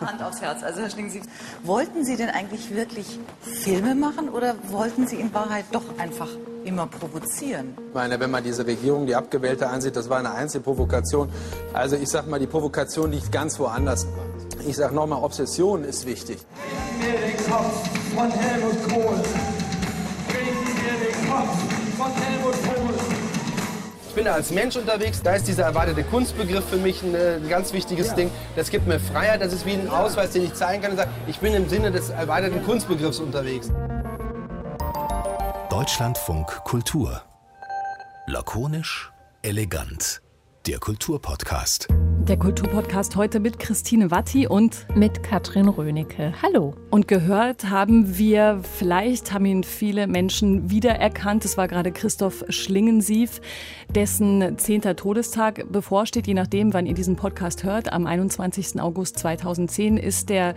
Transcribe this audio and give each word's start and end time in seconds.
Hand 0.00 0.22
aufs 0.22 0.40
Herz. 0.40 0.62
Also 0.62 0.80
Herr 0.80 0.90
Schlingensief, 0.90 1.22
wollten 1.62 2.04
Sie 2.04 2.16
denn 2.16 2.28
eigentlich 2.28 2.74
wirklich 2.74 3.18
Filme 3.40 3.94
machen 3.94 4.28
oder 4.28 4.56
wollten 4.70 5.06
Sie 5.06 5.16
in 5.16 5.32
Wahrheit 5.32 5.66
doch 5.70 5.84
einfach 5.98 6.28
immer 6.64 6.86
provozieren? 6.86 7.74
Ich 7.88 7.94
meine, 7.94 8.18
wenn 8.18 8.30
man 8.30 8.42
diese 8.42 8.66
Regierung, 8.66 9.06
die 9.06 9.14
Abgewählte 9.14 9.68
ansieht, 9.68 9.94
das 9.96 10.08
war 10.10 10.18
eine 10.18 10.32
Einzelprovokation. 10.34 11.28
Also 11.72 11.96
ich 11.96 12.08
sag 12.08 12.26
mal, 12.26 12.40
die 12.40 12.46
Provokation 12.46 13.12
liegt 13.12 13.30
ganz 13.30 13.58
woanders. 13.58 14.06
Ich 14.66 14.76
sag 14.76 14.92
nochmal, 14.92 15.22
Obsession 15.22 15.84
ist 15.84 16.06
wichtig. 16.06 16.38
Bringen 16.98 17.12
wir 17.12 17.28
den 17.28 17.36
Kopf 17.50 17.88
von 18.14 18.30
Helmut 18.30 18.88
Kohl. 18.88 19.16
Bringen 20.28 20.66
wir 20.82 21.06
den 21.06 21.30
Kopf 21.30 21.58
von 21.96 22.12
Helmut 22.12 22.52
Kohl. 22.52 22.63
Ich 24.14 24.16
bin 24.16 24.26
da 24.26 24.34
als 24.34 24.52
Mensch 24.52 24.76
unterwegs, 24.76 25.22
da 25.22 25.34
ist 25.34 25.48
dieser 25.48 25.64
erwartete 25.64 26.04
Kunstbegriff 26.04 26.64
für 26.68 26.76
mich 26.76 27.02
ein, 27.02 27.16
äh, 27.16 27.34
ein 27.34 27.48
ganz 27.48 27.72
wichtiges 27.72 28.10
ja. 28.10 28.14
Ding. 28.14 28.30
Das 28.54 28.70
gibt 28.70 28.86
mir 28.86 29.00
Freiheit, 29.00 29.40
das 29.40 29.52
ist 29.52 29.66
wie 29.66 29.72
ein 29.72 29.88
Ausweis, 29.88 30.30
den 30.30 30.44
ich 30.44 30.54
zeigen 30.54 30.82
kann 30.82 30.92
und 30.92 30.98
sage, 30.98 31.10
ich 31.26 31.40
bin 31.40 31.52
im 31.52 31.68
Sinne 31.68 31.90
des 31.90 32.10
erweiterten 32.10 32.62
Kunstbegriffs 32.62 33.18
unterwegs. 33.18 33.72
Deutschlandfunk 35.68 36.46
Kultur. 36.62 37.22
Lakonisch, 38.28 39.10
elegant. 39.42 40.22
Der 40.68 40.78
Kulturpodcast. 40.78 41.88
Der 42.28 42.38
Kulturpodcast 42.38 43.16
heute 43.16 43.38
mit 43.38 43.58
Christine 43.58 44.10
Watti 44.10 44.46
und 44.46 44.86
mit 44.94 45.22
Katrin 45.22 45.68
Rönecke. 45.68 46.32
Hallo. 46.40 46.74
Und 46.90 47.06
gehört 47.06 47.68
haben 47.68 48.16
wir, 48.16 48.60
vielleicht 48.62 49.34
haben 49.34 49.44
ihn 49.44 49.62
viele 49.62 50.06
Menschen 50.06 50.70
wiedererkannt. 50.70 51.44
Es 51.44 51.58
war 51.58 51.68
gerade 51.68 51.92
Christoph 51.92 52.42
Schlingensief, 52.48 53.42
dessen 53.94 54.56
zehnter 54.56 54.96
Todestag 54.96 55.70
bevorsteht. 55.70 56.26
Je 56.26 56.32
nachdem, 56.32 56.72
wann 56.72 56.86
ihr 56.86 56.94
diesen 56.94 57.16
Podcast 57.16 57.62
hört, 57.62 57.92
am 57.92 58.06
21. 58.06 58.80
August 58.80 59.18
2010 59.18 59.98
ist 59.98 60.30
der 60.30 60.54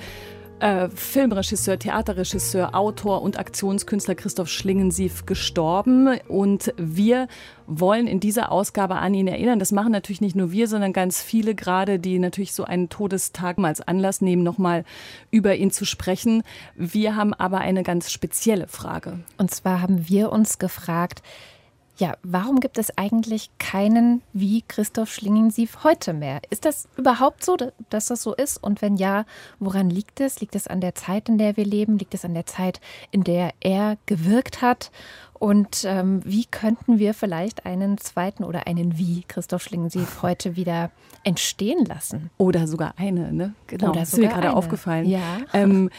äh, 0.60 0.90
Filmregisseur, 0.90 1.78
Theaterregisseur, 1.80 2.76
Autor 2.76 3.22
und 3.22 3.40
Aktionskünstler 3.40 4.16
Christoph 4.16 4.50
Schlingensief 4.50 5.26
gestorben. 5.26 6.20
Und 6.28 6.74
wir 6.78 7.28
wollen 7.68 8.08
in 8.08 8.20
dieser 8.20 8.52
Ausgabe 8.52 8.96
an 8.96 9.14
ihn 9.14 9.28
erinnern. 9.28 9.60
Das 9.60 9.72
machen 9.72 9.92
natürlich 9.92 10.22
nicht 10.22 10.36
nur 10.36 10.52
wir, 10.52 10.68
sondern 10.68 10.94
ganz 10.94 11.22
viele 11.22 11.56
gerade, 11.56 12.00
die 12.00 12.20
natürlich 12.20 12.54
so 12.54 12.64
einen 12.64 12.90
Todestag 12.90 13.58
als 13.60 13.82
Anlass 13.82 14.22
nehmen, 14.22 14.44
nochmal 14.44 14.84
über 15.32 15.56
ihn 15.56 15.72
zu 15.72 15.86
sprechen. 15.86 16.44
Wir 16.76 17.16
haben 17.16 17.34
aber 17.34 17.60
eine 17.60 17.84
ganz 17.84 18.12
spezielle 18.12 18.68
Frage. 18.68 19.20
Und 19.38 19.52
zwar 19.52 19.82
haben 19.82 20.10
wir 20.10 20.32
uns 20.32 20.60
gefragt, 20.60 21.22
ja, 21.98 22.16
warum 22.24 22.60
gibt 22.60 22.78
es 22.78 22.96
eigentlich 22.98 23.50
keinen 23.58 24.22
wie 24.34 24.64
Christoph 24.68 25.12
Schlingensief 25.12 25.84
heute 25.84 26.14
mehr? 26.14 26.42
Ist 26.50 26.66
das 26.66 26.88
überhaupt 26.96 27.44
so, 27.44 27.58
dass 27.90 28.08
das 28.08 28.22
so 28.22 28.36
ist? 28.36 28.64
Und 28.64 28.82
wenn 28.82 28.98
ja, 28.98 29.26
woran 29.60 29.90
liegt 29.90 30.20
es? 30.20 30.40
Liegt 30.40 30.56
es 30.56 30.68
an 30.68 30.80
der 30.80 30.96
Zeit, 30.96 31.28
in 31.28 31.38
der 31.38 31.58
wir 31.58 31.66
leben? 31.66 31.98
Liegt 31.98 32.14
es 32.14 32.24
an 32.24 32.34
der 32.34 32.46
Zeit, 32.46 32.82
in 33.12 33.24
der 33.24 33.52
er 33.62 33.98
gewirkt 34.06 34.62
hat? 34.62 34.92
Und 35.34 35.86
ähm, 35.86 36.22
wie 36.24 36.46
könnten 36.46 37.00
wir 37.00 37.14
vielleicht 37.14 37.66
einen 37.66 37.98
zweiten 37.98 38.44
oder 38.44 38.68
einen 38.68 38.98
wie 38.98 39.24
Christoph 39.28 39.64
Schlingensief 39.64 40.22
heute 40.22 40.56
wieder 40.56 40.92
entstehen 41.24 41.86
lassen? 41.86 42.30
Oder 42.38 42.68
sogar 42.68 42.94
eine, 42.98 43.32
ne? 43.32 43.54
Genau, 43.68 43.90
Oder 43.90 44.02
das 44.02 44.14
ist 44.14 44.20
mir 44.20 44.30
gerade 44.30 44.54
aufgefallen. 44.54 45.08
Ja. 45.08 45.40
Ähm, 45.54 45.90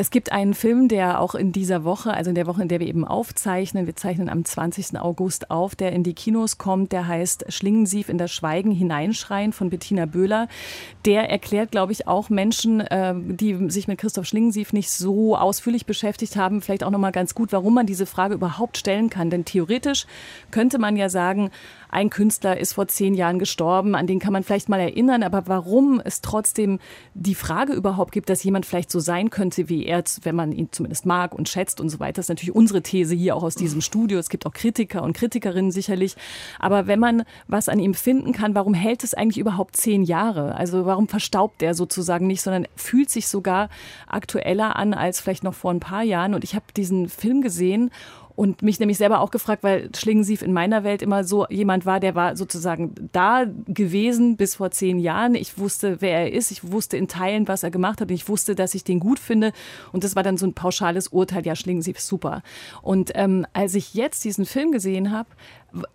es 0.00 0.10
gibt 0.10 0.32
einen 0.32 0.54
Film, 0.54 0.88
der 0.88 1.20
auch 1.20 1.34
in 1.34 1.52
dieser 1.52 1.84
Woche, 1.84 2.14
also 2.14 2.30
in 2.30 2.34
der 2.34 2.46
Woche, 2.46 2.62
in 2.62 2.68
der 2.68 2.80
wir 2.80 2.86
eben 2.86 3.04
aufzeichnen, 3.04 3.84
wir 3.84 3.96
zeichnen 3.96 4.30
am 4.30 4.46
20. 4.46 4.98
August 4.98 5.50
auf, 5.50 5.76
der 5.76 5.92
in 5.92 6.02
die 6.02 6.14
Kinos 6.14 6.56
kommt, 6.56 6.92
der 6.92 7.06
heißt 7.06 7.52
Schlingensief 7.52 8.08
in 8.08 8.16
das 8.16 8.32
Schweigen 8.32 8.70
hineinschreien 8.70 9.52
von 9.52 9.68
Bettina 9.68 10.06
Böhler. 10.06 10.48
Der 11.04 11.28
erklärt, 11.28 11.70
glaube 11.70 11.92
ich, 11.92 12.08
auch 12.08 12.30
Menschen, 12.30 12.80
äh, 12.80 13.14
die 13.14 13.70
sich 13.70 13.88
mit 13.88 13.98
Christoph 13.98 14.24
Schlingensief 14.24 14.72
nicht 14.72 14.90
so 14.90 15.36
ausführlich 15.36 15.84
beschäftigt 15.84 16.34
haben, 16.34 16.62
vielleicht 16.62 16.82
auch 16.82 16.90
nochmal 16.90 17.12
ganz 17.12 17.34
gut, 17.34 17.52
warum 17.52 17.74
man 17.74 17.84
diese 17.84 18.06
Frage 18.06 18.32
überhaupt 18.32 18.78
stellen 18.78 19.10
kann. 19.10 19.28
Denn 19.28 19.44
theoretisch 19.44 20.06
könnte 20.50 20.78
man 20.78 20.96
ja 20.96 21.10
sagen, 21.10 21.50
ein 21.90 22.10
Künstler 22.10 22.58
ist 22.58 22.74
vor 22.74 22.88
zehn 22.88 23.14
Jahren 23.14 23.38
gestorben, 23.38 23.94
an 23.94 24.06
den 24.06 24.18
kann 24.18 24.32
man 24.32 24.44
vielleicht 24.44 24.68
mal 24.68 24.80
erinnern, 24.80 25.22
aber 25.22 25.46
warum 25.46 26.00
es 26.04 26.20
trotzdem 26.20 26.78
die 27.14 27.34
Frage 27.34 27.72
überhaupt 27.72 28.12
gibt, 28.12 28.30
dass 28.30 28.42
jemand 28.44 28.66
vielleicht 28.66 28.90
so 28.90 29.00
sein 29.00 29.30
könnte 29.30 29.68
wie 29.68 29.84
er, 29.84 30.04
wenn 30.22 30.36
man 30.36 30.52
ihn 30.52 30.68
zumindest 30.70 31.04
mag 31.04 31.34
und 31.34 31.48
schätzt 31.48 31.80
und 31.80 31.88
so 31.88 32.00
weiter, 32.00 32.20
ist 32.20 32.28
natürlich 32.28 32.54
unsere 32.54 32.82
These 32.82 33.14
hier 33.14 33.36
auch 33.36 33.42
aus 33.42 33.54
diesem 33.54 33.80
Studio. 33.80 34.18
Es 34.18 34.28
gibt 34.28 34.46
auch 34.46 34.52
Kritiker 34.52 35.02
und 35.02 35.14
Kritikerinnen 35.14 35.70
sicherlich. 35.70 36.16
Aber 36.58 36.86
wenn 36.86 36.98
man 36.98 37.24
was 37.48 37.68
an 37.68 37.78
ihm 37.78 37.94
finden 37.94 38.32
kann, 38.32 38.54
warum 38.54 38.74
hält 38.74 39.04
es 39.04 39.14
eigentlich 39.14 39.38
überhaupt 39.38 39.76
zehn 39.76 40.02
Jahre? 40.02 40.54
Also 40.54 40.86
warum 40.86 41.08
verstaubt 41.08 41.62
er 41.62 41.74
sozusagen 41.74 42.26
nicht, 42.26 42.42
sondern 42.42 42.66
fühlt 42.76 43.10
sich 43.10 43.28
sogar 43.28 43.68
aktueller 44.06 44.76
an 44.76 44.94
als 44.94 45.20
vielleicht 45.20 45.44
noch 45.44 45.54
vor 45.54 45.70
ein 45.70 45.80
paar 45.80 46.02
Jahren? 46.02 46.34
Und 46.34 46.44
ich 46.44 46.54
habe 46.54 46.66
diesen 46.76 47.08
Film 47.08 47.42
gesehen 47.42 47.90
und 48.40 48.62
mich 48.62 48.80
nämlich 48.80 48.96
selber 48.96 49.20
auch 49.20 49.30
gefragt, 49.30 49.62
weil 49.62 49.90
Schlingensief 49.94 50.40
in 50.40 50.54
meiner 50.54 50.82
Welt 50.82 51.02
immer 51.02 51.24
so 51.24 51.46
jemand 51.48 51.84
war, 51.84 52.00
der 52.00 52.14
war 52.14 52.36
sozusagen 52.36 52.94
da 53.12 53.44
gewesen 53.66 54.38
bis 54.38 54.54
vor 54.54 54.70
zehn 54.70 54.98
Jahren. 54.98 55.34
Ich 55.34 55.58
wusste, 55.58 56.00
wer 56.00 56.20
er 56.20 56.32
ist. 56.32 56.50
Ich 56.50 56.72
wusste 56.72 56.96
in 56.96 57.06
Teilen, 57.06 57.48
was 57.48 57.64
er 57.64 57.70
gemacht 57.70 58.00
hat. 58.00 58.08
Und 58.08 58.14
ich 58.14 58.30
wusste, 58.30 58.54
dass 58.54 58.74
ich 58.74 58.82
den 58.82 58.98
gut 58.98 59.18
finde. 59.18 59.52
Und 59.92 60.04
das 60.04 60.16
war 60.16 60.22
dann 60.22 60.38
so 60.38 60.46
ein 60.46 60.54
pauschales 60.54 61.08
Urteil. 61.08 61.44
Ja, 61.44 61.54
Schlingensief 61.54 61.98
ist 61.98 62.06
super. 62.06 62.42
Und 62.80 63.10
ähm, 63.14 63.44
als 63.52 63.74
ich 63.74 63.92
jetzt 63.92 64.24
diesen 64.24 64.46
Film 64.46 64.72
gesehen 64.72 65.10
habe, 65.10 65.28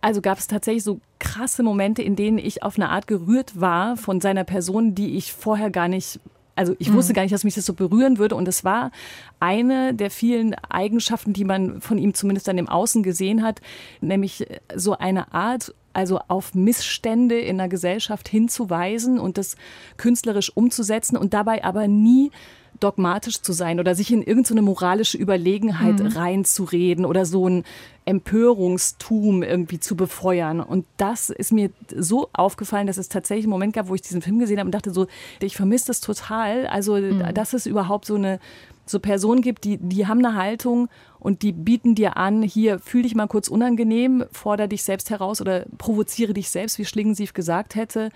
also 0.01 0.21
gab 0.21 0.37
es 0.37 0.45
tatsächlich 0.45 0.83
so 0.83 0.99
krasse 1.17 1.63
Momente, 1.63 2.03
in 2.03 2.15
denen 2.15 2.37
ich 2.37 2.61
auf 2.61 2.75
eine 2.75 2.89
Art 2.89 3.07
gerührt 3.07 3.59
war 3.59 3.97
von 3.97 4.21
seiner 4.21 4.43
Person, 4.43 4.93
die 4.93 5.17
ich 5.17 5.33
vorher 5.33 5.71
gar 5.71 5.87
nicht 5.87 6.19
also 6.55 6.75
ich 6.79 6.91
wusste 6.93 7.13
mhm. 7.13 7.15
gar 7.15 7.21
nicht, 7.23 7.33
dass 7.33 7.43
mich 7.43 7.55
das 7.55 7.65
so 7.65 7.73
berühren 7.73 8.17
würde. 8.17 8.35
Und 8.35 8.47
es 8.47 8.63
war 8.63 8.91
eine 9.39 9.93
der 9.93 10.09
vielen 10.09 10.53
Eigenschaften, 10.69 11.33
die 11.33 11.43
man 11.43 11.81
von 11.81 11.97
ihm 11.97 12.13
zumindest 12.13 12.47
dann 12.47 12.57
im 12.57 12.69
Außen 12.69 13.03
gesehen 13.03 13.43
hat, 13.43 13.61
nämlich 14.01 14.47
so 14.73 14.97
eine 14.97 15.33
Art, 15.33 15.73
also 15.93 16.19
auf 16.27 16.55
Missstände 16.55 17.39
in 17.39 17.57
der 17.57 17.69
Gesellschaft 17.69 18.27
hinzuweisen 18.27 19.19
und 19.19 19.37
das 19.37 19.55
künstlerisch 19.97 20.51
umzusetzen 20.55 21.17
und 21.17 21.33
dabei 21.33 21.63
aber 21.63 21.87
nie 21.87 22.31
dogmatisch 22.79 23.41
zu 23.41 23.53
sein 23.53 23.79
oder 23.79 23.95
sich 23.95 24.11
in 24.11 24.21
irgendeine 24.21 24.61
moralische 24.61 25.17
Überlegenheit 25.17 25.99
mhm. 25.99 26.07
reinzureden 26.07 27.05
oder 27.05 27.25
so 27.25 27.47
ein 27.47 27.63
Empörungstum 28.05 29.43
irgendwie 29.43 29.79
zu 29.79 29.95
befeuern. 29.95 30.59
Und 30.59 30.85
das 30.97 31.29
ist 31.29 31.51
mir 31.51 31.71
so 31.95 32.29
aufgefallen, 32.33 32.87
dass 32.87 32.97
es 32.97 33.09
tatsächlich 33.09 33.45
einen 33.45 33.51
Moment 33.51 33.73
gab, 33.73 33.89
wo 33.89 33.95
ich 33.95 34.01
diesen 34.01 34.21
Film 34.21 34.39
gesehen 34.39 34.59
habe 34.59 34.67
und 34.67 34.75
dachte 34.75 34.91
so, 34.91 35.07
ich 35.39 35.55
vermisse 35.55 35.87
das 35.87 36.01
total. 36.01 36.67
Also, 36.67 36.95
mhm. 36.97 37.33
dass 37.33 37.53
es 37.53 37.65
überhaupt 37.65 38.05
so 38.05 38.15
eine 38.15 38.39
so 38.85 38.99
Personen 38.99 39.41
gibt, 39.41 39.63
die, 39.63 39.77
die 39.77 40.05
haben 40.05 40.23
eine 40.23 40.35
Haltung 40.35 40.89
und 41.19 41.41
die 41.41 41.51
bieten 41.51 41.95
dir 41.95 42.17
an, 42.17 42.43
hier 42.43 42.77
fühl 42.77 43.01
dich 43.01 43.15
mal 43.15 43.25
kurz 43.27 43.47
unangenehm, 43.47 44.25
fordere 44.31 44.67
dich 44.67 44.83
selbst 44.83 45.09
heraus 45.09 45.41
oder 45.41 45.65
provoziere 45.79 46.35
dich 46.35 46.51
selbst, 46.51 46.77
wie 46.77 46.85
Schlingensief 46.85 47.33
gesagt 47.33 47.73
hätte 47.73 48.11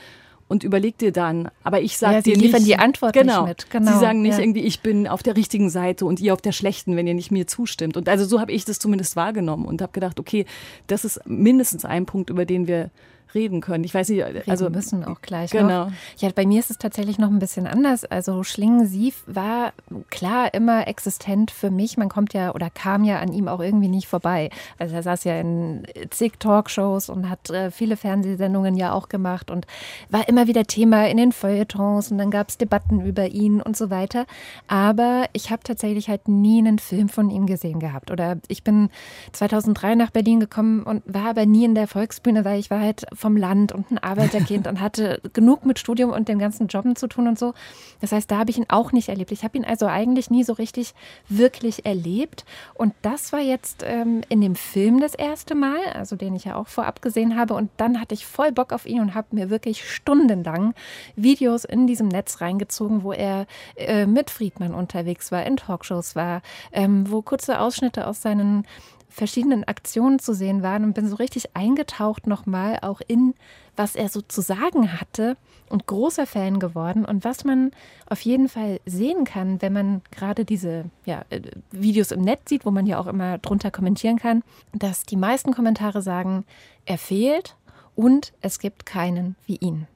und 0.49 0.63
überleg 0.63 0.97
dir 0.97 1.13
dann. 1.13 1.49
Aber 1.63 1.79
ich 1.79 1.97
sage 1.97 2.15
ja, 2.15 2.21
dir 2.21 2.35
liefern 2.35 2.63
nicht, 2.63 2.67
die 2.67 2.75
Antwort 2.77 3.13
genau, 3.13 3.45
nicht 3.45 3.49
mit. 3.49 3.69
Genau. 3.69 3.93
Sie 3.93 3.99
sagen 3.99 4.21
nicht 4.21 4.33
ja. 4.33 4.39
irgendwie, 4.39 4.63
ich 4.63 4.81
bin 4.81 5.07
auf 5.07 5.23
der 5.23 5.37
richtigen 5.37 5.69
Seite 5.69 6.05
und 6.05 6.19
ihr 6.19 6.33
auf 6.33 6.41
der 6.41 6.51
schlechten, 6.51 6.97
wenn 6.97 7.07
ihr 7.07 7.13
nicht 7.13 7.31
mir 7.31 7.47
zustimmt. 7.47 7.95
Und 7.95 8.09
also 8.09 8.25
so 8.25 8.41
habe 8.41 8.51
ich 8.51 8.65
das 8.65 8.79
zumindest 8.79 9.15
wahrgenommen 9.15 9.65
und 9.65 9.81
habe 9.81 9.93
gedacht, 9.93 10.19
okay, 10.19 10.45
das 10.87 11.05
ist 11.05 11.21
mindestens 11.25 11.85
ein 11.85 12.05
Punkt, 12.05 12.31
über 12.31 12.45
den 12.45 12.67
wir 12.67 12.89
reden 13.33 13.61
können. 13.61 13.83
Ich 13.83 13.93
weiß 13.93 14.09
nicht, 14.09 14.23
also 14.23 14.65
reden 14.65 14.75
müssen 14.75 15.03
auch 15.03 15.21
gleich. 15.21 15.51
Genau. 15.51 15.85
Noch. 15.85 15.91
Ja, 16.17 16.29
bei 16.33 16.45
mir 16.45 16.59
ist 16.59 16.71
es 16.71 16.77
tatsächlich 16.77 17.17
noch 17.17 17.29
ein 17.29 17.39
bisschen 17.39 17.67
anders. 17.67 18.05
Also 18.05 18.43
Schlingensief 18.43 19.23
war 19.27 19.73
klar 20.09 20.53
immer 20.53 20.87
existent 20.87 21.51
für 21.51 21.71
mich. 21.71 21.97
Man 21.97 22.09
kommt 22.09 22.33
ja 22.33 22.53
oder 22.53 22.69
kam 22.69 23.03
ja 23.03 23.19
an 23.19 23.33
ihm 23.33 23.47
auch 23.47 23.59
irgendwie 23.59 23.87
nicht 23.87 24.07
vorbei. 24.07 24.49
Also 24.77 24.95
er 24.95 25.03
saß 25.03 25.23
ja 25.23 25.39
in 25.39 25.83
zig 26.09 26.33
Talkshows 26.39 27.09
und 27.09 27.29
hat 27.29 27.49
äh, 27.49 27.71
viele 27.71 27.97
Fernsehsendungen 27.97 28.75
ja 28.75 28.93
auch 28.93 29.09
gemacht 29.09 29.51
und 29.51 29.67
war 30.09 30.27
immer 30.27 30.47
wieder 30.47 30.63
Thema 30.65 31.07
in 31.07 31.17
den 31.17 31.31
Feuilletons 31.31 32.11
und 32.11 32.17
dann 32.17 32.31
gab 32.31 32.49
es 32.49 32.57
Debatten 32.57 33.01
über 33.01 33.27
ihn 33.27 33.61
und 33.61 33.77
so 33.77 33.89
weiter. 33.89 34.25
Aber 34.67 35.25
ich 35.33 35.51
habe 35.51 35.63
tatsächlich 35.63 36.09
halt 36.09 36.27
nie 36.27 36.59
einen 36.59 36.79
Film 36.79 37.09
von 37.09 37.29
ihm 37.29 37.45
gesehen 37.45 37.79
gehabt. 37.79 38.11
Oder 38.11 38.37
ich 38.47 38.63
bin 38.63 38.89
2003 39.33 39.95
nach 39.95 40.11
Berlin 40.11 40.39
gekommen 40.39 40.83
und 40.83 41.03
war 41.05 41.29
aber 41.29 41.45
nie 41.45 41.65
in 41.65 41.75
der 41.75 41.87
Volksbühne, 41.87 42.45
weil 42.45 42.59
ich 42.59 42.69
war 42.69 42.79
halt 42.79 43.05
vom 43.19 43.35
Land 43.35 43.73
und 43.73 43.91
ein 43.91 43.97
Arbeiterkind 43.97 44.65
und 44.65 44.79
hatte 44.79 45.19
genug 45.33 45.65
mit 45.65 45.77
Studium 45.77 46.11
und 46.11 46.29
den 46.29 46.39
ganzen 46.39 46.67
Jobben 46.67 46.95
zu 46.95 47.07
tun 47.07 47.27
und 47.27 47.37
so. 47.37 47.53
Das 47.99 48.13
heißt, 48.13 48.31
da 48.31 48.37
habe 48.37 48.49
ich 48.49 48.57
ihn 48.57 48.65
auch 48.69 48.93
nicht 48.93 49.09
erlebt. 49.09 49.33
Ich 49.33 49.43
habe 49.43 49.57
ihn 49.57 49.65
also 49.65 49.87
eigentlich 49.87 50.29
nie 50.29 50.45
so 50.45 50.53
richtig 50.53 50.93
wirklich 51.27 51.85
erlebt. 51.85 52.45
Und 52.75 52.93
das 53.01 53.33
war 53.33 53.41
jetzt 53.41 53.83
ähm, 53.85 54.21
in 54.29 54.39
dem 54.39 54.55
Film 54.55 55.01
das 55.01 55.15
erste 55.15 55.53
Mal, 55.53 55.79
also 55.93 56.15
den 56.15 56.33
ich 56.33 56.45
ja 56.45 56.55
auch 56.55 56.69
vorab 56.69 57.01
gesehen 57.01 57.37
habe. 57.37 57.55
Und 57.55 57.69
dann 57.75 57.99
hatte 57.99 58.13
ich 58.13 58.25
voll 58.25 58.53
Bock 58.53 58.71
auf 58.71 58.85
ihn 58.85 59.01
und 59.01 59.15
habe 59.15 59.27
mir 59.31 59.49
wirklich 59.49 59.83
stundenlang 59.89 60.73
Videos 61.17 61.65
in 61.65 61.87
diesem 61.87 62.07
Netz 62.07 62.39
reingezogen, 62.39 63.03
wo 63.03 63.11
er 63.11 63.47
äh, 63.75 64.05
mit 64.05 64.29
Friedmann 64.29 64.73
unterwegs 64.73 65.29
war, 65.29 65.45
in 65.45 65.57
Talkshows 65.57 66.15
war, 66.15 66.41
ähm, 66.71 67.11
wo 67.11 67.21
kurze 67.21 67.59
Ausschnitte 67.59 68.07
aus 68.07 68.21
seinen 68.21 68.65
verschiedenen 69.09 69.63
Aktionen 69.63 70.19
zu 70.19 70.33
sehen 70.33 70.61
waren 70.61 70.83
und 70.83 70.93
bin 70.93 71.09
so 71.09 71.15
richtig 71.15 71.55
eingetaucht 71.55 72.27
nochmal 72.27 72.79
auch 72.81 73.01
in, 73.07 73.33
was 73.75 73.95
er 73.95 74.07
so 74.09 74.21
zu 74.21 74.41
sagen 74.41 74.99
hatte 74.99 75.35
und 75.69 75.87
großer 75.87 76.25
Fan 76.25 76.59
geworden. 76.59 77.05
Und 77.05 77.25
was 77.25 77.43
man 77.43 77.71
auf 78.07 78.21
jeden 78.21 78.49
Fall 78.49 78.79
sehen 78.85 79.25
kann, 79.25 79.61
wenn 79.61 79.73
man 79.73 80.01
gerade 80.11 80.45
diese 80.45 80.85
ja, 81.05 81.23
äh, 81.29 81.41
Videos 81.71 82.11
im 82.11 82.21
Netz 82.21 82.49
sieht, 82.49 82.65
wo 82.65 82.71
man 82.71 82.85
ja 82.85 82.99
auch 82.99 83.07
immer 83.07 83.37
drunter 83.39 83.71
kommentieren 83.71 84.17
kann, 84.17 84.43
dass 84.73 85.03
die 85.03 85.17
meisten 85.17 85.53
Kommentare 85.53 86.01
sagen, 86.01 86.45
er 86.85 86.97
fehlt 86.97 87.55
und 87.95 88.33
es 88.41 88.59
gibt 88.59 88.85
keinen 88.85 89.35
wie 89.45 89.57
ihn. 89.57 89.87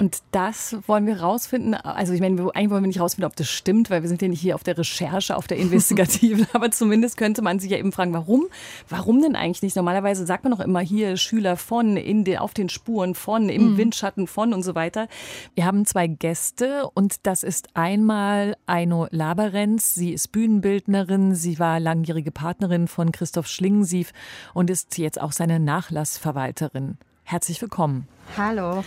Und 0.00 0.18
das 0.30 0.76
wollen 0.86 1.06
wir 1.06 1.22
rausfinden. 1.22 1.74
Also 1.74 2.12
ich 2.12 2.20
meine, 2.20 2.40
eigentlich 2.54 2.70
wollen 2.70 2.84
wir 2.84 2.88
nicht 2.88 3.00
rausfinden, 3.00 3.28
ob 3.28 3.34
das 3.34 3.48
stimmt, 3.48 3.90
weil 3.90 4.02
wir 4.02 4.08
sind 4.08 4.22
ja 4.22 4.28
nicht 4.28 4.40
hier 4.40 4.54
auf 4.54 4.62
der 4.62 4.78
Recherche, 4.78 5.36
auf 5.36 5.48
der 5.48 5.56
Investigativen. 5.58 6.46
Aber 6.52 6.70
zumindest 6.70 7.16
könnte 7.16 7.42
man 7.42 7.58
sich 7.58 7.72
ja 7.72 7.78
eben 7.78 7.90
fragen, 7.90 8.12
warum? 8.12 8.46
Warum 8.88 9.20
denn 9.20 9.34
eigentlich 9.34 9.62
nicht? 9.62 9.74
Normalerweise 9.74 10.24
sagt 10.24 10.44
man 10.44 10.52
doch 10.52 10.60
immer 10.60 10.78
hier 10.78 11.16
Schüler 11.16 11.56
von, 11.56 11.96
in 11.96 12.22
den, 12.22 12.38
auf 12.38 12.54
den 12.54 12.68
Spuren 12.68 13.16
von, 13.16 13.48
im 13.48 13.72
mhm. 13.72 13.76
Windschatten 13.76 14.28
von 14.28 14.54
und 14.54 14.62
so 14.62 14.76
weiter. 14.76 15.08
Wir 15.56 15.64
haben 15.64 15.84
zwei 15.84 16.06
Gäste 16.06 16.88
und 16.94 17.26
das 17.26 17.42
ist 17.42 17.70
einmal 17.74 18.56
Aino 18.66 19.08
Laberenz. 19.10 19.94
Sie 19.94 20.12
ist 20.12 20.30
Bühnenbildnerin. 20.30 21.34
Sie 21.34 21.58
war 21.58 21.80
langjährige 21.80 22.30
Partnerin 22.30 22.86
von 22.86 23.10
Christoph 23.10 23.48
Schlingensief 23.48 24.12
und 24.54 24.70
ist 24.70 24.96
jetzt 24.96 25.20
auch 25.20 25.32
seine 25.32 25.58
Nachlassverwalterin. 25.58 26.98
Herzlich 27.30 27.60
willkommen. 27.60 28.08
Hallo. 28.38 28.84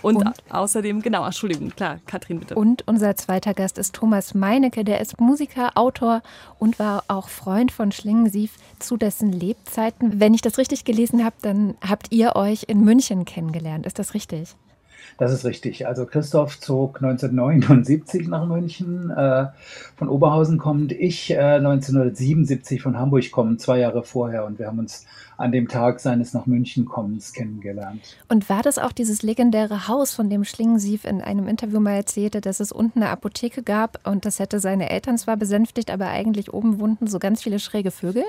Und, 0.00 0.16
und, 0.16 0.32
außerdem, 0.48 1.02
genau, 1.02 1.26
Entschuldigung, 1.26 1.68
klar, 1.76 1.98
Katrin, 2.06 2.40
bitte. 2.40 2.54
Und 2.54 2.88
unser 2.88 3.16
zweiter 3.16 3.52
Gast 3.52 3.76
ist 3.76 3.94
Thomas 3.94 4.32
Meinecke, 4.32 4.82
der 4.82 5.02
ist 5.02 5.20
Musiker, 5.20 5.72
Autor 5.74 6.22
und 6.58 6.78
war 6.78 7.04
auch 7.08 7.28
Freund 7.28 7.70
von 7.70 7.92
Schlingensief 7.92 8.56
zu 8.78 8.96
dessen 8.96 9.30
Lebzeiten. 9.30 10.20
Wenn 10.20 10.32
ich 10.32 10.40
das 10.40 10.56
richtig 10.56 10.86
gelesen 10.86 11.22
habe, 11.22 11.36
dann 11.42 11.74
habt 11.86 12.06
ihr 12.12 12.34
euch 12.34 12.64
in 12.66 12.80
München 12.82 13.26
kennengelernt. 13.26 13.84
Ist 13.84 13.98
das 13.98 14.14
richtig? 14.14 14.56
Das 15.18 15.32
ist 15.32 15.44
richtig. 15.44 15.86
Also 15.86 16.06
Christoph 16.06 16.58
zog 16.58 17.02
1979 17.02 18.28
nach 18.28 18.46
München, 18.46 19.10
äh, 19.10 19.46
von 19.96 20.08
Oberhausen 20.08 20.58
kommend, 20.58 20.92
ich 20.92 21.30
äh, 21.30 21.38
1977 21.38 22.82
von 22.82 22.98
Hamburg 22.98 23.30
kommend, 23.30 23.60
zwei 23.60 23.78
Jahre 23.78 24.02
vorher. 24.02 24.44
Und 24.44 24.58
wir 24.58 24.66
haben 24.66 24.78
uns 24.78 25.06
an 25.36 25.52
dem 25.52 25.68
Tag 25.68 26.00
seines 26.00 26.34
nach 26.34 26.46
München 26.46 26.84
kommens 26.84 27.32
kennengelernt. 27.32 28.16
Und 28.28 28.48
war 28.48 28.62
das 28.62 28.78
auch 28.78 28.92
dieses 28.92 29.22
legendäre 29.22 29.88
Haus, 29.88 30.14
von 30.14 30.30
dem 30.30 30.44
Schlingensief 30.44 31.04
in 31.04 31.20
einem 31.20 31.48
Interview 31.48 31.80
mal 31.80 31.94
erzählte, 31.94 32.40
dass 32.40 32.60
es 32.60 32.70
unten 32.70 33.02
eine 33.02 33.10
Apotheke 33.10 33.62
gab 33.62 33.98
und 34.08 34.24
das 34.24 34.38
hätte 34.38 34.60
seine 34.60 34.90
Eltern 34.90 35.18
zwar 35.18 35.36
besänftigt, 35.36 35.90
aber 35.90 36.08
eigentlich 36.08 36.52
oben 36.52 36.78
wohnten 36.78 37.06
so 37.06 37.18
ganz 37.18 37.42
viele 37.42 37.58
schräge 37.58 37.90
Vögel? 37.90 38.24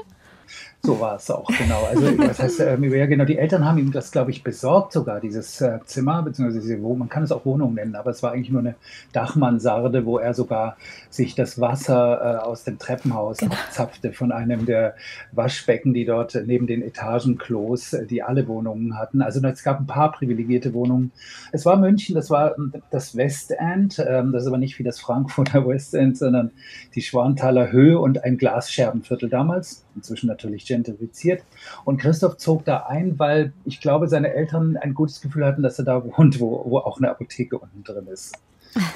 So 0.86 1.00
war 1.00 1.16
es 1.16 1.32
auch, 1.32 1.48
genau. 1.48 1.86
Also, 1.86 2.12
das 2.12 2.40
heißt, 2.40 2.60
äh, 2.60 2.78
ja, 2.78 3.06
genau, 3.06 3.24
die 3.24 3.38
Eltern 3.38 3.64
haben 3.64 3.78
ihm 3.78 3.94
das, 3.94 4.12
glaube 4.12 4.32
ich, 4.32 4.44
besorgt, 4.44 4.92
sogar 4.92 5.22
dieses 5.22 5.62
äh, 5.62 5.80
Zimmer, 5.86 6.22
beziehungsweise 6.24 6.60
diese 6.60 6.82
Wohnung. 6.82 7.00
Man 7.00 7.10
kann 7.10 7.24
es 7.24 7.32
auch 7.32 7.46
Wohnung 7.46 7.74
nennen, 7.76 7.96
aber 7.96 8.12
es 8.12 8.22
war 8.22 8.34
eigentlich 8.34 8.50
nur 8.50 8.60
eine 8.60 8.76
Dachmansarde, 9.14 10.06
wo 10.06 10.18
er 10.18 10.34
sogar 10.34 10.76
sich 11.10 11.36
das 11.36 11.62
Wasser 11.62 12.42
äh, 12.42 12.46
aus 12.46 12.66
dem 12.66 12.80
Treppenhaus 12.80 13.38
genau. 13.38 13.54
abzapfte 13.54 14.12
von 14.12 14.34
einem 14.34 14.66
der 14.66 14.96
Waschbecken, 15.32 15.94
die 15.94 16.04
dort 16.04 16.38
neben 16.46 16.68
den 16.68 16.82
Etagenklos, 16.82 17.94
äh, 17.94 18.06
die 18.06 18.22
alle 18.22 18.46
Wohnungen 18.50 19.00
hatten. 19.00 19.22
Also, 19.22 19.40
es 19.48 19.64
gab 19.64 19.80
ein 19.80 19.88
paar 19.88 20.12
privilegierte 20.12 20.74
Wohnungen. 20.74 21.14
Es 21.54 21.66
war 21.66 21.78
München, 21.78 22.14
das 22.14 22.30
war 22.30 22.58
ähm, 22.58 22.74
das 22.92 23.16
Westend, 23.16 24.04
ähm, 24.06 24.34
das 24.34 24.44
ist 24.44 24.48
aber 24.50 24.58
nicht 24.58 24.78
wie 24.80 24.84
das 24.84 25.00
Frankfurter 25.00 25.66
Westend, 25.68 26.18
sondern 26.18 26.52
die 26.94 27.02
Schwanthaler 27.02 27.72
Höhe 27.72 27.98
und 27.98 28.26
ein 28.26 28.38
Glasscherbenviertel 28.38 29.30
damals. 29.30 29.86
Inzwischen 29.96 30.28
natürlich 30.28 30.66
gentrifiziert. 30.66 31.44
Und 31.86 31.98
Christoph 31.98 32.38
zog 32.38 32.66
da 32.66 32.86
ein, 32.88 33.18
weil 33.20 33.54
ich 33.66 33.80
glaube, 33.82 34.08
seine 34.08 34.34
Eltern 34.34 34.78
ein 34.78 34.94
gutes 34.94 35.22
Gefühl 35.22 35.46
hatten, 35.46 35.64
dass 35.64 35.80
er 35.80 35.86
da 35.86 36.04
wohnt, 36.04 36.40
wo, 36.40 36.64
wo 36.66 36.80
auch 36.80 36.98
eine 36.98 37.10
Apotheke 37.10 37.58
unten 37.58 37.84
drin 37.84 38.08
ist. 38.08 38.34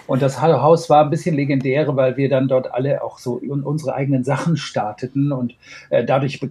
Und 0.08 0.22
das 0.22 0.42
Haus 0.42 0.90
war 0.90 1.04
ein 1.04 1.10
bisschen 1.10 1.36
legendär, 1.36 1.96
weil 1.96 2.18
wir 2.18 2.30
dann 2.30 2.48
dort 2.48 2.74
alle 2.74 3.04
auch 3.04 3.20
so 3.20 3.34
unsere 3.36 3.94
eigenen 3.94 4.24
Sachen 4.24 4.58
starteten 4.58 5.32
und 5.32 5.56
äh, 5.90 6.04
dadurch 6.04 6.42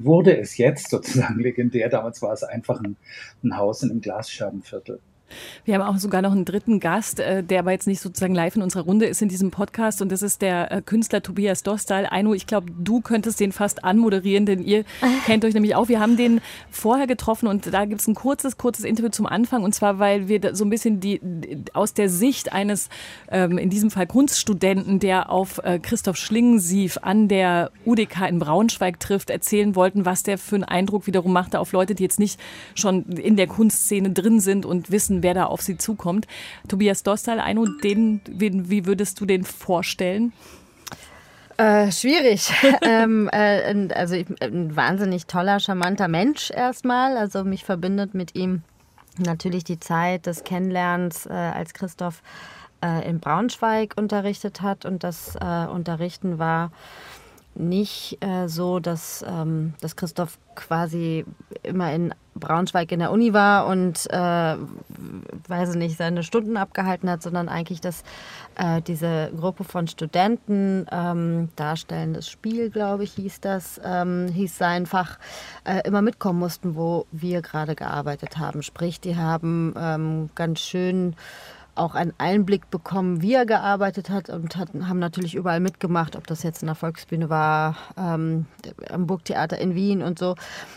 wurde 0.00 0.38
es 0.38 0.56
jetzt 0.58 0.90
sozusagen 0.90 1.38
legendär. 1.40 1.88
Damals 1.88 2.22
war 2.22 2.32
es 2.32 2.44
einfach 2.44 2.80
ein, 2.80 2.96
ein 3.42 3.56
Haus 3.56 3.82
in 3.82 3.90
einem 3.90 4.00
Glasscherbenviertel. 4.00 5.00
Wir 5.64 5.74
haben 5.74 5.82
auch 5.82 5.98
sogar 5.98 6.22
noch 6.22 6.32
einen 6.32 6.44
dritten 6.44 6.80
Gast, 6.80 7.20
äh, 7.20 7.42
der 7.42 7.60
aber 7.60 7.72
jetzt 7.72 7.86
nicht 7.86 8.00
sozusagen 8.00 8.34
live 8.34 8.56
in 8.56 8.62
unserer 8.62 8.82
Runde 8.82 9.06
ist 9.06 9.22
in 9.22 9.28
diesem 9.28 9.50
Podcast 9.50 10.02
und 10.02 10.10
das 10.10 10.22
ist 10.22 10.42
der 10.42 10.72
äh, 10.72 10.82
Künstler 10.82 11.22
Tobias 11.22 11.62
Dostal. 11.62 12.06
Aino, 12.10 12.34
ich 12.34 12.46
glaube, 12.46 12.70
du 12.78 13.00
könntest 13.00 13.40
den 13.40 13.52
fast 13.52 13.84
anmoderieren, 13.84 14.46
denn 14.46 14.62
ihr 14.62 14.84
kennt 15.26 15.44
euch 15.44 15.54
nämlich 15.54 15.74
auch. 15.74 15.88
Wir 15.88 16.00
haben 16.00 16.16
den 16.16 16.40
vorher 16.70 17.06
getroffen 17.06 17.48
und 17.48 17.72
da 17.72 17.84
gibt 17.84 18.00
es 18.00 18.06
ein 18.06 18.14
kurzes, 18.14 18.56
kurzes 18.58 18.84
Interview 18.84 19.10
zum 19.10 19.26
Anfang 19.26 19.62
und 19.62 19.74
zwar, 19.74 19.98
weil 19.98 20.28
wir 20.28 20.54
so 20.54 20.64
ein 20.64 20.70
bisschen 20.70 21.00
die 21.00 21.20
aus 21.72 21.94
der 21.94 22.08
Sicht 22.08 22.52
eines, 22.52 22.88
ähm, 23.30 23.58
in 23.58 23.70
diesem 23.70 23.90
Fall 23.90 24.06
Kunststudenten, 24.06 24.98
der 25.00 25.30
auf 25.30 25.58
äh, 25.64 25.78
Christoph 25.78 26.16
Schlingensief 26.16 26.98
an 27.02 27.28
der 27.28 27.70
UDK 27.84 28.28
in 28.28 28.38
Braunschweig 28.38 29.00
trifft, 29.00 29.30
erzählen 29.30 29.74
wollten, 29.74 30.04
was 30.04 30.22
der 30.22 30.38
für 30.38 30.56
einen 30.56 30.64
Eindruck 30.64 31.06
wiederum 31.06 31.32
machte 31.32 31.60
auf 31.60 31.72
Leute, 31.72 31.94
die 31.94 32.02
jetzt 32.02 32.18
nicht 32.18 32.40
schon 32.74 33.04
in 33.04 33.36
der 33.36 33.46
Kunstszene 33.46 34.10
drin 34.10 34.40
sind 34.40 34.66
und 34.66 34.90
wissen, 34.90 35.17
wer 35.22 35.34
da 35.34 35.44
auf 35.46 35.62
sie 35.62 35.76
zukommt. 35.76 36.26
Tobias 36.68 37.02
Dostal, 37.02 37.40
Eino, 37.40 37.66
den, 37.66 38.20
wie 38.26 38.86
würdest 38.86 39.20
du 39.20 39.26
den 39.26 39.44
vorstellen? 39.44 40.32
Äh, 41.58 41.90
schwierig. 41.90 42.52
ähm, 42.82 43.28
äh, 43.32 43.88
also 43.92 44.14
ein 44.40 44.76
wahnsinnig 44.76 45.26
toller, 45.26 45.58
charmanter 45.58 46.06
Mensch 46.06 46.50
erstmal. 46.52 47.16
Also 47.16 47.44
mich 47.44 47.64
verbindet 47.64 48.14
mit 48.14 48.36
ihm 48.36 48.62
natürlich 49.18 49.64
die 49.64 49.80
Zeit 49.80 50.26
des 50.26 50.44
Kennenlernens, 50.44 51.26
äh, 51.26 51.32
als 51.32 51.74
Christoph 51.74 52.22
äh, 52.80 53.08
in 53.08 53.18
Braunschweig 53.18 53.94
unterrichtet 53.96 54.62
hat. 54.62 54.84
Und 54.84 55.02
das 55.02 55.34
äh, 55.34 55.66
Unterrichten 55.66 56.38
war 56.38 56.70
nicht 57.58 58.18
äh, 58.24 58.48
so, 58.48 58.78
dass, 58.80 59.24
ähm, 59.28 59.74
dass 59.80 59.96
Christoph 59.96 60.38
quasi 60.54 61.24
immer 61.62 61.92
in 61.92 62.14
Braunschweig 62.34 62.92
in 62.92 63.00
der 63.00 63.10
Uni 63.10 63.32
war 63.32 63.66
und, 63.66 64.06
äh, 64.10 64.56
weiß 65.48 65.70
ich 65.70 65.76
nicht, 65.76 65.96
seine 65.96 66.22
Stunden 66.22 66.56
abgehalten 66.56 67.10
hat, 67.10 67.22
sondern 67.22 67.48
eigentlich, 67.48 67.80
dass 67.80 68.02
äh, 68.56 68.80
diese 68.82 69.30
Gruppe 69.36 69.64
von 69.64 69.88
Studenten, 69.88 70.86
ähm, 70.90 71.48
darstellendes 71.56 72.28
Spiel, 72.28 72.70
glaube 72.70 73.04
ich, 73.04 73.12
hieß 73.12 73.40
das, 73.40 73.80
ähm, 73.84 74.28
hieß 74.28 74.56
sein 74.56 74.86
Fach, 74.86 75.18
äh, 75.64 75.80
immer 75.86 76.02
mitkommen 76.02 76.38
mussten, 76.38 76.76
wo 76.76 77.06
wir 77.12 77.42
gerade 77.42 77.74
gearbeitet 77.74 78.38
haben. 78.38 78.62
Sprich, 78.62 79.00
die 79.00 79.16
haben 79.16 79.74
ähm, 79.78 80.30
ganz 80.34 80.60
schön 80.60 81.16
auch 81.78 81.94
einen 81.94 82.12
Einblick 82.18 82.70
bekommen, 82.70 83.22
wie 83.22 83.34
er 83.34 83.46
gearbeitet 83.46 84.10
hat 84.10 84.30
und 84.30 84.56
hat, 84.56 84.70
haben 84.74 84.98
natürlich 84.98 85.34
überall 85.34 85.60
mitgemacht, 85.60 86.16
ob 86.16 86.26
das 86.26 86.42
jetzt 86.42 86.62
in 86.62 86.66
der 86.66 86.74
Volksbühne 86.74 87.30
war, 87.30 87.76
ähm, 87.96 88.46
am 88.90 89.06
Burgtheater 89.06 89.58
in 89.58 89.74
Wien 89.74 90.02
und 90.02 90.18
so. 90.18 90.34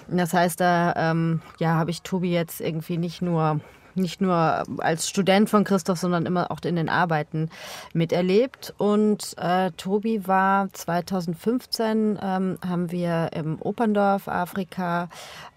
Das 0.08 0.34
heißt, 0.34 0.60
da 0.60 0.94
ähm, 0.96 1.42
ja, 1.60 1.76
habe 1.76 1.92
ich 1.92 2.02
Tobi 2.02 2.32
jetzt 2.32 2.62
irgendwie 2.62 2.98
nicht 2.98 3.22
nur 3.22 3.60
nicht 3.96 4.22
nur 4.22 4.64
als 4.78 5.08
Student 5.08 5.50
von 5.50 5.64
Christoph, 5.64 6.00
sondern 6.00 6.26
immer 6.26 6.52
auch 6.52 6.60
in 6.64 6.76
den 6.76 6.90
Arbeiten 6.90 7.50
miterlebt. 7.94 8.74
Und 8.78 9.36
äh, 9.38 9.72
Tobi 9.72 10.28
war 10.28 10.72
2015, 10.72 12.20
ähm, 12.22 12.58
haben 12.66 12.92
wir 12.92 13.30
im 13.34 13.62
Operndorf 13.62 14.28
Afrika 14.28 15.10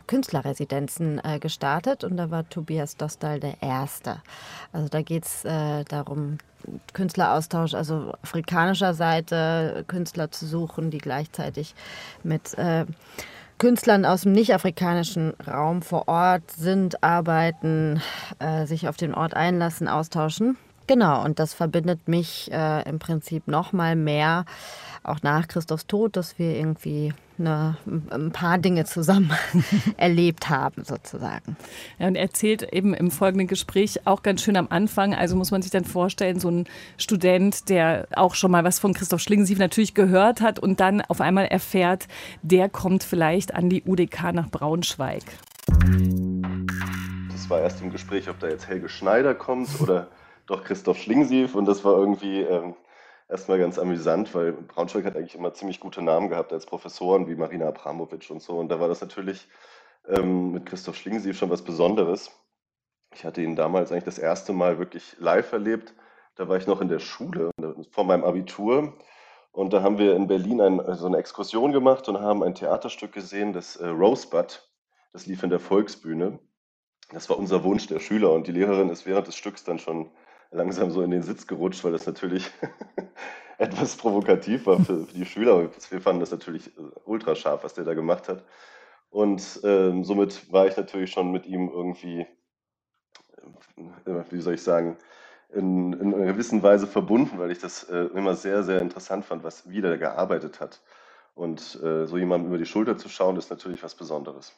Künstlerresidenzen 0.07 1.21
äh, 1.25 1.39
gestartet 1.39 2.05
und 2.05 2.17
da 2.17 2.31
war 2.31 2.49
Tobias 2.49 2.97
Dostal 2.97 3.41
der 3.41 3.63
Erste. 3.63 4.21
Also 4.73 4.89
da 4.89 5.03
geht 5.03 5.25
es 5.25 5.45
äh, 5.45 5.85
darum, 5.85 6.39
Künstleraustausch, 6.93 7.75
also 7.75 8.13
afrikanischer 8.23 8.95
Seite 8.95 9.85
Künstler 9.87 10.31
zu 10.31 10.47
suchen, 10.47 10.91
die 10.91 10.99
gleichzeitig 10.99 11.75
mit 12.23 12.55
äh, 12.55 12.87
Künstlern 13.65 14.05
aus 14.05 14.25
dem 14.25 14.33
nicht-afrikanischen 14.33 15.33
Raum 15.47 15.81
vor 15.81 16.07
Ort 16.07 16.51
sind, 16.51 17.03
arbeiten, 17.03 18.03
äh, 18.39 18.67
sich 18.67 18.89
auf 18.89 18.99
den 18.99 19.15
Ort 19.15 19.33
einlassen, 19.33 19.89
austauschen. 19.89 20.59
Genau, 20.87 21.25
und 21.25 21.39
das 21.39 21.55
verbindet 21.55 22.09
mich 22.09 22.51
äh, 22.53 22.89
im 22.89 22.99
Prinzip 22.99 23.49
noch 23.49 23.73
mal 23.73 23.97
mehr, 23.97 24.45
auch 25.03 25.23
nach 25.23 25.49
Christophs 25.49 25.87
Tod, 25.87 26.17
dass 26.17 26.39
wir 26.39 26.57
irgendwie 26.57 27.13
eine, 27.39 27.77
ein 28.11 28.33
paar 28.33 28.59
Dinge 28.59 28.85
zusammen 28.85 29.33
erlebt 29.97 30.49
haben, 30.49 30.85
sozusagen. 30.85 31.57
Ja, 31.99 32.07
und 32.07 32.17
er 32.17 32.23
erzählt 32.23 32.63
eben 32.73 32.95
im 32.95 33.11
folgenden 33.11 33.49
Gespräch 33.49 34.07
auch 34.07 34.23
ganz 34.23 34.43
schön 34.43 34.57
am 34.57 34.69
Anfang, 34.71 35.15
also 35.15 35.37
muss 35.37 35.51
man 35.51 35.63
sich 35.63 35.71
dann 35.71 35.85
vorstellen, 35.85 36.39
so 36.39 36.51
ein 36.51 36.67
Student, 36.97 37.69
der 37.69 38.07
auch 38.15 38.35
schon 38.35 38.51
mal 38.51 38.65
was 38.65 38.79
von 38.79 38.95
Christoph 38.95 39.21
Schlingensief 39.21 39.59
natürlich 39.59 39.95
gehört 39.95 40.41
hat 40.41 40.59
und 40.59 40.81
dann 40.81 41.01
auf 41.01 41.21
einmal 41.21 41.47
erfährt, 41.47 42.07
der 42.43 42.69
kommt 42.69 43.05
vielleicht 43.05 43.55
an 43.55 43.69
die 43.69 43.83
UDK 43.85 44.33
nach 44.33 44.51
Braunschweig. 44.51 45.23
Das 47.33 47.51
war 47.51 47.61
erst 47.61 47.81
im 47.83 47.91
Gespräch, 47.91 48.29
ob 48.29 48.39
da 48.39 48.49
jetzt 48.49 48.69
Helge 48.69 48.89
Schneider 48.89 49.35
kommt 49.35 49.81
oder 49.81 50.09
doch 50.47 50.65
Christoph 50.65 50.99
Schlingensief 50.99 51.55
und 51.55 51.67
das 51.67 51.85
war 51.85 51.97
irgendwie... 51.97 52.43
Ähm 52.43 52.75
erstmal 53.29 53.59
ganz 53.59 53.79
amüsant, 53.79 54.35
weil 54.35 54.53
Braunschweig 54.53 55.05
hat 55.05 55.17
eigentlich 55.17 55.35
immer 55.35 55.55
ziemlich 55.55 55.81
gute 55.81 56.03
Namen 56.03 56.29
gehabt 56.29 56.53
als 56.53 56.67
Professoren 56.67 57.27
wie 57.27 57.35
Marina 57.35 57.69
Abramovic 57.69 58.31
und 58.31 58.43
so. 58.43 58.59
Und 58.59 58.69
da 58.69 58.81
war 58.81 58.89
das 58.89 59.01
natürlich 59.01 59.49
ähm, 60.07 60.53
mit 60.53 60.67
Christoph 60.67 60.97
Schlingensief 60.97 61.39
schon 61.39 61.51
was 61.51 61.63
Besonderes. 61.63 62.31
Ich 63.15 63.25
hatte 63.25 63.43
ihn 63.43 63.57
damals 63.57 63.93
eigentlich 63.93 64.05
das 64.05 64.19
erste 64.19 64.53
Mal 64.53 64.79
wirklich 64.79 65.17
live 65.19 65.53
erlebt. 65.53 65.95
Da 66.35 66.49
war 66.49 66.57
ich 66.57 66.67
noch 66.67 66.81
in 66.81 66.89
der 66.89 66.99
Schule 66.99 67.51
vor 67.91 68.05
meinem 68.05 68.25
Abitur. 68.25 68.95
Und 69.53 69.73
da 69.73 69.83
haben 69.83 69.99
wir 69.99 70.17
in 70.17 70.27
Berlin 70.27 70.61
ein, 70.61 70.95
so 70.97 71.07
eine 71.07 71.19
Exkursion 71.19 71.71
gemacht 71.71 72.09
und 72.09 72.21
haben 72.21 72.43
ein 72.43 72.57
Theaterstück 72.57 73.13
gesehen, 73.13 73.53
das 73.53 73.77
äh, 73.77 73.87
Rosebud. 73.87 74.69
Das 75.13 75.27
lief 75.27 75.45
in 75.45 75.51
der 75.51 75.61
Volksbühne. 75.61 76.41
Das 77.13 77.31
war 77.31 77.39
unser 77.39 77.63
Wunsch 77.63 77.87
der 77.87 78.01
Schüler. 78.01 78.33
Und 78.33 78.49
die 78.49 78.53
Lehrerin 78.53 78.89
ist 78.89 79.07
während 79.07 79.29
des 79.29 79.37
Stücks 79.37 79.63
dann 79.63 79.79
schon 79.79 80.11
langsam 80.55 80.91
so 80.91 81.03
in 81.03 81.11
den 81.11 81.23
Sitz 81.23 81.47
gerutscht, 81.47 81.85
weil 81.85 81.93
das 81.93 82.07
natürlich 82.07 82.51
etwas 83.59 83.97
provokativ 83.97 84.67
war 84.67 84.79
für, 84.79 85.05
für, 85.05 85.15
die 85.15 85.27
Schüler. 85.27 85.71
Wir 85.91 86.01
fanden 86.01 86.21
das 86.21 86.31
natürlich 86.31 86.69
äh, 86.69 86.83
ultra 87.05 87.35
scharf, 87.35 87.65
was 87.65 87.75
der 87.75 87.85
da 87.85 87.95
gemacht 87.95 88.29
hat. 88.29 88.45
Und 89.11 89.61
ähm, 89.65 90.05
somit 90.05 90.51
war 90.53 90.67
ich 90.67 90.77
natürlich 90.77 91.11
schon 91.11 91.31
mit 91.31 91.47
ihm 91.47 91.69
irgendwie, 91.69 92.27
äh, 94.07 94.25
wie 94.31 94.41
soll 94.41 94.55
ich 94.55 94.63
sagen, 94.63 94.97
in, 95.51 95.93
in, 95.93 96.15
einer 96.15 96.27
gewissen 96.27 96.63
Weise 96.63 96.87
verbunden, 96.87 97.39
weil 97.39 97.51
ich 97.51 97.61
das 97.61 97.85
äh, 97.85 98.07
immer 98.15 98.35
sehr, 98.35 98.65
sehr 98.65 98.81
interessant 98.81 99.25
fand, 99.25 99.45
was 99.45 99.69
wie 99.69 99.81
der 99.81 99.99
gearbeitet 99.99 100.61
hat. 100.61 100.81
Und 101.35 101.81
äh, 101.83 102.07
so 102.07 102.17
jemandem 102.17 102.49
über 102.49 102.59
die 102.59 102.67
Schulter 102.67 102.97
zu 102.97 103.09
schauen, 103.09 103.37
ist 103.37 103.51
natürlich 103.51 103.83
was 103.83 103.95
Besonderes. 103.95 104.53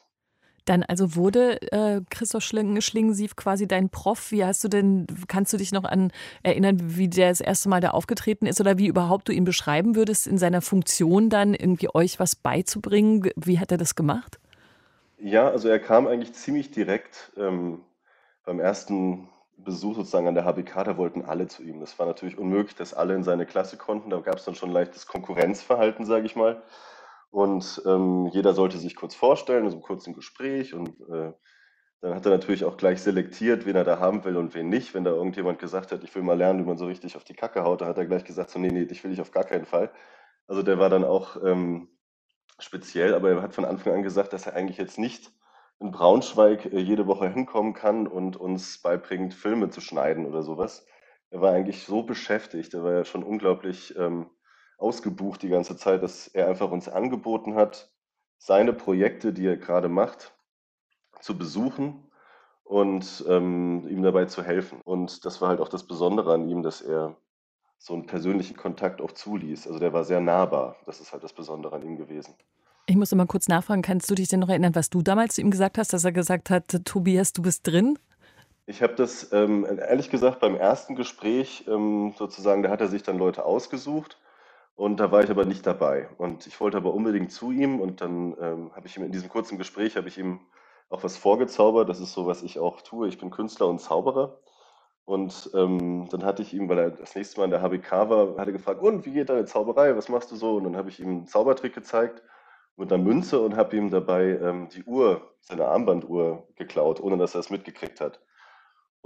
Dann 0.67 0.83
also 0.83 1.15
wurde 1.15 1.61
äh, 1.71 2.01
Christoph 2.09 2.43
Schling 2.43 2.81
Schlingensief 2.81 3.37
quasi 3.37 3.67
dein 3.69 3.89
Prof. 3.89 4.31
Wie 4.31 4.43
hast 4.43 4.63
du 4.65 4.67
denn, 4.67 5.07
kannst 5.29 5.53
du 5.53 5.57
dich 5.57 5.71
noch 5.71 5.85
an 5.85 6.11
erinnern, 6.43 6.77
wie 6.97 7.07
der 7.07 7.29
das 7.29 7.39
erste 7.39 7.69
Mal 7.69 7.79
da 7.79 7.91
aufgetreten 7.91 8.45
ist 8.45 8.59
oder 8.59 8.77
wie 8.77 8.87
überhaupt 8.87 9.29
du 9.29 9.31
ihn 9.31 9.45
beschreiben 9.45 9.95
würdest, 9.95 10.27
in 10.27 10.37
seiner 10.37 10.61
Funktion 10.61 11.29
dann 11.29 11.53
irgendwie 11.53 11.87
euch 11.93 12.19
was 12.19 12.35
beizubringen? 12.35 13.29
Wie 13.37 13.59
hat 13.59 13.71
er 13.71 13.77
das 13.77 13.95
gemacht? 13.95 14.39
Ja, 15.17 15.49
also 15.49 15.69
er 15.69 15.79
kam 15.79 16.05
eigentlich 16.05 16.33
ziemlich 16.33 16.69
direkt 16.69 17.31
ähm, 17.37 17.79
beim 18.43 18.59
ersten 18.59 19.29
Besuch 19.55 19.95
sozusagen 19.95 20.27
an 20.27 20.35
der 20.35 20.43
HBK, 20.43 20.83
da 20.83 20.97
wollten 20.97 21.23
alle 21.23 21.47
zu 21.47 21.63
ihm. 21.63 21.79
Das 21.79 21.97
war 21.97 22.07
natürlich 22.07 22.37
unmöglich, 22.37 22.75
dass 22.75 22.93
alle 22.93 23.15
in 23.15 23.23
seine 23.23 23.45
Klasse 23.45 23.77
konnten. 23.77 24.09
Da 24.09 24.19
gab 24.19 24.35
es 24.35 24.43
dann 24.43 24.55
schon 24.55 24.71
leichtes 24.71 25.07
Konkurrenzverhalten, 25.07 26.05
sage 26.05 26.25
ich 26.25 26.35
mal. 26.35 26.61
Und 27.29 27.81
ähm, 27.85 28.27
jeder 28.27 28.53
sollte 28.53 28.77
sich 28.77 28.95
kurz 28.95 29.15
vorstellen, 29.15 29.65
also 29.65 29.79
kurz 29.79 30.07
ein 30.07 30.13
Gespräch. 30.13 30.73
Und 30.73 30.89
äh, 31.09 31.33
dann 32.01 32.15
hat 32.15 32.25
er 32.25 32.31
natürlich 32.31 32.63
auch 32.63 32.77
gleich 32.77 33.01
selektiert, 33.01 33.65
wen 33.65 33.75
er 33.75 33.83
da 33.83 33.99
haben 33.99 34.23
will 34.23 34.37
und 34.37 34.53
wen 34.55 34.69
nicht. 34.69 34.93
Wenn 34.93 35.03
da 35.03 35.11
irgendjemand 35.11 35.59
gesagt 35.59 35.91
hat, 35.91 36.03
ich 36.03 36.13
will 36.15 36.23
mal 36.23 36.37
lernen, 36.37 36.59
wie 36.59 36.67
man 36.67 36.77
so 36.77 36.85
richtig 36.85 37.15
auf 37.15 37.23
die 37.23 37.33
Kacke 37.33 37.63
haut, 37.63 37.81
dann 37.81 37.89
hat 37.89 37.97
er 37.97 38.05
gleich 38.05 38.23
gesagt, 38.23 38.49
so, 38.51 38.59
nee, 38.59 38.69
nee, 38.69 38.85
dich 38.85 39.03
will 39.03 39.11
ich 39.11 39.21
auf 39.21 39.31
gar 39.31 39.43
keinen 39.43 39.65
Fall. 39.65 39.91
Also 40.47 40.63
der 40.63 40.79
war 40.79 40.89
dann 40.89 41.03
auch 41.03 41.43
ähm, 41.43 41.89
speziell, 42.59 43.13
aber 43.13 43.31
er 43.31 43.41
hat 43.41 43.53
von 43.53 43.65
Anfang 43.65 43.93
an 43.93 44.03
gesagt, 44.03 44.33
dass 44.33 44.47
er 44.47 44.55
eigentlich 44.55 44.77
jetzt 44.77 44.97
nicht 44.97 45.31
in 45.79 45.91
Braunschweig 45.91 46.65
äh, 46.65 46.79
jede 46.79 47.07
Woche 47.07 47.29
hinkommen 47.29 47.73
kann 47.73 48.07
und 48.07 48.37
uns 48.37 48.81
beibringt, 48.81 49.33
Filme 49.33 49.69
zu 49.69 49.81
schneiden 49.81 50.25
oder 50.25 50.43
sowas. 50.43 50.85
Er 51.29 51.41
war 51.41 51.51
eigentlich 51.51 51.83
so 51.83 52.03
beschäftigt, 52.03 52.73
er 52.73 52.83
war 52.83 52.93
ja 52.93 53.05
schon 53.05 53.23
unglaublich 53.23 53.95
ähm, 53.97 54.29
ausgebucht 54.77 55.41
die 55.41 55.49
ganze 55.49 55.75
Zeit, 55.75 56.03
dass 56.03 56.27
er 56.27 56.47
einfach 56.47 56.71
uns 56.71 56.87
angeboten 56.87 57.55
hat, 57.55 57.91
seine 58.37 58.73
Projekte, 58.73 59.33
die 59.33 59.45
er 59.45 59.57
gerade 59.57 59.89
macht, 59.89 60.33
zu 61.19 61.37
besuchen 61.37 62.09
und 62.63 63.25
ähm, 63.27 63.87
ihm 63.89 64.03
dabei 64.03 64.25
zu 64.25 64.43
helfen. 64.43 64.81
Und 64.83 65.25
das 65.25 65.41
war 65.41 65.49
halt 65.49 65.59
auch 65.59 65.69
das 65.69 65.83
Besondere 65.87 66.33
an 66.33 66.47
ihm, 66.47 66.61
dass 66.61 66.81
er 66.81 67.15
so 67.79 67.93
einen 67.93 68.05
persönlichen 68.05 68.55
Kontakt 68.55 69.01
auch 69.01 69.11
zuließ. 69.11 69.67
Also 69.67 69.79
der 69.79 69.93
war 69.93 70.03
sehr 70.03 70.19
nahbar. 70.19 70.75
Das 70.85 70.99
ist 70.99 71.13
halt 71.13 71.23
das 71.23 71.33
Besondere 71.33 71.75
an 71.75 71.83
ihm 71.83 71.95
gewesen. 71.95 72.35
Ich 72.85 72.95
muss 72.95 73.11
immer 73.11 73.25
kurz 73.25 73.47
nachfragen, 73.47 73.81
kannst 73.81 74.09
du 74.09 74.15
dich 74.15 74.29
denn 74.29 74.39
noch 74.39 74.49
erinnern, 74.49 74.75
was 74.75 74.89
du 74.89 75.01
damals 75.01 75.35
zu 75.35 75.41
ihm 75.41 75.51
gesagt 75.51 75.77
hast, 75.77 75.91
dass 75.91 76.05
er 76.05 76.11
gesagt 76.11 76.49
hat, 76.49 76.85
Tobias, 76.85 77.33
du 77.33 77.41
bist 77.41 77.67
drin? 77.67 77.99
Ich 78.65 78.81
habe 78.81 78.95
das 78.95 79.31
ähm, 79.33 79.65
ehrlich 79.65 80.09
gesagt 80.09 80.39
beim 80.39 80.55
ersten 80.55 80.95
Gespräch 80.95 81.65
ähm, 81.67 82.13
sozusagen, 82.17 82.63
da 82.63 82.69
hat 82.69 82.81
er 82.81 82.87
sich 82.87 83.03
dann 83.03 83.17
Leute 83.17 83.45
ausgesucht 83.45 84.17
und 84.77 84.99
da 84.99 85.11
war 85.11 85.23
ich 85.23 85.31
aber 85.31 85.43
nicht 85.43 85.65
dabei. 85.65 86.07
Und 86.19 86.45
ich 86.45 86.61
wollte 86.61 86.77
aber 86.77 86.93
unbedingt 86.93 87.31
zu 87.31 87.51
ihm 87.51 87.81
und 87.81 87.99
dann 87.99 88.37
ähm, 88.39 88.71
habe 88.75 88.85
ich 88.85 88.95
ihm 88.95 89.03
in 89.03 89.11
diesem 89.11 89.27
kurzen 89.27 89.57
Gespräch 89.57 89.97
habe 89.97 90.07
ich 90.07 90.19
ihm 90.19 90.39
auch 90.89 91.03
was 91.03 91.17
vorgezaubert. 91.17 91.89
Das 91.89 91.99
ist 91.99 92.13
so, 92.13 92.27
was 92.27 92.43
ich 92.43 92.59
auch 92.59 92.81
tue. 92.81 93.07
Ich 93.07 93.17
bin 93.17 93.31
Künstler 93.31 93.67
und 93.67 93.81
Zauberer. 93.81 94.39
Und 95.03 95.49
ähm, 95.55 96.07
dann 96.11 96.23
hatte 96.23 96.43
ich 96.43 96.53
ihm, 96.53 96.69
weil 96.69 96.77
er 96.77 96.91
das 96.91 97.15
nächste 97.15 97.39
Mal 97.39 97.45
in 97.45 97.51
der 97.51 97.63
HBK 97.63 97.91
war, 98.09 98.37
hat 98.37 98.47
er 98.47 98.53
gefragt, 98.53 98.79
und 98.81 99.03
wie 99.07 99.13
geht 99.13 99.29
deine 99.29 99.45
Zauberei? 99.45 99.97
Was 99.97 100.09
machst 100.09 100.31
du 100.31 100.35
so? 100.35 100.57
Und 100.57 100.65
dann 100.65 100.77
habe 100.77 100.89
ich 100.89 100.99
ihm 100.99 101.09
einen 101.09 101.27
Zaubertrick 101.27 101.73
gezeigt 101.73 102.21
mit 102.75 102.93
einer 102.93 103.01
Münze 103.01 103.41
und 103.41 103.55
habe 103.55 103.75
ihm 103.75 103.89
dabei 103.89 104.37
ähm, 104.39 104.69
die 104.69 104.83
Uhr, 104.83 105.33
seine 105.39 105.65
Armbanduhr 105.65 106.47
geklaut, 106.55 106.99
ohne 106.99 107.17
dass 107.17 107.33
er 107.33 107.39
es 107.39 107.49
mitgekriegt 107.49 107.99
hat. 107.99 108.21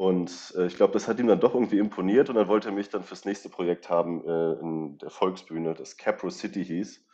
Und 0.02 0.56
äh, 0.58 0.66
ich 0.66 0.76
glaube, 0.78 0.94
das 0.94 1.08
hat 1.08 1.20
ihm 1.20 1.28
dann 1.28 1.40
doch 1.40 1.54
irgendwie 1.54 1.78
imponiert 1.78 2.30
und 2.30 2.36
dann 2.36 2.48
wollte 2.48 2.70
er 2.70 2.74
mich 2.74 2.90
dann 2.90 3.04
fürs 3.04 3.24
nächste 3.24 3.50
Projekt 3.50 3.88
haben 3.88 4.28
äh, 4.28 4.54
in 4.54 4.98
der 4.98 5.12
Volksbühne, 5.12 5.76
das 5.76 5.96
Capro 5.96 6.32
City 6.32 6.66
hieß. 6.66 7.06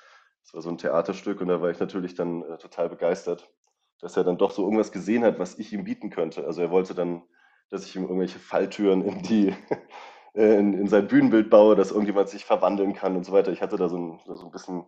Das 0.43 0.53
war 0.53 0.61
so 0.61 0.69
ein 0.69 0.77
Theaterstück 0.77 1.41
und 1.41 1.49
da 1.49 1.61
war 1.61 1.69
ich 1.69 1.79
natürlich 1.79 2.15
dann 2.15 2.43
äh, 2.43 2.57
total 2.57 2.87
begeistert, 2.87 3.51
dass 3.99 4.15
er 4.15 4.23
dann 4.23 4.37
doch 4.37 4.51
so 4.51 4.63
irgendwas 4.63 4.93
gesehen 4.93 5.25
hat, 5.25 5.37
was 5.37 5.59
ich 5.59 5.73
ihm 5.73 5.83
bieten 5.83 6.09
könnte. 6.11 6.45
Also 6.45 6.61
er 6.61 6.71
wollte 6.71 6.95
dann 6.95 7.23
dass 7.69 7.85
ich 7.85 7.93
ihm 7.97 8.03
irgendwelche 8.03 8.39
Falltüren 8.39 9.03
in 9.03 9.21
die 9.21 9.53
in, 10.33 10.73
in, 10.73 10.87
sein 10.87 11.09
Bühnenbild 11.09 11.49
baue, 11.49 11.75
dass 11.75 11.91
irgendjemand 11.91 12.29
sich 12.29 12.45
verwandeln 12.45 12.93
kann 12.93 13.17
und 13.17 13.25
so 13.25 13.33
weiter. 13.33 13.51
Ich 13.51 13.61
hatte 13.61 13.75
da 13.75 13.89
so 13.89 13.97
ein, 13.97 14.19
so 14.25 14.45
ein 14.45 14.51
bisschen 14.51 14.85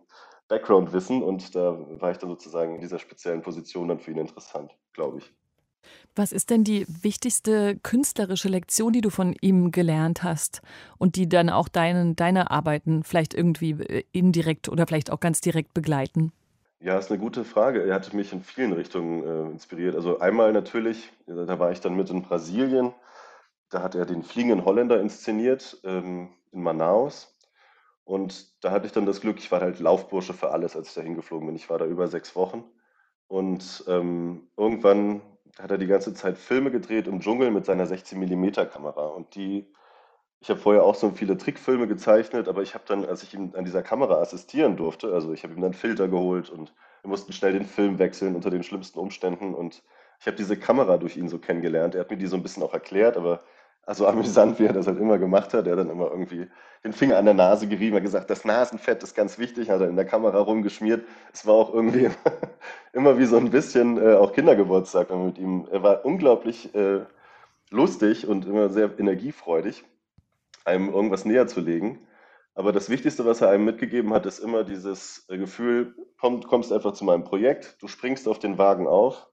Background-Wissen 0.48 1.22
und 1.22 1.54
da 1.54 1.76
war 2.00 2.12
ich 2.12 2.18
dann 2.18 2.30
sozusagen 2.30 2.76
in 2.76 2.80
dieser 2.80 2.98
speziellen 2.98 3.42
Position 3.42 3.88
dann 3.88 4.00
für 4.00 4.10
ihn 4.10 4.16
interessant, 4.16 4.74
glaube 4.94 5.18
ich. 5.18 5.39
Was 6.14 6.32
ist 6.32 6.50
denn 6.50 6.64
die 6.64 6.86
wichtigste 7.02 7.76
künstlerische 7.76 8.48
Lektion, 8.48 8.92
die 8.92 9.00
du 9.00 9.10
von 9.10 9.34
ihm 9.40 9.70
gelernt 9.70 10.22
hast 10.22 10.62
und 10.98 11.16
die 11.16 11.28
dann 11.28 11.50
auch 11.50 11.68
deinen, 11.68 12.16
deine 12.16 12.50
Arbeiten 12.50 13.04
vielleicht 13.04 13.34
irgendwie 13.34 13.70
äh, 13.70 14.04
indirekt 14.12 14.68
oder 14.68 14.86
vielleicht 14.86 15.10
auch 15.10 15.20
ganz 15.20 15.40
direkt 15.40 15.74
begleiten? 15.74 16.32
Ja, 16.82 16.98
ist 16.98 17.10
eine 17.10 17.20
gute 17.20 17.44
Frage. 17.44 17.84
Er 17.84 17.94
hat 17.94 18.14
mich 18.14 18.32
in 18.32 18.42
vielen 18.42 18.72
Richtungen 18.72 19.22
äh, 19.22 19.50
inspiriert. 19.50 19.94
Also 19.94 20.18
einmal 20.18 20.52
natürlich, 20.52 21.12
da 21.26 21.58
war 21.58 21.72
ich 21.72 21.80
dann 21.80 21.94
mit 21.94 22.08
in 22.08 22.22
Brasilien. 22.22 22.94
Da 23.68 23.82
hat 23.82 23.94
er 23.94 24.06
den 24.06 24.22
Fliegenden 24.22 24.64
Holländer 24.64 25.00
inszeniert 25.00 25.78
ähm, 25.84 26.30
in 26.52 26.62
Manaus. 26.62 27.36
Und 28.04 28.64
da 28.64 28.72
hatte 28.72 28.86
ich 28.86 28.92
dann 28.92 29.06
das 29.06 29.20
Glück, 29.20 29.38
ich 29.38 29.52
war 29.52 29.60
halt 29.60 29.78
Laufbursche 29.78 30.32
für 30.32 30.50
alles, 30.50 30.74
als 30.74 30.88
ich 30.88 30.94
da 30.94 31.02
hingeflogen 31.02 31.46
bin. 31.46 31.54
Ich 31.54 31.70
war 31.70 31.78
da 31.78 31.84
über 31.84 32.08
sechs 32.08 32.34
Wochen. 32.34 32.64
Und 33.28 33.84
ähm, 33.86 34.48
irgendwann 34.56 35.20
hat 35.58 35.70
er 35.70 35.78
die 35.78 35.86
ganze 35.86 36.14
Zeit 36.14 36.38
Filme 36.38 36.70
gedreht 36.70 37.06
im 37.06 37.20
Dschungel 37.20 37.50
mit 37.50 37.66
seiner 37.66 37.86
16mm 37.86 38.66
Kamera. 38.66 39.06
Und 39.06 39.34
die 39.34 39.66
ich 40.42 40.48
habe 40.48 40.58
vorher 40.58 40.84
auch 40.84 40.94
so 40.94 41.10
viele 41.10 41.36
Trickfilme 41.36 41.86
gezeichnet, 41.86 42.48
aber 42.48 42.62
ich 42.62 42.72
habe 42.74 42.84
dann, 42.86 43.04
als 43.04 43.22
ich 43.22 43.34
ihm 43.34 43.52
an 43.54 43.64
dieser 43.66 43.82
Kamera 43.82 44.14
assistieren 44.14 44.76
durfte, 44.76 45.12
also 45.12 45.34
ich 45.34 45.42
habe 45.44 45.52
ihm 45.52 45.60
dann 45.60 45.74
Filter 45.74 46.08
geholt 46.08 46.48
und 46.48 46.72
wir 47.02 47.10
mussten 47.10 47.32
schnell 47.34 47.52
den 47.52 47.66
Film 47.66 47.98
wechseln 47.98 48.34
unter 48.34 48.48
den 48.48 48.62
schlimmsten 48.62 48.98
Umständen 48.98 49.54
und 49.54 49.82
ich 50.18 50.26
habe 50.26 50.36
diese 50.36 50.56
Kamera 50.56 50.96
durch 50.96 51.16
ihn 51.16 51.28
so 51.28 51.38
kennengelernt. 51.38 51.94
Er 51.94 52.02
hat 52.02 52.10
mir 52.10 52.16
die 52.16 52.26
so 52.26 52.36
ein 52.36 52.42
bisschen 52.42 52.62
auch 52.62 52.72
erklärt, 52.72 53.16
aber 53.18 53.42
also 53.90 54.06
amüsant, 54.06 54.60
wie 54.60 54.66
er 54.66 54.72
das 54.72 54.86
halt 54.86 55.00
immer 55.00 55.18
gemacht 55.18 55.52
hat. 55.52 55.66
Er 55.66 55.72
hat 55.72 55.80
dann 55.80 55.90
immer 55.90 56.12
irgendwie 56.12 56.46
den 56.84 56.92
Finger 56.92 57.18
an 57.18 57.24
der 57.24 57.34
Nase 57.34 57.66
gerieben, 57.66 57.96
hat 57.96 58.04
gesagt, 58.04 58.30
das 58.30 58.44
Nasenfett 58.44 59.02
ist 59.02 59.16
ganz 59.16 59.36
wichtig, 59.36 59.68
hat 59.68 59.80
er 59.80 59.88
in 59.88 59.96
der 59.96 60.04
Kamera 60.04 60.38
rumgeschmiert. 60.38 61.04
Es 61.32 61.44
war 61.44 61.54
auch 61.54 61.74
irgendwie 61.74 62.08
immer 62.92 63.18
wie 63.18 63.24
so 63.24 63.36
ein 63.36 63.50
bisschen 63.50 63.98
äh, 63.98 64.14
auch 64.14 64.32
Kindergeburtstag 64.32 65.10
mit 65.10 65.38
ihm. 65.38 65.66
Er 65.72 65.82
war 65.82 66.04
unglaublich 66.04 66.72
äh, 66.72 67.00
lustig 67.70 68.28
und 68.28 68.46
immer 68.46 68.68
sehr 68.68 68.96
energiefreudig 68.96 69.82
einem 70.64 70.90
irgendwas 70.90 71.24
näher 71.24 71.48
zu 71.48 71.60
legen. 71.60 71.98
Aber 72.54 72.70
das 72.70 72.90
Wichtigste, 72.90 73.24
was 73.24 73.40
er 73.40 73.50
einem 73.50 73.64
mitgegeben 73.64 74.12
hat, 74.12 74.24
ist 74.24 74.38
immer 74.38 74.62
dieses 74.62 75.26
äh, 75.28 75.36
Gefühl, 75.36 75.96
komm, 76.16 76.44
kommst 76.44 76.72
einfach 76.72 76.92
zu 76.92 77.04
meinem 77.04 77.24
Projekt, 77.24 77.76
du 77.80 77.88
springst 77.88 78.28
auf 78.28 78.38
den 78.38 78.56
Wagen 78.56 78.86
auf 78.86 79.29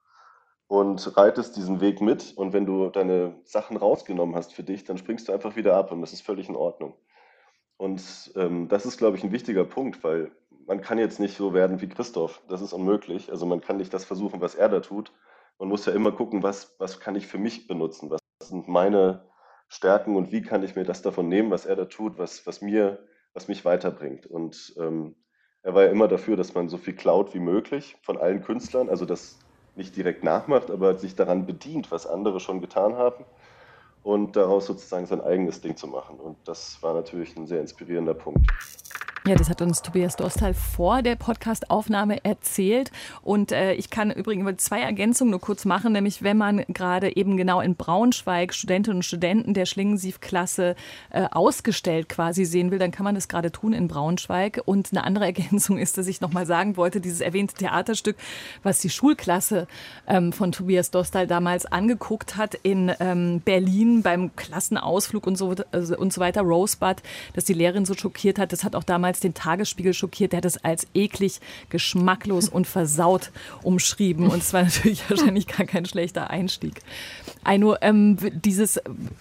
und 0.68 1.18
reitest 1.18 1.56
diesen 1.56 1.82
Weg 1.82 2.02
mit. 2.02 2.34
Und 2.36 2.54
wenn 2.54 2.66
du 2.66 2.90
deine 2.90 3.36
Sachen 3.44 3.78
rausgenommen 3.78 4.36
hast 4.36 4.54
für 4.54 4.64
dich, 4.64 4.84
dann 4.84 4.98
springst 4.98 5.28
du 5.28 5.34
einfach 5.34 5.56
wieder 5.56 5.76
ab 5.76 5.92
und 5.92 6.02
das 6.02 6.14
ist 6.14 6.22
völlig 6.22 6.50
in 6.50 6.56
Ordnung. 6.56 6.94
Und 7.78 8.32
ähm, 8.36 8.68
das 8.68 8.86
ist, 8.86 8.98
glaube 8.98 9.18
ich, 9.18 9.24
ein 9.24 9.32
wichtiger 9.32 9.64
Punkt, 9.64 10.04
weil 10.04 10.32
man 10.66 10.82
kann 10.82 10.98
jetzt 10.98 11.20
nicht 11.20 11.38
so 11.38 11.54
werden 11.54 11.80
wie 11.82 11.88
Christoph. 11.88 12.42
Das 12.50 12.62
ist 12.62 12.74
unmöglich. 12.74 13.32
Also 13.32 13.46
man 13.46 13.62
kann 13.62 13.78
nicht 13.78 13.94
das 13.94 14.04
versuchen, 14.04 14.42
was 14.42 14.56
er 14.56 14.68
da 14.68 14.80
tut. 14.80 15.12
Man 15.60 15.70
muss 15.70 15.86
ja 15.86 15.94
immer 15.94 16.12
gucken, 16.12 16.44
was, 16.44 16.76
was 16.80 17.00
kann 17.00 17.16
ich 17.16 17.28
für 17.28 17.38
mich 17.38 17.68
benutzen? 17.68 18.10
Was 18.10 18.20
sind 18.44 18.68
meine 18.68 19.28
stärken 19.70 20.16
und 20.16 20.32
wie 20.32 20.42
kann 20.42 20.64
ich 20.64 20.76
mir 20.76 20.84
das 20.84 21.02
davon 21.02 21.28
nehmen, 21.28 21.52
was 21.52 21.66
er 21.66 21.76
da 21.76 21.86
tut, 21.86 22.18
was, 22.18 22.46
was 22.48 22.62
mir, 22.62 23.00
was 23.34 23.48
mich 23.48 23.66
weiterbringt. 23.66 24.26
Und 24.26 24.74
ähm, 24.78 25.16
er 25.62 25.74
war 25.74 25.84
ja 25.84 25.92
immer 25.92 26.08
dafür, 26.08 26.38
dass 26.38 26.54
man 26.54 26.70
so 26.70 26.78
viel 26.78 26.96
klaut 26.96 27.34
wie 27.34 27.40
möglich 27.40 27.98
von 28.02 28.18
allen 28.18 28.42
Künstlern, 28.42 28.90
also 28.90 29.06
das 29.06 29.40
nicht 29.78 29.96
direkt 29.96 30.24
nachmacht, 30.24 30.72
aber 30.72 30.98
sich 30.98 31.16
daran 31.16 31.46
bedient, 31.46 31.92
was 31.92 32.08
andere 32.08 32.40
schon 32.40 32.62
getan 32.62 32.96
haben. 32.96 33.26
und 34.08 34.38
daraus 34.38 34.68
sozusagen 34.68 35.06
sein 35.06 35.20
eigenes 35.20 35.60
Ding 35.60 35.76
zu 35.76 35.86
machen. 35.86 36.18
Und 36.18 36.38
das 36.46 36.82
war 36.82 36.94
natürlich 36.94 37.36
ein 37.36 37.46
sehr 37.46 37.60
inspirierender 37.60 38.14
Punkt. 38.14 38.40
Ja, 39.28 39.36
das 39.36 39.50
hat 39.50 39.62
uns 39.62 39.82
Tobias 39.82 40.16
Dostal 40.16 40.54
vor 40.54 41.02
der 41.02 41.18
Podcastaufnahme 41.18 42.24
erzählt. 42.24 42.94
Und 43.22 43.52
äh, 43.52 43.74
ich 43.74 43.90
kann 43.90 44.10
übrigens 44.10 44.64
zwei 44.64 44.80
Ergänzungen 44.80 45.32
nur 45.32 45.42
kurz 45.42 45.66
machen, 45.66 45.92
nämlich 45.92 46.24
wenn 46.24 46.38
man 46.38 46.64
gerade 46.70 47.14
eben 47.14 47.36
genau 47.36 47.60
in 47.60 47.76
Braunschweig 47.76 48.54
Studentinnen 48.54 49.00
und 49.00 49.04
Studenten 49.04 49.54
der 49.54 49.66
Schlingensief-Klasse 49.66 50.78
äh, 51.10 51.26
ausgestellt 51.30 52.08
quasi 52.08 52.46
sehen 52.46 52.72
will, 52.72 52.80
dann 52.80 52.92
kann 52.92 53.04
man 53.04 53.16
das 53.16 53.28
gerade 53.28 53.52
tun 53.52 53.74
in 53.74 53.90
Braunschweig. 53.90 54.62
Und 54.64 54.94
eine 54.94 55.04
andere 55.04 55.26
Ergänzung 55.26 55.78
ist, 55.78 55.98
dass 55.98 56.08
ich 56.08 56.22
nochmal 56.22 56.46
sagen 56.46 56.78
wollte, 56.78 57.02
dieses 57.02 57.20
erwähnte 57.20 57.56
Theaterstück, 57.56 58.16
was 58.64 58.80
die 58.80 58.90
Schulklasse 58.90 59.68
ähm, 60.08 60.32
von 60.32 60.54
Tobias 60.54 60.90
Dostal 60.90 61.28
damals 61.28 61.66
angeguckt 61.66 62.38
hat 62.38 62.56
in 62.56 62.94
ähm, 63.02 63.42
Berlin 63.42 64.04
beim 64.04 64.34
Klassenausflug 64.38 65.28
und 65.28 65.36
so, 65.36 65.54
also, 65.74 65.98
und 65.98 66.14
so 66.14 66.22
weiter, 66.22 66.44
Rosebud, 66.44 67.04
dass 67.34 67.44
die 67.44 67.54
Lehrerin 67.54 67.84
so 67.84 67.94
schockiert 67.94 68.40
hat, 68.40 68.54
das 68.54 68.64
hat 68.64 68.74
auch 68.74 68.86
damals 68.86 69.17
damals 69.18 69.20
den 69.20 69.34
Tagesspiegel 69.34 69.94
schockiert. 69.94 70.32
Der 70.32 70.38
hat 70.38 70.46
es 70.46 70.64
als 70.64 70.88
eklig, 70.94 71.40
geschmacklos 71.70 72.50
und 72.50 72.68
versaut 72.68 73.32
umschrieben. 73.64 74.28
Und 74.28 74.40
es 74.40 74.54
war 74.54 74.64
natürlich 74.64 75.04
wahrscheinlich 75.10 75.48
gar 75.48 75.66
kein 75.66 75.86
schlechter 75.86 76.30
Einstieg. 76.30 76.82
Eino, 77.44 77.76
ähm, 77.82 78.18
dieses 78.32 78.80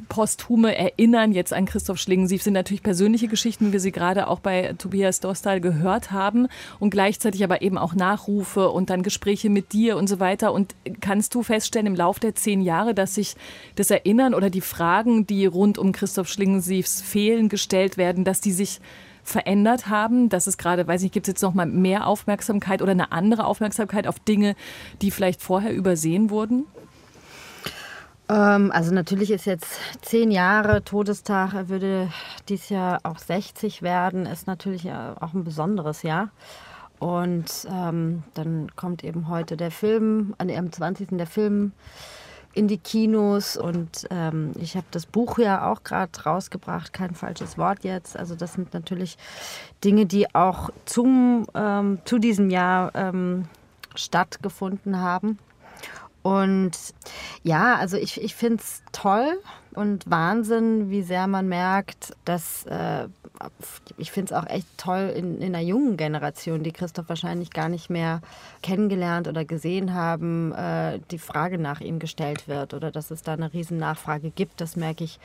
posthume 0.08 0.76
Erinnern 0.76 1.32
jetzt 1.32 1.52
an 1.52 1.66
Christoph 1.66 1.98
Schlingensief 1.98 2.42
sind 2.42 2.54
natürlich 2.54 2.82
persönliche 2.82 3.28
Geschichten, 3.28 3.68
wie 3.68 3.72
wir 3.72 3.80
sie 3.80 3.92
gerade 3.92 4.28
auch 4.28 4.40
bei 4.40 4.74
Tobias 4.78 5.20
Dostal 5.20 5.60
gehört 5.60 6.10
haben. 6.10 6.48
Und 6.78 6.90
gleichzeitig 6.90 7.42
aber 7.44 7.62
eben 7.62 7.78
auch 7.78 7.94
Nachrufe 7.94 8.70
und 8.70 8.90
dann 8.90 9.02
Gespräche 9.02 9.50
mit 9.50 9.72
dir 9.72 9.96
und 9.96 10.08
so 10.08 10.20
weiter. 10.20 10.52
Und 10.52 10.74
kannst 11.00 11.34
du 11.34 11.42
feststellen 11.42 11.86
im 11.86 11.94
Laufe 11.94 12.20
der 12.20 12.34
zehn 12.34 12.60
Jahre, 12.60 12.94
dass 12.94 13.14
sich 13.14 13.36
das 13.76 13.90
Erinnern 13.90 14.34
oder 14.34 14.50
die 14.50 14.60
Fragen, 14.60 15.26
die 15.26 15.46
rund 15.46 15.78
um 15.78 15.92
Christoph 15.92 16.28
Schlingensiefs 16.28 17.00
fehlen, 17.00 17.48
gestellt 17.48 17.96
werden, 17.96 18.24
dass 18.24 18.40
die 18.40 18.52
sich 18.52 18.80
verändert 19.26 19.88
haben? 19.88 20.28
Dass 20.28 20.46
es 20.46 20.56
gerade, 20.56 20.86
weiß 20.86 21.02
ich, 21.02 21.12
gibt 21.12 21.26
es 21.26 21.32
jetzt 21.32 21.42
noch 21.42 21.54
mal 21.54 21.66
mehr 21.66 22.06
Aufmerksamkeit 22.06 22.82
oder 22.82 22.92
eine 22.92 23.12
andere 23.12 23.44
Aufmerksamkeit 23.44 24.06
auf 24.06 24.18
Dinge, 24.18 24.54
die 25.02 25.10
vielleicht 25.10 25.42
vorher 25.42 25.74
übersehen 25.74 26.30
wurden? 26.30 26.64
Ähm, 28.28 28.72
also 28.72 28.92
natürlich 28.92 29.30
ist 29.30 29.44
jetzt 29.44 29.78
zehn 30.02 30.30
Jahre 30.30 30.82
Todestag, 30.82 31.54
er 31.54 31.68
würde 31.68 32.10
dieses 32.48 32.68
Jahr 32.68 33.00
auch 33.02 33.18
60 33.18 33.82
werden, 33.82 34.26
ist 34.26 34.46
natürlich 34.46 34.90
auch 34.90 35.34
ein 35.34 35.44
besonderes 35.44 36.02
Jahr. 36.02 36.30
Und 36.98 37.68
ähm, 37.70 38.22
dann 38.34 38.74
kommt 38.74 39.04
eben 39.04 39.28
heute 39.28 39.56
der 39.56 39.70
Film, 39.70 40.34
an 40.38 40.48
dem 40.48 40.72
20. 40.72 41.08
der 41.18 41.26
Film 41.26 41.72
in 42.56 42.68
die 42.68 42.78
Kinos 42.78 43.58
und 43.58 44.06
ähm, 44.10 44.52
ich 44.58 44.76
habe 44.76 44.86
das 44.90 45.04
Buch 45.04 45.38
ja 45.38 45.70
auch 45.70 45.84
gerade 45.84 46.10
rausgebracht, 46.24 46.92
kein 46.94 47.14
falsches 47.14 47.58
Wort 47.58 47.84
jetzt. 47.84 48.18
Also 48.18 48.34
das 48.34 48.54
sind 48.54 48.72
natürlich 48.72 49.18
Dinge, 49.84 50.06
die 50.06 50.34
auch 50.34 50.70
zum, 50.86 51.46
ähm, 51.54 51.98
zu 52.06 52.18
diesem 52.18 52.48
Jahr 52.48 52.94
ähm, 52.94 53.44
stattgefunden 53.94 54.98
haben. 55.00 55.38
Und 56.22 56.72
ja, 57.42 57.76
also 57.76 57.98
ich, 57.98 58.22
ich 58.22 58.34
finde 58.34 58.62
es 58.62 58.82
toll 58.90 59.38
und 59.76 60.10
Wahnsinn, 60.10 60.90
wie 60.90 61.02
sehr 61.02 61.26
man 61.26 61.48
merkt, 61.48 62.14
dass 62.24 62.64
äh, 62.66 63.08
ich 63.98 64.10
finde 64.10 64.34
es 64.34 64.40
auch 64.40 64.48
echt 64.48 64.66
toll 64.76 65.12
in, 65.14 65.40
in 65.40 65.54
einer 65.54 65.64
jungen 65.64 65.96
Generation, 65.96 66.62
die 66.62 66.72
Christoph 66.72 67.08
wahrscheinlich 67.08 67.50
gar 67.50 67.68
nicht 67.68 67.90
mehr 67.90 68.20
kennengelernt 68.62 69.28
oder 69.28 69.44
gesehen 69.44 69.94
haben, 69.94 70.52
äh, 70.52 70.98
die 71.10 71.18
Frage 71.18 71.58
nach 71.58 71.80
ihm 71.80 71.98
gestellt 71.98 72.48
wird 72.48 72.74
oder 72.74 72.90
dass 72.90 73.10
es 73.10 73.22
da 73.22 73.34
eine 73.34 73.52
riesen 73.52 73.78
Nachfrage 73.78 74.30
gibt. 74.30 74.60
Das 74.60 74.76
merke 74.76 75.04
ich 75.04 75.18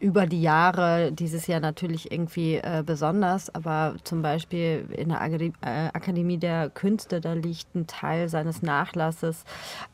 über 0.00 0.26
die 0.26 0.42
Jahre, 0.42 1.12
dieses 1.12 1.46
Jahr 1.46 1.60
natürlich 1.60 2.10
irgendwie 2.10 2.56
äh, 2.56 2.82
besonders, 2.84 3.54
aber 3.54 3.94
zum 4.04 4.22
Beispiel 4.22 4.86
in 4.96 5.10
der 5.10 5.20
Akademie, 5.20 5.54
äh, 5.62 5.88
Akademie 5.92 6.38
der 6.38 6.70
Künste, 6.70 7.20
da 7.20 7.34
liegt 7.34 7.74
ein 7.74 7.86
Teil 7.86 8.28
seines 8.28 8.62
Nachlasses. 8.62 9.44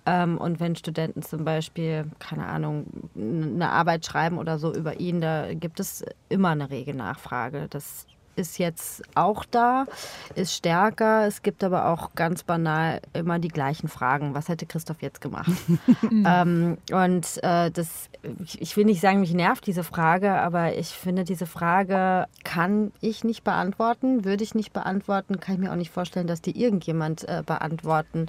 Ähm, 0.07 0.38
und 0.38 0.61
wenn 0.61 0.77
Studenten 0.77 1.23
zum 1.23 1.45
Beispiel, 1.45 2.07
keine 2.19 2.47
Ahnung, 2.47 2.87
eine 3.15 3.71
Arbeit 3.71 3.98
schreiben 4.07 4.38
oder 4.38 4.59
so 4.59 4.75
über 4.75 5.00
ihn, 5.00 5.21
da 5.21 5.55
gibt 5.55 5.81
es 5.81 6.05
immer 6.28 6.50
eine 6.50 6.71
rege 6.71 6.95
Nachfrage. 6.95 7.69
Das 7.71 8.07
ist 8.38 8.59
jetzt 8.59 9.02
auch 9.14 9.45
da, 9.45 9.87
ist 10.35 10.54
stärker. 10.54 11.26
Es 11.26 11.43
gibt 11.43 11.65
aber 11.65 11.86
auch 11.86 12.15
ganz 12.15 12.45
banal 12.45 13.00
immer 13.13 13.39
die 13.39 13.49
gleichen 13.49 13.89
Fragen. 13.89 14.34
Was 14.34 14.49
hätte 14.49 14.67
Christoph 14.67 15.02
jetzt 15.02 15.21
gemacht? 15.21 15.50
ähm, 16.10 16.78
und 16.93 17.43
äh, 17.43 17.71
das, 17.71 18.08
ich 18.58 18.76
will 18.76 18.84
nicht 18.84 19.00
sagen, 19.00 19.21
mich 19.21 19.34
nervt 19.34 19.67
diese 19.67 19.84
Frage, 19.84 20.32
aber 20.32 20.76
ich 20.76 20.89
finde, 20.89 21.25
diese 21.25 21.47
Frage 21.47 22.26
kann 22.45 22.93
ich 23.00 23.25
nicht 23.25 23.45
beantworten, 23.45 24.25
würde 24.25 24.45
ich 24.45 24.54
nicht 24.54 24.73
beantworten, 24.73 25.41
kann 25.41 25.56
ich 25.56 25.60
mir 25.60 25.73
auch 25.73 25.76
nicht 25.76 25.91
vorstellen, 25.91 26.26
dass 26.26 26.41
die 26.41 26.60
irgendjemand 26.60 27.28
äh, 27.28 27.43
beantworten 27.45 28.26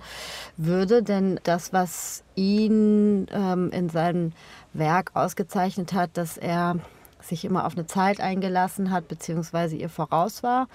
würde. 0.58 1.04
Denn 1.04 1.40
das, 1.44 1.72
was 1.72 2.24
ihn 2.36 3.28
ähm, 3.32 3.70
in 3.72 3.90
seinem 3.90 4.32
Werk 4.74 5.12
ausgezeichnet 5.14 5.94
hat, 5.94 6.12
dass 6.14 6.38
er 6.38 6.78
sich 7.22 7.46
immer 7.46 7.66
auf 7.66 7.74
eine 7.76 7.88
Zeit 7.88 8.22
eingelassen 8.22 8.92
hat, 8.92 9.08
beziehungsweise 9.08 9.76
ihr 9.76 9.90
voraus 9.90 10.44
war, 10.44 10.68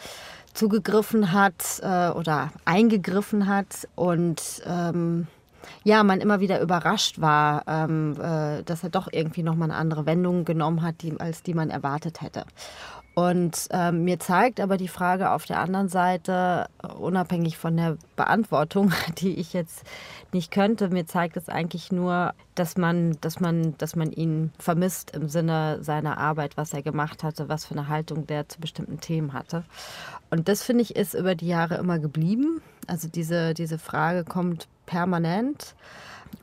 zugegriffen 0.52 1.33
hat 1.33 1.80
äh, 1.83 2.11
oder 2.11 2.52
eingegriffen 2.64 3.46
hat 3.46 3.88
und 3.94 4.62
ähm, 4.66 5.26
ja, 5.83 6.02
man 6.04 6.20
immer 6.20 6.40
wieder 6.40 6.61
überrascht 6.61 7.20
war, 7.20 7.64
ähm, 7.66 8.16
äh, 8.20 8.62
dass 8.62 8.83
er 8.83 8.90
doch 8.90 9.09
irgendwie 9.11 9.42
nochmal 9.42 9.70
eine 9.70 9.78
andere 9.78 10.07
Wendung 10.07 10.44
genommen 10.44 10.83
hat, 10.83 11.02
die, 11.02 11.18
als 11.18 11.42
die 11.42 11.54
man 11.54 11.70
erwartet 11.70 12.20
hätte. 12.20 12.44
Und 13.14 13.68
ähm, 13.70 14.03
mir 14.03 14.18
zeigt 14.18 14.61
aber 14.61 14.77
die 14.77 14.88
Frage 14.88 15.31
auf 15.31 15.46
der 15.46 15.61
anderen 15.61 15.88
Seite, 15.88 16.66
unabhängig 16.98 17.57
von 17.57 17.77
der 17.77 17.96
Beantwortung, 18.16 18.92
die 19.18 19.35
ich 19.35 19.53
jetzt 19.53 19.85
nicht 20.33 20.50
könnte, 20.50 20.88
mir 20.88 21.07
zeigt 21.07 21.37
es 21.37 21.48
eigentlich 21.48 21.92
nur, 21.92 22.35
dass 22.57 22.77
man, 22.77 23.16
dass 23.20 23.38
man, 23.38 23.79
dass 23.79 23.94
man 23.94 24.11
ihn 24.11 24.53
vermisst 24.59 25.12
im 25.12 25.29
Sinne 25.29 25.79
seiner 25.81 26.18
Arbeit, 26.18 26.57
was 26.57 26.72
er 26.72 26.83
gemacht 26.83 27.22
hatte, 27.22 27.48
was 27.48 27.64
für 27.64 27.74
eine 27.74 27.88
Haltung 27.88 28.27
der 28.27 28.48
zu 28.48 28.61
bestimmten 28.61 29.00
Themen 29.00 29.33
hatte. 29.33 29.62
Und 30.31 30.48
das 30.48 30.64
finde 30.64 30.83
ich 30.83 30.96
ist 30.96 31.14
über 31.14 31.37
die 31.37 31.46
Jahre 31.46 31.77
immer 31.77 32.00
geblieben. 32.00 32.61
Also 32.88 33.07
diese, 33.07 33.55
diese 33.55 33.79
Frage 33.79 34.24
kommt 34.24 34.66
permanent. 34.87 35.77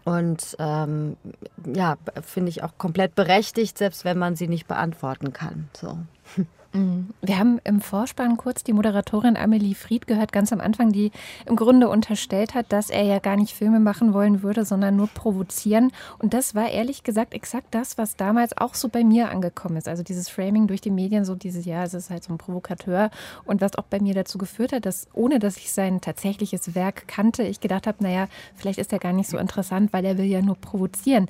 Und 0.06 0.56
ähm, 0.58 1.18
ja, 1.66 1.98
finde 2.22 2.50
ich 2.50 2.64
auch 2.64 2.78
komplett 2.78 3.14
berechtigt, 3.14 3.78
selbst 3.78 4.06
wenn 4.06 4.18
man 4.18 4.38
sie 4.38 4.48
nicht 4.48 4.68
beantworten 4.68 5.34
kann. 5.34 5.70
So. 5.74 5.98
Mhm. 6.74 7.10
Wir 7.22 7.38
haben 7.38 7.60
im 7.64 7.82
Vorspann 7.82 8.38
kurz 8.38 8.64
die 8.64 8.74
Moderatorin 8.74 9.36
Amelie 9.36 9.76
Fried 9.76 10.08
gehört, 10.08 10.32
ganz 10.32 10.54
am 10.54 10.62
Anfang, 10.62 10.92
die 10.92 11.12
im 11.46 11.56
Grunde 11.56 11.90
unterstellt 11.90 12.54
hat, 12.54 12.72
dass 12.72 12.90
er 12.90 13.04
ja 13.04 13.20
gar 13.20 13.36
nicht 13.36 13.54
Filme 13.54 13.80
machen 13.80 14.14
wollen 14.14 14.42
würde, 14.42 14.64
sondern 14.64 14.96
nur 14.96 15.08
provozieren. 15.08 15.92
Und 16.20 16.34
das 16.34 16.56
war 16.56 16.70
ehrlich 16.70 17.04
gesagt 17.04 17.34
exakt 17.34 17.68
das, 17.72 17.98
was 17.98 18.16
damals 18.16 18.58
auch 18.58 18.74
so 18.74 18.88
bei 18.88 19.04
mir 19.04 19.30
angekommen 19.30 19.78
ist. 19.78 19.88
Also 19.88 20.04
dieses 20.04 20.30
Framing 20.30 20.68
durch 20.68 20.82
die 20.82 20.92
Medien, 20.92 21.26
so 21.26 21.36
dieses, 21.36 21.66
ja, 21.66 21.84
es 21.84 21.94
ist 21.94 22.10
halt 22.10 22.24
so 22.24 22.34
ein 22.34 22.38
Provokateur. 22.38 23.10
Und 23.44 23.62
was 23.62 23.76
auch 23.76 23.86
bei 23.86 24.00
mir 24.00 24.14
dazu 24.14 24.38
geführt 24.38 24.72
hat, 24.72 24.86
dass 24.86 25.08
ohne 25.14 25.40
dass 25.40 25.58
ich 25.58 25.74
sein 25.74 26.00
tatsächliches 26.00 26.74
Werk 26.74 27.08
kannte, 27.08 27.44
ich 27.44 27.60
gedacht 27.60 27.88
habe, 27.88 28.04
naja, 28.04 28.28
vielleicht 28.56 28.80
ist 28.80 28.94
er 28.94 29.00
gar 29.00 29.14
nicht 29.14 29.30
so 29.30 29.38
interessant, 29.38 29.92
weil 29.92 30.06
er 30.06 30.18
will 30.18 30.26
ja 30.26 30.42
nur 30.42 30.56
provozieren. 30.56 31.28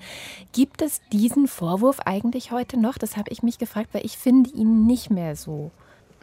Gibt 0.53 0.81
es 0.81 1.01
diesen 1.11 1.47
Vorwurf 1.47 1.99
eigentlich 2.01 2.51
heute 2.51 2.79
noch? 2.79 2.97
Das 2.97 3.17
habe 3.17 3.31
ich 3.31 3.41
mich 3.41 3.57
gefragt, 3.57 3.89
weil 3.93 4.05
ich 4.05 4.17
finde 4.17 4.51
ihn 4.51 4.85
nicht 4.85 5.09
mehr 5.09 5.30
mehr 5.31 5.35
so. 5.35 5.71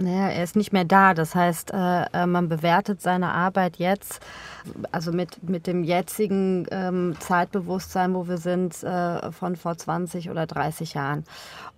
Naja, 0.00 0.28
er 0.28 0.44
ist 0.44 0.54
nicht 0.54 0.72
mehr 0.72 0.84
da. 0.84 1.12
Das 1.12 1.34
heißt, 1.34 1.72
äh, 1.72 2.02
äh, 2.12 2.26
man 2.26 2.48
bewertet 2.48 3.02
seine 3.02 3.32
Arbeit 3.32 3.78
jetzt, 3.78 4.20
also 4.92 5.10
mit, 5.10 5.42
mit 5.42 5.66
dem 5.66 5.82
jetzigen 5.82 6.66
ähm, 6.70 7.16
Zeitbewusstsein, 7.18 8.14
wo 8.14 8.28
wir 8.28 8.38
sind, 8.38 8.80
äh, 8.84 9.32
von 9.32 9.56
vor 9.56 9.76
20 9.76 10.30
oder 10.30 10.46
30 10.46 10.94
Jahren. 10.94 11.24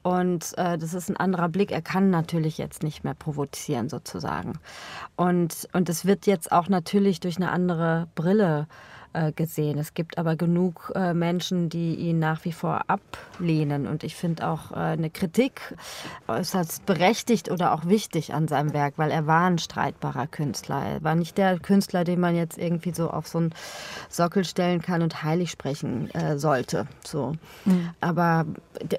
Und 0.02 0.56
äh, 0.58 0.76
das 0.76 0.92
ist 0.92 1.08
ein 1.08 1.16
anderer 1.16 1.48
Blick. 1.48 1.72
Er 1.72 1.80
kann 1.80 2.10
natürlich 2.10 2.58
jetzt 2.58 2.82
nicht 2.82 3.04
mehr 3.04 3.14
provozieren, 3.14 3.88
sozusagen. 3.88 4.58
Und, 5.16 5.66
und 5.72 5.88
es 5.88 6.04
wird 6.04 6.26
jetzt 6.26 6.52
auch 6.52 6.68
natürlich 6.68 7.20
durch 7.20 7.36
eine 7.36 7.50
andere 7.50 8.06
Brille 8.14 8.66
äh, 8.68 8.90
gesehen. 9.34 9.78
Es 9.78 9.94
gibt 9.94 10.18
aber 10.18 10.36
genug 10.36 10.92
äh, 10.94 11.14
Menschen, 11.14 11.68
die 11.68 11.96
ihn 11.96 12.18
nach 12.18 12.44
wie 12.44 12.52
vor 12.52 12.82
ablehnen. 12.86 13.86
Und 13.86 14.04
ich 14.04 14.14
finde 14.14 14.46
auch 14.46 14.70
äh, 14.72 14.76
eine 14.76 15.10
Kritik 15.10 15.74
äußerst 16.28 16.86
berechtigt 16.86 17.50
oder 17.50 17.74
auch 17.74 17.86
wichtig 17.86 18.34
an 18.34 18.48
seinem 18.48 18.72
Werk, 18.72 18.94
weil 18.96 19.10
er 19.10 19.26
war 19.26 19.48
ein 19.48 19.58
streitbarer 19.58 20.26
Künstler. 20.26 20.84
Er 20.84 21.02
war 21.02 21.14
nicht 21.14 21.38
der 21.38 21.58
Künstler, 21.58 22.04
den 22.04 22.20
man 22.20 22.36
jetzt 22.36 22.58
irgendwie 22.58 22.92
so 22.92 23.10
auf 23.10 23.26
so 23.26 23.38
einen 23.38 23.54
Sockel 24.08 24.44
stellen 24.44 24.80
kann 24.80 25.02
und 25.02 25.22
heilig 25.22 25.50
sprechen 25.50 26.10
äh, 26.14 26.38
sollte. 26.38 26.86
So. 27.04 27.32
Mhm. 27.64 27.90
Aber 28.00 28.46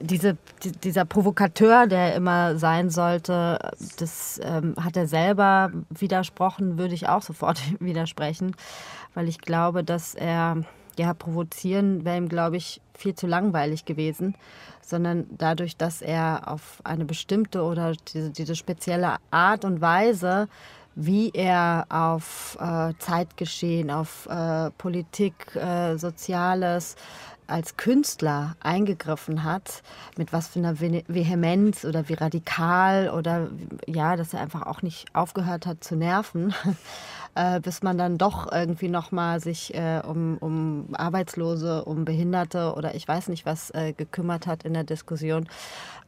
diese, 0.02 0.38
dieser 0.84 1.06
Provokateur, 1.06 1.88
der 1.88 2.16
immer 2.16 2.58
sein 2.58 2.90
sollte, 2.90 3.60
das 3.98 4.40
ähm, 4.44 4.76
hat 4.78 4.98
er 4.98 5.08
selber 5.08 5.72
widersprochen, 5.90 6.78
würde 6.78 6.96
ich 6.96 7.08
auch 7.08 7.22
sofort 7.22 7.62
widersprechen 7.80 8.56
weil 9.14 9.28
ich 9.28 9.40
glaube, 9.40 9.84
dass 9.84 10.16
er 10.16 10.64
ja, 10.98 11.14
provozieren 11.14 12.06
wäre 12.06 12.18
ihm, 12.18 12.30
glaube 12.30 12.58
ich, 12.58 12.82
viel 12.94 13.16
zu 13.16 13.28
langweilig 13.28 13.86
gewesen, 13.86 14.36
sondern 14.82 15.26
dadurch, 15.38 15.78
dass 15.78 16.02
er 16.02 16.44
auf 16.48 16.82
eine 16.84 17.06
bestimmte 17.06 17.64
oder 17.64 17.94
diese, 18.14 18.30
diese 18.30 18.56
spezielle 18.56 19.16
Art 19.32 19.66
und 19.66 19.82
Weise, 19.82 20.48
wie 20.96 21.32
er 21.34 21.86
auf 21.90 22.58
äh, 22.60 22.94
Zeitgeschehen, 23.00 23.90
auf 23.90 24.28
äh, 24.28 24.70
Politik, 24.72 25.56
äh, 25.56 25.98
Soziales, 25.98 26.96
als 27.48 27.76
Künstler 27.78 28.56
eingegriffen 28.62 29.44
hat, 29.44 29.84
mit 30.18 30.32
was 30.34 30.48
für 30.48 30.60
einer 30.60 30.80
Vehemenz 30.80 31.84
oder 31.86 32.08
wie 32.08 32.14
radikal 32.14 33.10
oder 33.10 33.50
ja, 33.86 34.16
dass 34.16 34.34
er 34.34 34.42
einfach 34.42 34.66
auch 34.66 34.82
nicht 34.82 35.14
aufgehört 35.14 35.66
hat 35.66 35.84
zu 35.84 35.96
nerven, 35.96 36.54
äh, 37.36 37.60
bis 37.60 37.84
man 37.84 37.98
dann 37.98 38.18
doch 38.18 38.52
irgendwie 38.52 38.88
nochmal 38.88 39.40
sich 39.40 39.74
äh, 39.74 40.02
um, 40.06 40.38
um 40.40 40.90
Arbeitslose, 40.94 41.86
um 41.86 42.06
Behinderte 42.06 42.74
oder 42.76 42.96
ich 42.96 43.08
weiß 43.08 43.30
nicht 43.30 43.46
was 43.46 43.72
äh, 43.72 43.94
gekümmert 43.94 44.48
hat 44.48 44.64
in 44.64 44.74
der 44.74 44.84
Diskussion. 44.84 45.48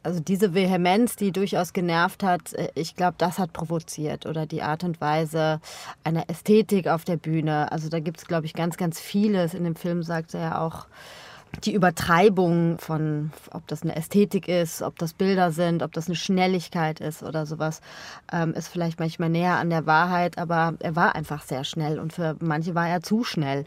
Also 0.02 0.20
diese 0.20 0.52
Vehemenz, 0.52 1.16
die 1.16 1.32
durchaus 1.32 1.72
genervt 1.72 2.22
hat, 2.22 2.52
äh, 2.52 2.68
ich 2.74 2.94
glaube, 2.94 3.14
das 3.18 3.38
hat 3.38 3.52
provoziert 3.52 4.26
oder 4.26 4.46
die 4.46 4.62
Art 4.62 4.84
und 4.84 5.00
Weise 5.00 5.60
einer 6.04 6.28
Ästhetik 6.28 6.88
auf 6.88 7.04
der 7.04 7.16
Bühne. 7.16 7.72
Also 7.72 7.88
da 7.88 8.00
gibt 8.00 8.18
es, 8.18 8.26
glaube 8.26 8.46
ich, 8.46 8.52
ganz, 8.52 8.76
ganz 8.76 9.00
vieles. 9.00 9.54
In 9.54 9.64
dem 9.64 9.76
Film 9.76 10.02
sagt 10.02 10.34
er 10.34 10.40
ja 10.40 10.60
auch, 10.60 10.86
die 11.62 11.72
Übertreibung 11.72 12.78
von, 12.78 13.32
ob 13.50 13.66
das 13.66 13.82
eine 13.82 13.96
Ästhetik 13.96 14.48
ist, 14.48 14.82
ob 14.82 14.98
das 14.98 15.14
Bilder 15.14 15.50
sind, 15.50 15.82
ob 15.82 15.92
das 15.92 16.06
eine 16.06 16.16
Schnelligkeit 16.16 17.00
ist 17.00 17.22
oder 17.22 17.46
sowas, 17.46 17.80
ähm, 18.32 18.54
ist 18.54 18.68
vielleicht 18.68 18.98
manchmal 18.98 19.30
näher 19.30 19.56
an 19.56 19.70
der 19.70 19.86
Wahrheit, 19.86 20.38
aber 20.38 20.74
er 20.80 20.96
war 20.96 21.14
einfach 21.14 21.42
sehr 21.42 21.64
schnell 21.64 21.98
und 21.98 22.12
für 22.12 22.36
manche 22.40 22.74
war 22.74 22.88
er 22.88 23.02
zu 23.02 23.24
schnell 23.24 23.64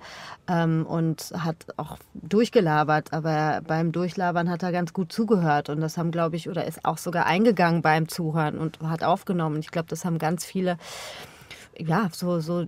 ähm, 0.47 0.85
und 0.85 1.33
hat 1.37 1.67
auch 1.77 1.97
durchgelabert, 2.13 3.13
aber 3.13 3.61
beim 3.65 3.91
Durchlabern 3.91 4.49
hat 4.49 4.63
er 4.63 4.71
ganz 4.71 4.93
gut 4.93 5.11
zugehört 5.11 5.69
und 5.69 5.81
das 5.81 5.97
haben, 5.97 6.11
glaube 6.11 6.35
ich, 6.35 6.49
oder 6.49 6.65
ist 6.65 6.85
auch 6.85 6.97
sogar 6.97 7.25
eingegangen 7.25 7.81
beim 7.81 8.07
Zuhören 8.07 8.57
und 8.57 8.79
hat 8.81 9.03
aufgenommen. 9.03 9.59
Ich 9.59 9.71
glaube, 9.71 9.87
das 9.89 10.05
haben 10.05 10.17
ganz 10.17 10.45
viele 10.45 10.77
ja, 11.79 12.09
so, 12.11 12.39
so, 12.39 12.65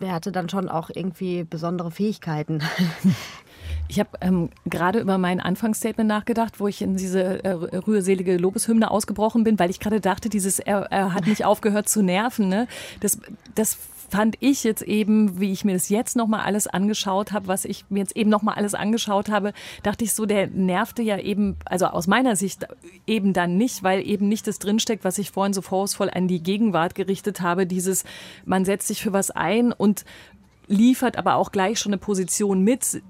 er 0.00 0.12
hatte 0.12 0.32
dann 0.32 0.50
schon 0.50 0.68
auch 0.68 0.90
irgendwie 0.92 1.44
besondere 1.44 1.90
Fähigkeiten. 1.90 2.62
Ich 3.90 3.98
habe 3.98 4.10
ähm, 4.20 4.50
gerade 4.66 5.00
über 5.00 5.18
mein 5.18 5.40
Anfangsstatement 5.40 6.06
nachgedacht, 6.06 6.60
wo 6.60 6.68
ich 6.68 6.80
in 6.80 6.96
diese 6.96 7.42
äh, 7.42 7.50
rührselige 7.50 8.36
Lobeshymne 8.36 8.88
ausgebrochen 8.88 9.42
bin, 9.42 9.58
weil 9.58 9.68
ich 9.68 9.80
gerade 9.80 10.00
dachte, 10.00 10.28
dieses 10.28 10.60
er, 10.60 10.82
er, 10.92 11.12
hat 11.12 11.26
nicht 11.26 11.44
aufgehört 11.44 11.88
zu 11.88 12.00
nerven. 12.00 12.48
Ne? 12.48 12.68
Das, 13.00 13.18
das 13.56 13.78
fand 14.08 14.36
ich 14.38 14.62
jetzt 14.62 14.82
eben, 14.82 15.40
wie 15.40 15.50
ich 15.50 15.64
mir 15.64 15.72
das 15.72 15.88
jetzt 15.88 16.14
nochmal 16.14 16.42
alles 16.42 16.68
angeschaut 16.68 17.32
habe, 17.32 17.48
was 17.48 17.64
ich 17.64 17.84
mir 17.88 17.98
jetzt 17.98 18.16
eben 18.16 18.30
nochmal 18.30 18.54
alles 18.54 18.74
angeschaut 18.74 19.28
habe, 19.28 19.52
dachte 19.82 20.04
ich 20.04 20.14
so, 20.14 20.24
der 20.24 20.46
nervte 20.46 21.02
ja 21.02 21.18
eben, 21.18 21.56
also 21.64 21.86
aus 21.86 22.06
meiner 22.06 22.36
Sicht 22.36 22.68
eben 23.08 23.32
dann 23.32 23.56
nicht, 23.56 23.82
weil 23.82 24.06
eben 24.06 24.28
nicht 24.28 24.46
das 24.46 24.60
drinsteckt, 24.60 25.02
was 25.02 25.18
ich 25.18 25.32
vorhin 25.32 25.52
so 25.52 25.62
vorwurfsvoll 25.62 26.10
an 26.10 26.28
die 26.28 26.44
Gegenwart 26.44 26.94
gerichtet 26.94 27.40
habe, 27.40 27.66
dieses, 27.66 28.04
man 28.44 28.64
setzt 28.64 28.86
sich 28.86 29.02
für 29.02 29.12
was 29.12 29.32
ein 29.32 29.72
und 29.72 30.04
liefert 30.70 31.18
aber 31.18 31.34
auch 31.34 31.50
gleich 31.50 31.80
schon 31.80 31.92
eine 31.92 31.98
Position 31.98 32.62
mit, 32.62 33.02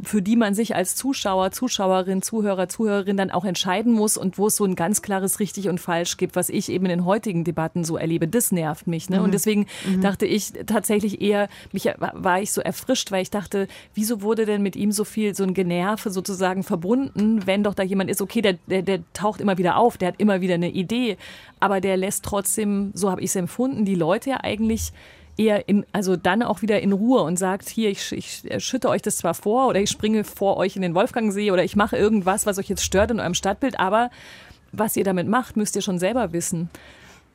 für 0.00 0.22
die 0.22 0.36
man 0.36 0.54
sich 0.54 0.76
als 0.76 0.94
Zuschauer, 0.94 1.50
Zuschauerin, 1.50 2.22
Zuhörer, 2.22 2.68
Zuhörerin 2.68 3.16
dann 3.16 3.32
auch 3.32 3.44
entscheiden 3.44 3.92
muss 3.92 4.16
und 4.16 4.38
wo 4.38 4.46
es 4.46 4.54
so 4.54 4.64
ein 4.64 4.76
ganz 4.76 5.02
klares 5.02 5.40
richtig 5.40 5.68
und 5.68 5.80
falsch 5.80 6.16
gibt, 6.16 6.36
was 6.36 6.48
ich 6.48 6.68
eben 6.68 6.86
in 6.86 6.90
den 6.90 7.04
heutigen 7.04 7.42
Debatten 7.42 7.82
so 7.82 7.96
erlebe. 7.96 8.28
Das 8.28 8.52
nervt 8.52 8.86
mich. 8.86 9.10
Ne? 9.10 9.18
Mhm. 9.18 9.24
Und 9.24 9.34
deswegen 9.34 9.66
mhm. 9.84 10.00
dachte 10.00 10.26
ich 10.26 10.52
tatsächlich 10.66 11.20
eher, 11.20 11.48
mich 11.72 11.86
war 12.12 12.40
ich 12.40 12.52
so 12.52 12.60
erfrischt, 12.60 13.10
weil 13.10 13.22
ich 13.22 13.30
dachte, 13.30 13.66
wieso 13.94 14.22
wurde 14.22 14.46
denn 14.46 14.62
mit 14.62 14.76
ihm 14.76 14.92
so 14.92 15.02
viel, 15.02 15.34
so 15.34 15.42
ein 15.42 15.54
Generve 15.54 16.10
sozusagen 16.10 16.62
verbunden, 16.62 17.46
wenn 17.46 17.64
doch 17.64 17.74
da 17.74 17.82
jemand 17.82 18.10
ist, 18.10 18.22
okay, 18.22 18.42
der, 18.42 18.58
der, 18.68 18.82
der 18.82 19.00
taucht 19.12 19.40
immer 19.40 19.58
wieder 19.58 19.76
auf, 19.76 19.98
der 19.98 20.08
hat 20.08 20.14
immer 20.18 20.40
wieder 20.40 20.54
eine 20.54 20.70
Idee, 20.70 21.16
aber 21.58 21.80
der 21.80 21.96
lässt 21.96 22.24
trotzdem, 22.24 22.92
so 22.94 23.10
habe 23.10 23.22
ich 23.22 23.30
es 23.30 23.36
empfunden, 23.36 23.84
die 23.84 23.96
Leute 23.96 24.30
ja 24.30 24.36
eigentlich 24.40 24.92
eher 25.38 25.68
in, 25.68 25.86
also 25.92 26.16
dann 26.16 26.42
auch 26.42 26.62
wieder 26.62 26.80
in 26.80 26.92
Ruhe 26.92 27.22
und 27.22 27.38
sagt, 27.38 27.68
hier, 27.68 27.90
ich, 27.90 28.12
ich 28.12 28.42
schütte 28.58 28.88
euch 28.88 29.02
das 29.02 29.16
zwar 29.16 29.34
vor 29.34 29.68
oder 29.68 29.80
ich 29.80 29.90
springe 29.90 30.24
vor 30.24 30.56
euch 30.56 30.76
in 30.76 30.82
den 30.82 30.94
Wolfgangsee 30.94 31.50
oder 31.50 31.64
ich 31.64 31.76
mache 31.76 31.96
irgendwas, 31.96 32.44
was 32.44 32.58
euch 32.58 32.68
jetzt 32.68 32.84
stört 32.84 33.10
in 33.10 33.20
eurem 33.20 33.34
Stadtbild, 33.34 33.78
aber 33.78 34.10
was 34.72 34.96
ihr 34.96 35.04
damit 35.04 35.28
macht, 35.28 35.56
müsst 35.56 35.76
ihr 35.76 35.82
schon 35.82 35.98
selber 35.98 36.32
wissen. 36.32 36.68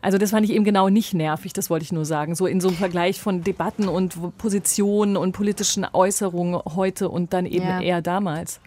Also 0.02 0.18
das 0.18 0.32
fand 0.32 0.46
ich 0.46 0.52
eben 0.52 0.66
genau 0.66 0.90
nicht 0.90 1.14
nervig, 1.14 1.54
das 1.54 1.70
wollte 1.70 1.84
ich 1.84 1.94
nur 1.94 2.04
sagen. 2.04 2.36
So 2.36 2.46
in 2.46 2.60
so 2.60 2.68
einem 2.68 2.78
Vergleich 2.78 3.22
von 3.22 3.42
Debatten 3.42 3.88
und 3.88 4.38
Positionen 4.38 5.16
und 5.16 5.32
politischen 5.32 5.88
Äußerungen 5.92 6.62
heute 6.76 7.08
und 7.08 7.32
dann 7.32 7.46
eben 7.46 7.66
ja. 7.66 7.80
eher 7.80 8.02
damals. 8.02 8.60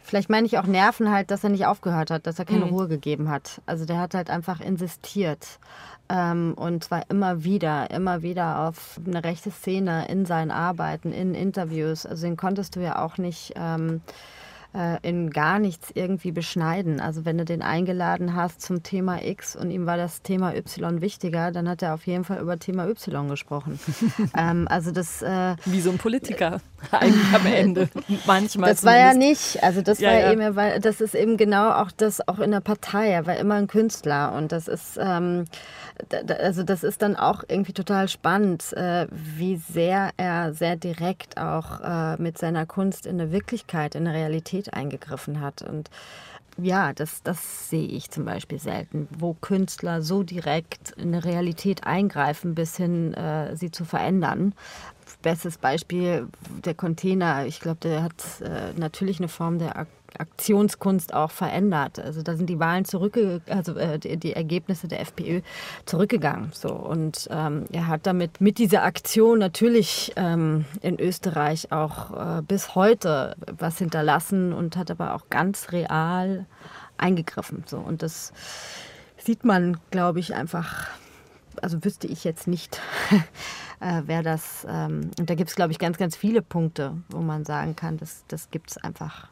Vielleicht 0.00 0.30
meine 0.30 0.46
ich 0.46 0.58
auch 0.58 0.66
Nerven 0.66 1.10
halt, 1.10 1.30
dass 1.30 1.42
er 1.42 1.50
nicht 1.50 1.66
aufgehört 1.66 2.10
hat, 2.10 2.26
dass 2.26 2.38
er 2.38 2.44
keine 2.44 2.66
mhm. 2.66 2.74
Ruhe 2.74 2.88
gegeben 2.88 3.30
hat. 3.30 3.62
Also 3.66 3.84
der 3.84 3.98
hat 3.98 4.14
halt 4.14 4.30
einfach 4.30 4.60
insistiert. 4.60 5.58
Ähm, 6.08 6.54
und 6.56 6.84
zwar 6.84 7.08
immer 7.10 7.44
wieder, 7.44 7.90
immer 7.90 8.22
wieder 8.22 8.68
auf 8.68 9.00
eine 9.06 9.24
rechte 9.24 9.50
Szene 9.50 10.06
in 10.08 10.26
seinen 10.26 10.50
Arbeiten, 10.50 11.12
in 11.12 11.34
Interviews. 11.34 12.04
Also 12.04 12.26
den 12.26 12.36
konntest 12.36 12.76
du 12.76 12.80
ja 12.80 13.02
auch 13.02 13.16
nicht 13.16 13.54
ähm, 13.56 14.02
äh, 14.74 14.98
in 15.02 15.30
gar 15.30 15.58
nichts 15.58 15.90
irgendwie 15.94 16.32
beschneiden. 16.32 17.00
Also 17.00 17.24
wenn 17.24 17.38
du 17.38 17.44
den 17.44 17.62
eingeladen 17.62 18.34
hast 18.34 18.60
zum 18.60 18.82
Thema 18.82 19.24
X 19.24 19.56
und 19.56 19.70
ihm 19.70 19.86
war 19.86 19.96
das 19.96 20.22
Thema 20.22 20.54
Y 20.54 21.00
wichtiger, 21.00 21.52
dann 21.52 21.68
hat 21.68 21.80
er 21.82 21.94
auf 21.94 22.06
jeden 22.06 22.24
Fall 22.24 22.40
über 22.40 22.58
Thema 22.58 22.86
Y 22.88 23.28
gesprochen. 23.28 23.78
ähm, 24.36 24.68
also 24.68 24.90
das 24.90 25.22
äh, 25.22 25.56
wie 25.64 25.80
so 25.80 25.90
ein 25.90 25.98
Politiker 25.98 26.60
eigentlich 26.90 27.34
am 27.34 27.46
Ende 27.46 27.88
manchmal. 28.26 28.70
Das 28.70 28.84
war 28.84 28.96
ja 28.96 29.14
nicht. 29.14 29.62
Also 29.62 29.82
das 29.82 30.00
ja, 30.00 30.10
war 30.10 30.18
ja. 30.18 30.32
eben, 30.32 30.56
weil 30.56 30.80
das 30.80 31.00
ist 31.00 31.14
eben 31.14 31.36
genau 31.36 31.70
auch 31.70 31.90
das 31.90 32.26
auch 32.26 32.38
in 32.38 32.50
der 32.50 32.60
Partei. 32.60 33.10
Er 33.10 33.26
war 33.26 33.36
immer 33.36 33.54
ein 33.54 33.66
Künstler 33.66 34.32
und 34.32 34.52
das 34.52 34.68
ist 34.68 34.98
ähm, 35.00 35.44
also 36.40 36.62
das 36.62 36.82
ist 36.82 37.02
dann 37.02 37.16
auch 37.16 37.44
irgendwie 37.46 37.72
total 37.72 38.08
spannend, 38.08 38.72
äh, 38.72 39.06
wie 39.10 39.56
sehr 39.56 40.10
er 40.16 40.52
sehr 40.52 40.76
direkt 40.76 41.38
auch 41.38 41.80
äh, 41.80 42.20
mit 42.20 42.38
seiner 42.38 42.66
Kunst 42.66 43.06
in 43.06 43.18
der 43.18 43.30
Wirklichkeit, 43.30 43.94
in 43.94 44.04
der 44.04 44.14
Realität 44.14 44.74
eingegriffen 44.74 45.40
hat. 45.40 45.62
Und 45.62 45.90
ja, 46.56 46.92
das, 46.92 47.22
das 47.22 47.68
sehe 47.68 47.86
ich 47.86 48.10
zum 48.10 48.24
Beispiel 48.24 48.58
selten, 48.58 49.08
wo 49.16 49.34
Künstler 49.34 50.02
so 50.02 50.22
direkt 50.22 50.90
in 50.92 51.12
der 51.12 51.24
Realität 51.24 51.84
eingreifen, 51.84 52.54
bis 52.54 52.76
hin 52.76 53.14
äh, 53.14 53.56
sie 53.56 53.70
zu 53.70 53.84
verändern. 53.84 54.54
Bestes 55.22 55.58
Beispiel 55.58 56.28
der 56.64 56.74
Container. 56.74 57.46
Ich 57.46 57.60
glaube, 57.60 57.78
der 57.82 58.02
hat 58.02 58.22
äh, 58.40 58.78
natürlich 58.78 59.18
eine 59.18 59.28
Form 59.28 59.58
der 59.58 59.86
Aktionskunst 60.18 61.12
auch 61.12 61.30
verändert. 61.30 61.98
Also 61.98 62.22
da 62.22 62.36
sind 62.36 62.48
die 62.48 62.60
Wahlen 62.60 62.84
zurückgegangen, 62.84 63.42
also 63.48 63.74
äh, 63.76 63.98
die, 63.98 64.16
die, 64.16 64.32
Ergebnisse 64.32 64.88
der 64.88 65.00
FPÖ 65.00 65.40
zurückgegangen. 65.86 66.50
So 66.52 66.72
und 66.72 67.28
ähm, 67.30 67.64
er 67.72 67.88
hat 67.88 68.06
damit 68.06 68.40
mit 68.40 68.58
dieser 68.58 68.84
Aktion 68.84 69.38
natürlich 69.38 70.12
ähm, 70.16 70.64
in 70.82 71.00
Österreich 71.00 71.72
auch 71.72 72.38
äh, 72.38 72.42
bis 72.42 72.74
heute 72.74 73.34
was 73.58 73.78
hinterlassen 73.78 74.52
und 74.52 74.76
hat 74.76 74.90
aber 74.90 75.14
auch 75.14 75.28
ganz 75.30 75.72
real 75.72 76.46
eingegriffen. 76.96 77.64
So 77.66 77.78
und 77.78 78.02
das 78.02 78.32
sieht 79.16 79.44
man, 79.44 79.78
glaube 79.90 80.20
ich, 80.20 80.34
einfach. 80.34 80.88
Also 81.64 81.82
wüsste 81.82 82.06
ich 82.06 82.24
jetzt 82.24 82.46
nicht, 82.46 82.78
äh, 83.80 84.02
wer 84.04 84.22
das. 84.22 84.66
Ähm, 84.68 85.10
und 85.18 85.30
da 85.30 85.34
gibt 85.34 85.48
es, 85.48 85.56
glaube 85.56 85.72
ich, 85.72 85.78
ganz, 85.78 85.96
ganz 85.96 86.14
viele 86.14 86.42
Punkte, 86.42 86.98
wo 87.08 87.20
man 87.20 87.46
sagen 87.46 87.74
kann, 87.74 87.96
das, 87.96 88.24
das 88.28 88.50
gibt 88.50 88.72
es 88.72 88.76
einfach 88.76 89.28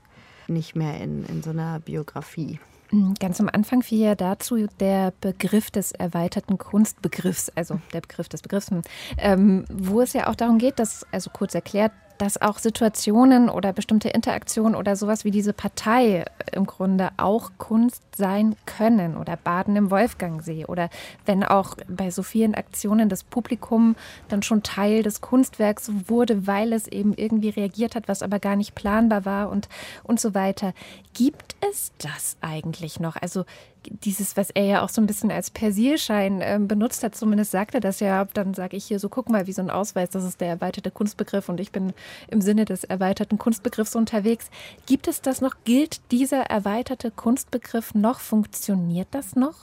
nicht 0.49 0.75
mehr 0.75 0.99
in, 0.99 1.27
in 1.27 1.42
so 1.42 1.51
einer 1.51 1.79
Biografie. 1.79 2.59
Mhm, 2.90 3.12
ganz 3.21 3.38
am 3.38 3.51
Anfang 3.53 3.83
fiel 3.83 3.99
ja 3.99 4.14
dazu 4.14 4.66
der 4.81 5.12
Begriff 5.21 5.71
des 5.71 5.92
erweiterten 5.92 6.57
Kunstbegriffs, 6.57 7.51
also 7.55 7.81
der 7.92 8.01
Begriff 8.01 8.31
des 8.31 8.40
Begriffs, 8.40 8.71
ähm, 9.18 9.66
wo 9.71 10.01
es 10.01 10.14
ja 10.14 10.29
auch 10.29 10.35
darum 10.35 10.57
geht, 10.57 10.79
dass, 10.79 11.07
also 11.12 11.29
kurz 11.31 11.55
erklärt, 11.55 11.92
dass 12.16 12.40
auch 12.40 12.59
Situationen 12.59 13.51
oder 13.51 13.73
bestimmte 13.73 14.09
Interaktionen 14.09 14.75
oder 14.75 14.97
sowas 14.97 15.25
wie 15.25 15.31
diese 15.31 15.53
Partei 15.53 16.25
im 16.53 16.66
Grunde 16.66 17.11
auch 17.16 17.51
Kunst 17.59 18.03
sein 18.16 18.57
können 18.66 19.16
oder 19.16 19.37
Baden 19.37 19.77
im 19.77 19.90
Wolfgangsee 19.90 20.66
oder 20.66 20.90
wenn 21.27 21.44
auch 21.44 21.77
bei 21.88 22.11
so 22.11 22.22
vielen 22.22 22.55
Aktionen 22.55 23.09
das 23.09 23.25
Publikum 23.25 23.96
dann 24.29 24.42
schon 24.42 24.62
Teil 24.62 25.03
des 25.03 25.20
Kunstwerks 25.20 25.90
wurde, 26.07 26.46
weil 26.46 26.72
es 26.72 26.88
eben 26.88 27.14
irgendwie 27.14 27.51
reagiert 27.51 27.94
hat, 27.94 28.09
was 28.09 28.22
aber 28.22 28.38
gar 28.38 28.57
nicht 28.57 28.75
planbar 28.75 29.25
war 29.25 29.51
und, 29.51 29.68
und 30.05 30.20
so 30.20 30.35
weiter. 30.35 30.72
Gibt 31.14 31.57
es 31.61 31.92
das 31.98 32.37
eigentlich 32.40 33.01
noch? 33.01 33.16
Also 33.16 33.44
dieses, 33.87 34.37
was 34.37 34.51
er 34.51 34.64
ja 34.64 34.83
auch 34.83 34.88
so 34.88 35.01
ein 35.01 35.07
bisschen 35.07 35.31
als 35.31 35.51
Persilschein 35.51 36.40
äh, 36.40 36.59
benutzt 36.61 37.03
hat, 37.03 37.14
zumindest 37.14 37.51
sagte 37.51 37.81
das 37.81 38.01
ja, 38.01 38.25
dann 38.33 38.55
sage 38.55 38.77
ich 38.77 38.85
hier 38.85 38.98
so, 38.98 39.09
guck 39.09 39.29
mal, 39.29 39.46
wie 39.46 39.53
so 39.53 39.62
ein 39.62 39.70
Ausweis, 39.70 40.11
das 40.11 40.25
ist 40.25 40.40
der 40.40 40.48
erweiterte 40.48 40.90
Kunstbegriff 40.90 41.48
und 41.48 41.61
ich 41.61 41.72
bin 41.72 41.92
im 42.29 42.40
Sinne 42.40 42.64
des 42.64 42.85
erweiterten 42.85 43.38
Kunstbegriffs 43.38 43.96
unterwegs. 43.96 44.51
Gibt 44.87 45.09
es 45.09 45.20
das 45.20 45.40
noch? 45.40 45.57
Gilt 45.64 46.01
dieser 46.11 46.42
erweiterte 46.42 47.11
Kunstbegriff 47.11 47.94
noch? 48.03 48.21
Funktioniert 48.21 49.09
das 49.12 49.35
noch? 49.35 49.55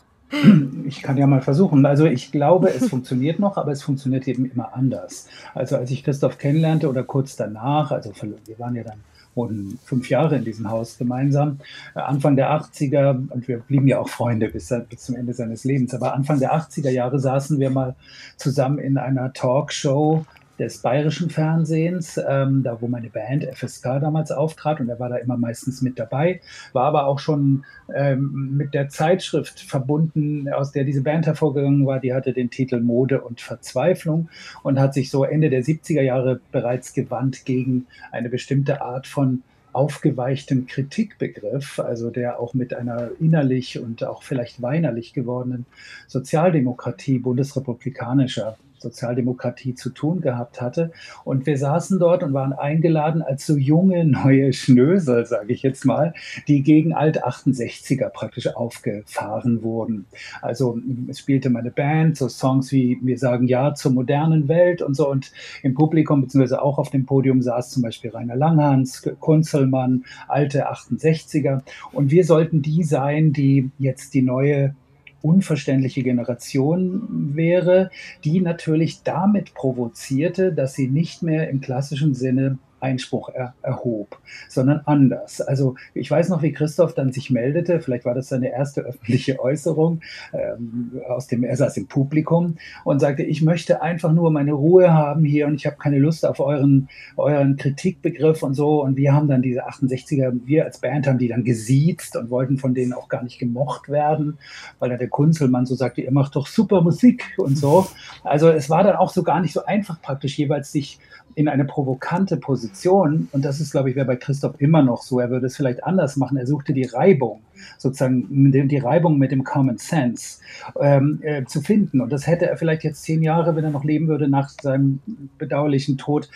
Ich 0.87 1.01
kann 1.01 1.17
ja 1.17 1.27
mal 1.27 1.41
versuchen. 1.41 1.85
Also 1.85 2.05
ich 2.05 2.31
glaube, 2.31 2.69
es 2.69 2.87
funktioniert 2.87 3.39
noch, 3.39 3.57
aber 3.57 3.71
es 3.71 3.83
funktioniert 3.83 4.27
eben 4.27 4.45
immer 4.45 4.73
anders. 4.75 5.27
Also 5.53 5.75
als 5.75 5.91
ich 5.91 6.03
Christoph 6.03 6.37
kennenlernte 6.37 6.89
oder 6.89 7.03
kurz 7.03 7.35
danach, 7.35 7.91
also 7.91 8.11
wir 8.45 8.59
waren 8.59 8.75
ja 8.75 8.83
dann 8.83 8.99
wurden 9.35 9.79
fünf 9.85 10.09
Jahre 10.09 10.35
in 10.35 10.43
diesem 10.43 10.69
Haus 10.69 10.97
gemeinsam. 10.97 11.59
Äh, 11.95 11.99
Anfang 11.99 12.35
der 12.35 12.51
80er, 12.51 13.29
und 13.29 13.47
wir 13.47 13.59
blieben 13.59 13.87
ja 13.87 13.99
auch 13.99 14.09
Freunde 14.09 14.49
bis, 14.49 14.73
bis 14.89 15.01
zum 15.01 15.15
Ende 15.15 15.33
seines 15.33 15.63
Lebens, 15.63 15.93
aber 15.93 16.13
Anfang 16.13 16.39
der 16.39 16.53
80er 16.53 16.89
Jahre 16.89 17.19
saßen 17.19 17.59
wir 17.59 17.69
mal 17.69 17.95
zusammen 18.37 18.79
in 18.79 18.97
einer 18.97 19.31
Talkshow 19.33 20.25
des 20.59 20.79
bayerischen 20.79 21.29
Fernsehens, 21.29 22.19
ähm, 22.27 22.63
da 22.63 22.81
wo 22.81 22.87
meine 22.87 23.09
Band 23.09 23.45
FSK 23.45 23.99
damals 24.01 24.31
auftrat 24.31 24.79
und 24.79 24.89
er 24.89 24.99
war 24.99 25.09
da 25.09 25.15
immer 25.15 25.37
meistens 25.37 25.81
mit 25.81 25.97
dabei, 25.97 26.41
war 26.73 26.85
aber 26.85 27.07
auch 27.07 27.19
schon 27.19 27.63
ähm, 27.95 28.57
mit 28.57 28.73
der 28.73 28.89
Zeitschrift 28.89 29.61
verbunden, 29.61 30.51
aus 30.51 30.71
der 30.71 30.83
diese 30.83 31.01
Band 31.01 31.25
hervorgegangen 31.25 31.85
war. 31.85 31.99
Die 31.99 32.13
hatte 32.13 32.33
den 32.33 32.49
Titel 32.49 32.81
Mode 32.81 33.21
und 33.21 33.41
Verzweiflung 33.41 34.29
und 34.61 34.79
hat 34.79 34.93
sich 34.93 35.09
so 35.09 35.23
Ende 35.23 35.49
der 35.49 35.63
70er 35.63 36.01
Jahre 36.01 36.41
bereits 36.51 36.93
gewandt 36.93 37.45
gegen 37.45 37.87
eine 38.11 38.29
bestimmte 38.29 38.81
Art 38.81 39.07
von 39.07 39.43
aufgeweichtem 39.71 40.65
Kritikbegriff, 40.65 41.79
also 41.79 42.09
der 42.09 42.39
auch 42.39 42.53
mit 42.53 42.73
einer 42.73 43.11
innerlich 43.19 43.79
und 43.79 44.03
auch 44.03 44.23
vielleicht 44.23 44.61
weinerlich 44.61 45.13
gewordenen 45.13 45.65
Sozialdemokratie 46.07 47.19
bundesrepublikanischer 47.19 48.57
Sozialdemokratie 48.79 49.75
zu 49.75 49.89
tun 49.89 50.21
gehabt 50.21 50.61
hatte. 50.61 50.91
Und 51.23 51.45
wir 51.45 51.57
saßen 51.57 51.99
dort 51.99 52.23
und 52.23 52.33
waren 52.33 52.53
eingeladen 52.53 53.21
als 53.21 53.45
so 53.45 53.57
junge 53.57 54.05
neue 54.05 54.53
Schnösel, 54.53 55.25
sage 55.25 55.53
ich 55.53 55.63
jetzt 55.63 55.85
mal, 55.85 56.13
die 56.47 56.63
gegen 56.63 56.93
Alt-68er 56.93 58.09
praktisch 58.09 58.47
aufgefahren 58.55 59.63
wurden. 59.63 60.05
Also 60.41 60.79
es 61.07 61.19
spielte 61.19 61.49
meine 61.49 61.71
Band, 61.71 62.17
so 62.17 62.29
Songs 62.29 62.71
wie 62.71 62.99
Wir 63.01 63.17
sagen 63.17 63.47
Ja 63.47 63.73
zur 63.73 63.91
modernen 63.91 64.47
Welt 64.47 64.81
und 64.81 64.95
so. 64.95 65.09
Und 65.09 65.31
im 65.63 65.73
Publikum, 65.73 66.21
beziehungsweise 66.21 66.61
auch 66.61 66.77
auf 66.77 66.89
dem 66.89 67.05
Podium, 67.05 67.41
saß 67.41 67.71
zum 67.71 67.83
Beispiel 67.83 68.11
Rainer 68.11 68.35
Langhans, 68.35 69.09
Kunzelmann, 69.19 70.05
alte 70.27 70.71
68er. 70.71 71.61
Und 71.91 72.11
wir 72.11 72.23
sollten 72.23 72.61
die 72.61 72.83
sein, 72.83 73.33
die 73.33 73.71
jetzt 73.77 74.13
die 74.13 74.21
neue 74.21 74.75
unverständliche 75.21 76.03
Generation 76.03 77.35
wäre, 77.35 77.91
die 78.23 78.41
natürlich 78.41 79.03
damit 79.03 79.53
provozierte, 79.53 80.53
dass 80.53 80.73
sie 80.73 80.87
nicht 80.87 81.23
mehr 81.23 81.49
im 81.49 81.61
klassischen 81.61 82.13
Sinne 82.13 82.57
Einspruch 82.79 83.29
er, 83.29 83.53
erhob, 83.61 84.19
sondern 84.47 84.81
anders. 84.85 85.41
Also 85.41 85.75
ich 85.93 86.09
weiß 86.09 86.29
noch, 86.29 86.41
wie 86.41 86.51
Christoph 86.51 86.93
dann 86.93 87.11
sich 87.11 87.29
meldete, 87.29 87.79
vielleicht 87.79 88.05
war 88.05 88.13
das 88.13 88.29
seine 88.29 88.51
erste 88.51 88.81
öffentliche 88.81 89.39
Äußerung, 89.39 90.01
ähm, 90.33 91.01
aus 91.07 91.27
dem, 91.27 91.43
er 91.43 91.55
saß 91.55 91.77
im 91.77 91.87
Publikum 91.87 92.57
und 92.83 92.99
sagte, 92.99 93.23
ich 93.23 93.41
möchte 93.41 93.81
einfach 93.81 94.11
nur 94.11 94.31
meine 94.31 94.53
Ruhe 94.53 94.93
haben 94.93 95.23
hier 95.23 95.47
und 95.47 95.55
ich 95.55 95.65
habe 95.65 95.77
keine 95.77 95.99
Lust 95.99 96.25
auf 96.25 96.39
euren, 96.39 96.89
euren 97.17 97.57
Kritikbegriff 97.57 98.43
und 98.43 98.53
so. 98.53 98.83
Und 98.83 98.97
wir 98.97 99.13
haben 99.13 99.27
dann 99.27 99.41
diese 99.41 99.67
68er, 99.67 100.39
wir 100.45 100.65
als 100.65 100.79
Band 100.79 101.07
haben 101.07 101.17
die 101.17 101.27
dann 101.27 101.43
gesiezt 101.43 102.15
und 102.15 102.29
wollten 102.29 102.57
von 102.57 102.73
denen 102.73 102.93
auch 102.93 103.09
gar 103.09 103.23
nicht 103.23 103.39
gemocht 103.39 103.89
werden, 103.89 104.37
weil 104.79 104.89
dann 104.89 104.99
der 104.99 105.09
Kunzelmann 105.09 105.65
so 105.65 105.75
sagte, 105.75 106.01
ihr 106.01 106.11
macht 106.11 106.35
doch 106.35 106.47
super 106.47 106.81
Musik 106.81 107.25
und 107.37 107.57
so. 107.57 107.87
Also 108.23 108.49
es 108.49 108.69
war 108.69 108.83
dann 108.83 108.95
auch 108.95 109.11
so 109.11 109.23
gar 109.23 109.41
nicht 109.41 109.53
so 109.53 109.65
einfach 109.65 110.01
praktisch 110.01 110.37
jeweils 110.37 110.71
sich 110.71 110.99
in 111.39 111.47
eine 111.47 111.63
provokante 111.63 112.35
Position, 112.35 113.29
und 113.31 113.45
das 113.45 113.61
ist, 113.61 113.71
glaube 113.71 113.89
ich, 113.89 113.95
wäre 113.95 114.05
bei 114.05 114.17
Christoph 114.17 114.59
immer 114.59 114.81
noch 114.81 115.03
so, 115.03 115.21
er 115.21 115.29
würde 115.29 115.45
es 115.45 115.55
vielleicht 115.55 115.85
anders 115.85 116.17
machen, 116.17 116.35
er 116.35 116.45
suchte 116.45 116.73
die 116.73 116.83
Reibung, 116.83 117.39
sozusagen 117.77 118.51
die 118.51 118.77
Reibung 118.77 119.17
mit 119.17 119.31
dem 119.31 119.45
Common 119.45 119.77
Sense 119.77 120.41
ähm, 120.81 121.19
äh, 121.21 121.45
zu 121.45 121.61
finden. 121.61 122.01
Und 122.01 122.11
das 122.11 122.27
hätte 122.27 122.47
er 122.47 122.57
vielleicht 122.57 122.83
jetzt 122.83 123.03
zehn 123.03 123.23
Jahre, 123.23 123.55
wenn 123.55 123.63
er 123.63 123.71
noch 123.71 123.85
leben 123.85 124.09
würde, 124.09 124.27
nach 124.27 124.49
seinem 124.49 124.99
bedauerlichen 125.37 125.97
Tod, 125.97 126.29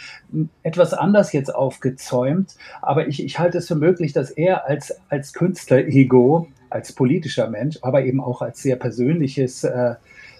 etwas 0.63 0.93
anders 0.93 1.33
jetzt 1.33 1.53
aufgezäumt. 1.53 2.55
Aber 2.81 3.05
ich, 3.09 3.25
ich 3.25 3.39
halte 3.39 3.57
es 3.57 3.67
für 3.67 3.75
möglich, 3.75 4.13
dass 4.13 4.31
er 4.31 4.65
als, 4.67 4.95
als 5.09 5.33
Künstler-Ego, 5.33 6.47
als 6.69 6.93
politischer 6.93 7.49
Mensch, 7.49 7.77
aber 7.81 8.05
eben 8.05 8.21
auch 8.21 8.41
als 8.41 8.61
sehr 8.61 8.77
persönliches 8.77 9.65
äh, 9.65 9.95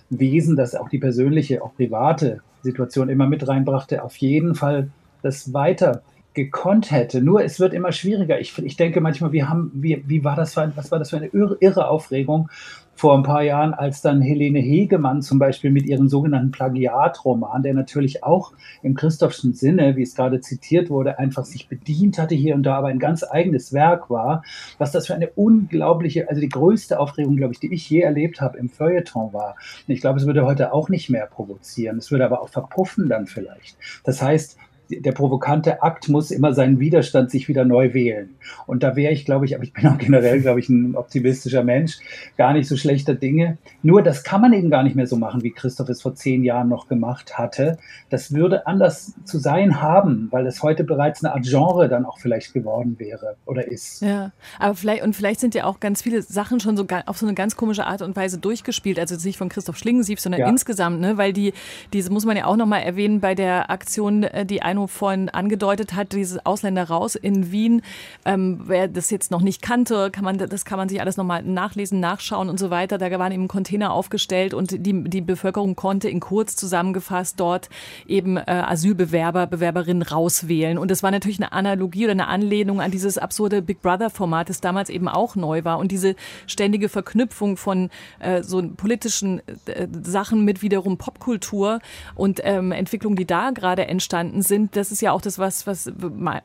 Wesen, 0.10 0.56
das 0.56 0.74
auch 0.74 0.88
die 0.88 1.00
persönliche, 1.00 1.62
auch 1.62 1.76
private 1.76 2.40
Situation 2.64 3.10
immer 3.10 3.28
mit 3.28 3.48
reinbrachte, 3.48 4.04
auf 4.04 4.16
jeden 4.18 4.56
Fall 4.56 4.90
das 5.22 5.54
weiter 5.54 6.02
gekonnt 6.34 6.92
hätte. 6.92 7.22
Nur 7.22 7.44
es 7.44 7.60
wird 7.60 7.74
immer 7.74 7.92
schwieriger. 7.92 8.40
Ich, 8.40 8.58
ich 8.58 8.76
denke 8.76 9.02
manchmal, 9.02 9.32
wir 9.32 9.50
haben, 9.50 9.72
wie, 9.74 10.04
wie 10.08 10.24
war 10.24 10.36
das, 10.36 10.56
was 10.58 10.92
war 10.92 11.00
das 11.00 11.12
für 11.12 11.18
eine 11.18 11.28
irre 11.28 11.88
Aufregung 11.88 12.50
vor 12.96 13.18
ein 13.18 13.24
paar 13.24 13.42
Jahren, 13.42 13.74
als 13.74 14.02
dann 14.02 14.22
Helene 14.22 14.60
Hegemann 14.60 15.22
zum 15.22 15.40
Beispiel 15.40 15.72
mit 15.72 15.86
ihrem 15.86 16.08
sogenannten 16.10 16.52
Plagiatroman, 16.52 17.64
der 17.64 17.74
natürlich 17.74 18.24
auch 18.24 18.54
im 18.84 18.94
Christophschen 18.94 19.54
Sinne, 19.54 19.96
wie 19.96 20.04
es 20.04 20.16
gerade 20.16 20.42
zitiert 20.42 20.90
wurde, 20.90 21.18
einfach 21.18 21.46
sich 21.46 21.68
bedient 21.68 22.20
hatte 22.20 22.36
hier 22.36 22.56
und 22.56 22.64
da, 22.64 22.78
aber 22.78 22.88
ein 22.90 23.00
ganz 23.00 23.24
eigenes 23.24 23.74
Werk 23.74 24.10
war, 24.10 24.44
was 24.78 24.92
das 24.92 25.08
für 25.08 25.16
eine 25.16 25.30
unglaubliche, 25.32 26.30
also 26.30 26.40
die 26.40 26.50
größte 26.50 27.00
Aufregung, 27.00 27.36
glaube 27.36 27.54
ich, 27.54 27.60
die 27.60 27.74
ich 27.74 27.90
je 27.90 28.02
erlebt 28.02 28.42
habe 28.42 28.58
im 28.58 28.70
Feuilleton 28.70 29.34
war. 29.34 29.56
Und 29.88 29.94
ich 29.94 30.02
glaube, 30.02 30.20
es 30.20 30.28
würde 30.28 30.46
heute 30.46 30.72
auch 30.72 30.90
nicht 30.90 31.10
mehr 31.10 31.26
provozieren. 31.26 31.98
Es 31.98 32.12
würde 32.12 32.26
aber 32.26 32.42
auch 32.42 32.50
verpuffen 32.50 33.10
dann 33.10 33.26
vielleicht. 33.26 33.76
Das 34.04 34.22
heißt, 34.22 34.58
der 34.90 35.12
provokante 35.12 35.82
Akt 35.82 36.10
muss 36.10 36.32
immer 36.32 36.54
seinen 36.54 36.80
Widerstand 36.80 37.32
sich 37.32 37.48
wieder 37.48 37.66
neu 37.66 37.94
wählen. 37.94 38.30
Und 38.66 38.84
da 38.84 38.96
wäre 38.96 39.14
ich, 39.14 39.26
glaube 39.26 39.46
ich, 39.46 39.56
aber 39.56 39.64
ich 39.64 39.74
bin 39.74 39.88
auch 39.88 39.98
generell, 39.98 40.42
glaube 40.42 40.60
ich, 40.60 40.70
ein 40.70 40.96
optimistischer 40.96 41.64
Mensch, 41.64 42.00
gar 42.38 42.54
nicht 42.54 42.68
so 42.68 42.78
schlechter 42.78 43.16
Dinge. 43.16 43.58
Nur 43.82 44.02
das 44.02 44.24
kann 44.24 44.42
man 44.42 44.54
eben 44.54 44.70
gar 44.70 44.84
nicht 44.84 44.96
mehr 44.96 45.08
so 45.08 45.16
machen, 45.16 45.44
wie 45.44 45.52
Christoph 45.52 45.90
es 45.90 46.02
vor 46.02 46.16
zehn 46.16 46.44
Jahren 46.44 46.70
noch 46.70 46.88
gemacht 46.88 47.38
hatte. 47.38 47.78
Das 48.10 48.34
würde 48.34 48.68
anders 48.68 49.14
zu 49.26 49.40
sein 49.40 49.82
haben, 49.82 50.28
weil 50.32 50.46
es 50.48 50.62
heute 50.62 50.84
bereits 50.84 51.24
eine 51.24 51.34
Art 51.34 51.46
Genre 51.46 51.90
dann 51.90 52.06
auch 52.06 52.20
vielleicht 52.20 52.54
geworden 52.54 52.96
wäre 53.00 53.36
oder 53.46 53.68
ist. 53.68 54.02
Ja, 54.02 54.32
aber 54.60 54.76
vielleicht, 54.76 55.04
und 55.04 55.16
vielleicht 55.16 55.40
sind 55.40 55.56
ja 55.56 55.66
auch 55.66 55.80
ganz 55.80 56.02
viele 56.02 56.22
Sachen 56.22 56.60
schon 56.60 56.78
so 56.78 56.86
auf 57.06 57.18
so 57.18 57.26
eine 57.26 57.36
ganz 57.36 57.56
komische 57.56 57.86
Art 57.86 58.02
und 58.02 58.16
Weise 58.16 58.38
durchgespielt. 58.38 59.00
Also 59.00 59.16
nicht 59.24 59.38
von 59.38 59.50
Christoph 59.50 59.78
Schlingensief, 59.78 60.20
sondern 60.20 60.42
ja. 60.42 60.50
insgesamt, 60.50 61.00
ne? 61.00 61.18
weil 61.18 61.34
die, 61.34 61.54
diese 61.94 62.12
muss 62.12 62.26
man 62.26 62.38
ja 62.38 62.46
auch 62.46 62.56
nochmal 62.56 62.84
erwähnen 62.84 63.20
bei 63.20 63.36
der 63.36 63.70
Aktion, 63.70 64.24
äh, 64.24 64.46
die 64.46 64.62
Aino 64.74 64.88
vorhin 64.88 65.30
angedeutet 65.30 65.94
hat, 65.94 66.14
dieses 66.14 66.44
Ausländer 66.46 66.86
raus 66.86 67.16
in 67.16 67.52
Wien. 67.52 67.82
Ähm, 68.26 68.62
wer 68.66 68.88
das 68.88 69.10
jetzt 69.12 69.30
noch 69.32 69.42
nicht 69.42 69.62
kannte, 69.62 70.10
kann 70.12 70.24
man, 70.24 70.38
das 70.38 70.66
kann 70.66 70.78
man 70.78 70.90
sich 70.90 71.00
alles 71.00 71.16
nochmal 71.18 71.44
nachlesen, 71.44 72.00
nachschauen 72.00 72.50
und 72.50 72.60
so 72.60 72.70
weiter. 72.70 72.98
Da 72.98 73.12
waren 73.20 73.32
eben 73.32 73.48
Container 73.48 73.94
aufgestellt 73.94 74.54
und 74.54 74.72
die, 74.72 75.04
die 75.04 75.22
Bevölkerung 75.22 75.76
konnte 75.76 76.10
in 76.10 76.20
kurz 76.20 76.56
zusammengefasst 76.56 77.40
dort 77.40 77.70
eben 78.08 78.38
äh, 78.38 78.44
Asylbewerber, 78.48 79.48
Bewerberinnen 79.48 80.02
rauswählen. 80.02 80.78
Und 80.78 80.90
das 80.90 81.04
war 81.04 81.12
natürlich 81.12 81.40
eine 81.40 81.52
Analogie 81.52 82.06
oder 82.06 82.14
eine 82.14 82.28
Anlehnung 82.28 82.82
an 82.82 82.92
dieses 82.92 83.18
absurde 83.18 83.62
Big 83.62 83.82
Brother-Format, 83.82 84.50
das 84.50 84.60
damals 84.60 84.90
eben 84.90 85.08
auch 85.08 85.36
neu 85.36 85.64
war. 85.64 85.78
Und 85.78 85.92
diese 85.92 86.16
ständige 86.48 86.90
Verknüpfung 86.90 87.58
von 87.58 87.90
äh, 88.20 88.42
so 88.42 88.64
politischen 88.76 89.42
äh, 89.68 89.88
Sachen 90.02 90.46
mit 90.46 90.62
wiederum 90.62 90.98
Popkultur 90.98 91.80
und 92.16 92.42
ähm, 92.44 92.72
Entwicklungen, 92.72 93.16
die 93.16 93.26
da 93.26 93.52
gerade 93.52 93.88
entstanden 93.88 94.42
sind, 94.42 94.63
das 94.72 94.92
ist 94.92 95.02
ja 95.02 95.12
auch 95.12 95.22
das, 95.22 95.40
was, 95.40 95.68
was 95.68 95.92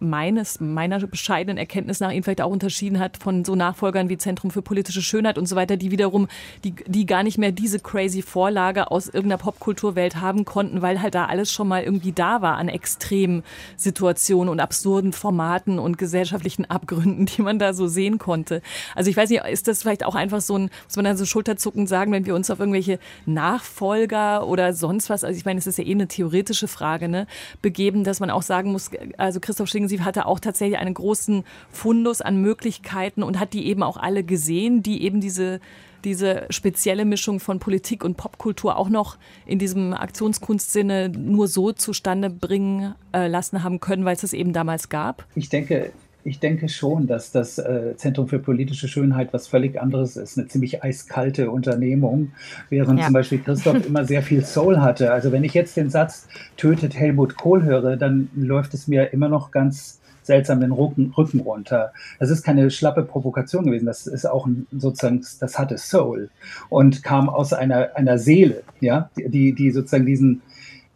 meines, 0.01 0.61
meiner 0.61 0.99
bescheidenen 1.07 1.59
Erkenntnis 1.59 2.01
nach 2.01 2.11
ihn 2.11 2.23
vielleicht 2.23 2.41
auch 2.41 2.51
unterschieden 2.51 2.99
hat 2.99 3.17
von 3.17 3.45
so 3.45 3.55
Nachfolgern 3.55 4.09
wie 4.09 4.19
Zentrum 4.19 4.51
für 4.51 4.63
politische 4.63 5.03
Schönheit 5.03 5.39
und 5.39 5.47
so 5.47 5.57
weiter, 5.57 5.77
die 5.77 5.91
wiederum, 5.91 6.29
die, 6.65 6.75
die 6.87 7.07
gar 7.07 7.23
nicht 7.23 7.39
mehr 7.39 7.53
diese 7.53 7.81
crazy 7.81 8.23
Vorlage 8.23 8.91
aus 8.91 9.07
irgendeiner 9.07 9.39
Popkulturwelt 9.39 10.17
haben 10.17 10.45
konnten, 10.45 10.83
weil 10.83 11.01
halt 11.01 11.15
da 11.15 11.27
alles 11.27 11.53
schon 11.53 11.69
mal 11.69 11.83
irgendwie 11.83 12.13
da 12.13 12.43
war 12.43 12.57
an 12.57 12.69
extremen 12.69 13.43
Situationen 13.77 14.51
und 14.51 14.61
absurden 14.61 15.13
Formaten 15.13 15.79
und 15.79 15.99
gesellschaftlichen 15.99 16.65
Abgründen, 16.65 17.27
die 17.27 17.43
man 17.43 17.59
da 17.59 17.73
so 17.73 17.87
sehen 17.87 18.19
konnte. 18.19 18.63
Also 18.95 19.11
ich 19.11 19.17
weiß 19.17 19.31
nicht, 19.31 19.45
ist 19.45 19.69
das 19.69 19.83
vielleicht 19.83 20.05
auch 20.05 20.15
einfach 20.15 20.41
so 20.41 20.57
ein, 20.57 20.71
muss 20.85 20.97
man 20.97 21.05
dann 21.05 21.17
so 21.17 21.25
schulterzuckend 21.25 21.89
sagen, 21.89 22.13
wenn 22.13 22.27
wir 22.27 22.35
uns 22.35 22.51
auf 22.51 22.61
irgendwelche 22.61 22.99
Nachfolger 23.27 24.47
oder 24.47 24.73
sonst 24.73 25.11
was, 25.11 25.25
also 25.25 25.37
ich 25.37 25.45
meine, 25.45 25.59
es 25.59 25.67
ist 25.67 25.79
ja 25.79 25.85
eh 25.85 25.93
eine 25.93 26.09
theoretische 26.09 26.69
Frage, 26.69 27.09
ne, 27.09 27.27
begeben, 27.63 28.05
dass 28.09 28.21
man 28.21 28.31
auch 28.31 28.43
sagen 28.43 28.73
muss, 28.73 28.91
also 29.17 29.39
Christoph 29.41 29.69
Schlingensief 29.69 30.01
hatte 30.01 30.27
auch 30.27 30.41
tatsächlich 30.41 30.79
einen 30.79 30.95
großen 30.95 31.45
Fundus 31.71 32.21
an 32.21 32.41
Möglichkeiten 32.41 33.23
und 33.23 33.39
hat 33.39 33.53
die 33.53 33.67
eben 33.67 33.83
auch 33.83 33.97
alle 33.97 34.25
gesehen, 34.25 34.83
die 34.83 35.03
eben 35.03 35.21
diese 35.21 35.61
diese 36.05 36.47
spezielle 36.51 37.05
Mischung 37.05 37.41
von 37.41 37.59
Politik 37.59 38.05
und 38.05 38.17
Popkultur 38.17 38.77
auch 38.77 38.89
noch 38.89 39.19
in 39.47 39.59
diesem 39.59 39.93
Aktionskunstsinne 39.93 41.09
nur 41.09 41.49
so 41.49 41.73
zustande 41.73 42.31
bringen 42.31 42.95
äh, 43.13 43.27
lassen 43.27 43.65
haben 43.65 43.81
können, 43.81 44.05
weil 44.05 44.15
es 44.15 44.23
es 44.23 44.33
eben 44.33 44.53
damals 44.53 44.89
gab? 44.89 45.27
Ich 45.35 45.49
denke, 45.49 45.93
ich 46.29 46.41
denke 46.41 46.69
schon, 46.69 47.07
dass 47.07 47.33
das 47.33 47.59
äh, 47.59 47.95
Zentrum 47.97 48.29
für 48.29 48.39
politische 48.39 48.87
Schönheit 48.87 49.33
was 49.33 49.49
völlig 49.49 49.81
anderes 49.81 50.17
ist. 50.17 50.39
Eine 50.39 50.49
ziemlich 50.49 50.83
eiskalte 50.85 51.51
Unternehmung, 51.51 52.33
während 52.69 53.01
ja. 53.01 53.07
zum 53.07 53.15
Beispiel 53.15 53.39
Christoph 53.39 53.87
immer 53.87 54.05
sehr 54.05 54.23
viel 54.23 54.45
Soul 54.45 54.81
hatte. 54.81 55.13
Also 55.13 55.33
wenn 55.33 55.45
ich 55.45 55.55
jetzt 55.55 55.77
den 55.77 55.91
Satz 55.91 56.29
tötet 56.57 56.95
Helmut 56.95 57.37
Kohl 57.37 57.63
höre, 57.63 57.97
dann 57.97 58.29
läuft 58.37 58.75
es 58.75 58.89
mir 58.89 59.13
immer 59.13 59.29
noch 59.29 59.51
ganz 59.51 60.01
seltsam 60.23 60.61
den 60.61 60.73
Rücken, 60.73 61.13
Rücken 61.17 61.41
runter. 61.41 61.93
Das 62.19 62.29
ist 62.29 62.45
keine 62.45 62.71
schlappe 62.71 63.03
Provokation 63.03 63.65
gewesen. 63.65 63.87
Das 63.87 64.07
ist 64.07 64.27
auch 64.27 64.47
ein, 64.47 64.67
sozusagen, 64.71 65.25
das 65.41 65.59
hatte 65.59 65.79
Soul 65.79 66.29
und 66.69 67.03
kam 67.03 67.29
aus 67.31 67.55
einer, 67.55 67.97
einer 67.97 68.19
Seele, 68.19 68.63
ja, 68.81 69.11
die, 69.17 69.55
die 69.55 69.71
sozusagen 69.71 70.05
diesen, 70.05 70.43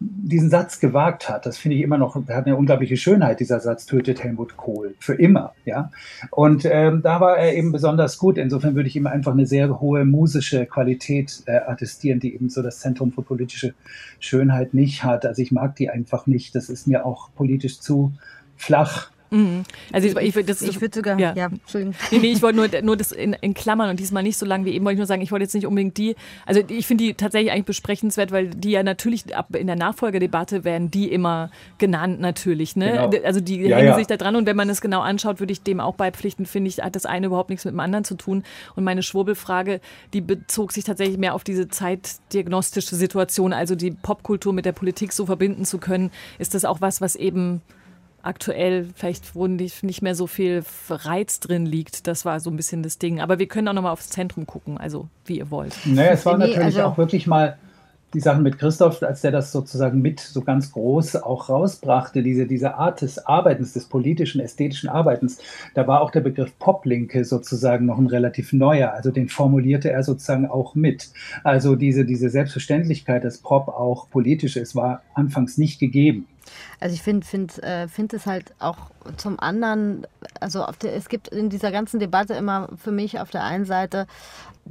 diesen 0.02 0.50
Satz 0.50 0.80
gewagt 0.80 1.28
hat, 1.28 1.46
das 1.46 1.58
finde 1.58 1.76
ich 1.76 1.82
immer 1.82 1.98
noch, 1.98 2.16
hat 2.16 2.46
eine 2.46 2.56
unglaubliche 2.56 2.96
Schönheit, 2.96 3.40
dieser 3.40 3.60
Satz 3.60 3.86
tötet 3.86 4.22
Helmut 4.22 4.56
Kohl 4.56 4.94
für 4.98 5.14
immer, 5.14 5.54
ja. 5.64 5.90
Und 6.30 6.64
ähm, 6.64 7.02
da 7.02 7.20
war 7.20 7.36
er 7.38 7.54
eben 7.54 7.72
besonders 7.72 8.18
gut. 8.18 8.38
Insofern 8.38 8.74
würde 8.74 8.88
ich 8.88 8.96
ihm 8.96 9.06
einfach 9.06 9.32
eine 9.32 9.46
sehr 9.46 9.80
hohe 9.80 10.04
musische 10.04 10.66
Qualität 10.66 11.42
äh, 11.46 11.58
attestieren, 11.58 12.20
die 12.20 12.34
eben 12.34 12.48
so 12.48 12.62
das 12.62 12.80
Zentrum 12.80 13.12
für 13.12 13.22
politische 13.22 13.74
Schönheit 14.18 14.74
nicht 14.74 15.04
hat. 15.04 15.24
Also 15.24 15.42
ich 15.42 15.52
mag 15.52 15.76
die 15.76 15.90
einfach 15.90 16.26
nicht. 16.26 16.54
Das 16.54 16.68
ist 16.68 16.86
mir 16.86 17.06
auch 17.06 17.30
politisch 17.34 17.80
zu 17.80 18.12
flach 18.56 19.11
Mhm. 19.32 19.62
Also 19.92 20.08
ich, 20.08 20.36
ich, 20.36 20.46
das, 20.46 20.60
ich 20.60 20.80
würde 20.80 20.94
sogar, 20.94 21.18
ja, 21.18 21.32
ja 21.34 21.46
Entschuldigung. 21.46 21.94
Nee, 22.10 22.18
nee, 22.18 22.32
ich 22.32 22.42
wollte 22.42 22.56
nur, 22.56 22.82
nur 22.82 22.96
das 22.96 23.12
in, 23.12 23.32
in, 23.32 23.54
Klammern 23.54 23.88
und 23.88 23.98
diesmal 23.98 24.22
nicht 24.22 24.36
so 24.36 24.44
lang 24.44 24.64
wie 24.66 24.72
eben, 24.72 24.84
wollte 24.84 24.94
ich 24.94 24.98
nur 24.98 25.06
sagen, 25.06 25.22
ich 25.22 25.32
wollte 25.32 25.44
jetzt 25.44 25.54
nicht 25.54 25.66
unbedingt 25.66 25.96
die, 25.96 26.16
also 26.44 26.60
ich 26.68 26.86
finde 26.86 27.04
die 27.04 27.14
tatsächlich 27.14 27.50
eigentlich 27.50 27.64
besprechenswert, 27.64 28.30
weil 28.30 28.48
die 28.48 28.70
ja 28.72 28.82
natürlich 28.82 29.34
ab 29.34 29.56
in 29.56 29.66
der 29.66 29.76
Nachfolgedebatte 29.76 30.64
werden 30.64 30.90
die 30.90 31.10
immer 31.10 31.50
genannt 31.78 32.20
natürlich, 32.20 32.76
ne? 32.76 33.08
Genau. 33.10 33.24
Also 33.24 33.40
die 33.40 33.60
ja, 33.62 33.78
hängen 33.78 33.88
ja. 33.88 33.96
sich 33.96 34.06
da 34.06 34.18
dran 34.18 34.36
und 34.36 34.46
wenn 34.46 34.56
man 34.56 34.68
es 34.68 34.82
genau 34.82 35.00
anschaut, 35.00 35.40
würde 35.40 35.52
ich 35.52 35.62
dem 35.62 35.80
auch 35.80 35.94
beipflichten, 35.94 36.44
finde 36.44 36.68
ich, 36.68 36.78
hat 36.78 36.94
das 36.94 37.06
eine 37.06 37.26
überhaupt 37.26 37.48
nichts 37.48 37.64
mit 37.64 37.72
dem 37.72 37.80
anderen 37.80 38.04
zu 38.04 38.16
tun 38.16 38.44
und 38.76 38.84
meine 38.84 39.02
Schwurbelfrage, 39.02 39.80
die 40.12 40.20
bezog 40.20 40.72
sich 40.72 40.84
tatsächlich 40.84 41.16
mehr 41.16 41.34
auf 41.34 41.42
diese 41.42 41.68
zeitdiagnostische 41.68 42.96
Situation, 42.96 43.54
also 43.54 43.74
die 43.74 43.92
Popkultur 43.92 44.52
mit 44.52 44.66
der 44.66 44.72
Politik 44.72 45.12
so 45.12 45.24
verbinden 45.24 45.64
zu 45.64 45.78
können, 45.78 46.10
ist 46.38 46.54
das 46.54 46.66
auch 46.66 46.82
was, 46.82 47.00
was 47.00 47.16
eben 47.16 47.62
aktuell 48.22 48.88
vielleicht 48.94 49.34
wo 49.34 49.46
nicht, 49.46 49.82
nicht 49.82 50.02
mehr 50.02 50.14
so 50.14 50.26
viel 50.26 50.64
Reiz 50.88 51.40
drin 51.40 51.66
liegt. 51.66 52.06
Das 52.06 52.24
war 52.24 52.40
so 52.40 52.50
ein 52.50 52.56
bisschen 52.56 52.82
das 52.82 52.98
Ding. 52.98 53.20
Aber 53.20 53.38
wir 53.38 53.46
können 53.46 53.68
auch 53.68 53.72
nochmal 53.72 53.92
aufs 53.92 54.08
Zentrum 54.08 54.46
gucken, 54.46 54.78
also 54.78 55.08
wie 55.26 55.38
ihr 55.38 55.50
wollt. 55.50 55.74
Naja, 55.84 56.12
es 56.12 56.24
war 56.24 56.38
natürlich 56.38 56.58
also 56.58 56.82
auch 56.82 56.98
wirklich 56.98 57.26
mal 57.26 57.58
die 58.14 58.20
Sachen 58.20 58.42
mit 58.42 58.58
Christoph, 58.58 59.02
als 59.02 59.22
der 59.22 59.30
das 59.30 59.52
sozusagen 59.52 60.02
mit 60.02 60.20
so 60.20 60.42
ganz 60.42 60.72
groß 60.72 61.16
auch 61.16 61.48
rausbrachte, 61.48 62.22
diese, 62.22 62.46
diese 62.46 62.74
Art 62.74 63.00
des 63.00 63.26
Arbeitens, 63.26 63.72
des 63.72 63.86
politischen, 63.86 64.40
ästhetischen 64.40 64.88
Arbeitens, 64.90 65.38
da 65.74 65.86
war 65.86 66.02
auch 66.02 66.10
der 66.10 66.20
Begriff 66.20 66.58
Poplinke 66.58 67.24
sozusagen 67.24 67.86
noch 67.86 67.98
ein 67.98 68.06
relativ 68.06 68.52
neuer. 68.52 68.92
Also 68.92 69.10
den 69.10 69.28
formulierte 69.28 69.90
er 69.90 70.02
sozusagen 70.02 70.46
auch 70.46 70.74
mit. 70.74 71.10
Also 71.42 71.74
diese, 71.74 72.04
diese 72.04 72.28
Selbstverständlichkeit, 72.28 73.24
dass 73.24 73.38
Pop 73.38 73.68
auch 73.68 74.10
politisch 74.10 74.56
ist, 74.56 74.76
war 74.76 75.02
anfangs 75.14 75.56
nicht 75.56 75.78
gegeben. 75.78 76.26
Also 76.80 76.94
ich 76.94 77.02
finde 77.02 77.26
find, 77.26 77.62
äh, 77.62 77.88
find 77.88 78.12
es 78.12 78.26
halt 78.26 78.54
auch 78.58 78.90
zum 79.16 79.38
anderen, 79.40 80.06
also 80.40 80.66
der, 80.82 80.94
es 80.94 81.08
gibt 81.08 81.28
in 81.28 81.50
dieser 81.50 81.72
ganzen 81.72 82.00
Debatte 82.00 82.34
immer 82.34 82.68
für 82.76 82.92
mich 82.92 83.20
auf 83.20 83.30
der 83.30 83.44
einen 83.44 83.64
Seite 83.64 84.06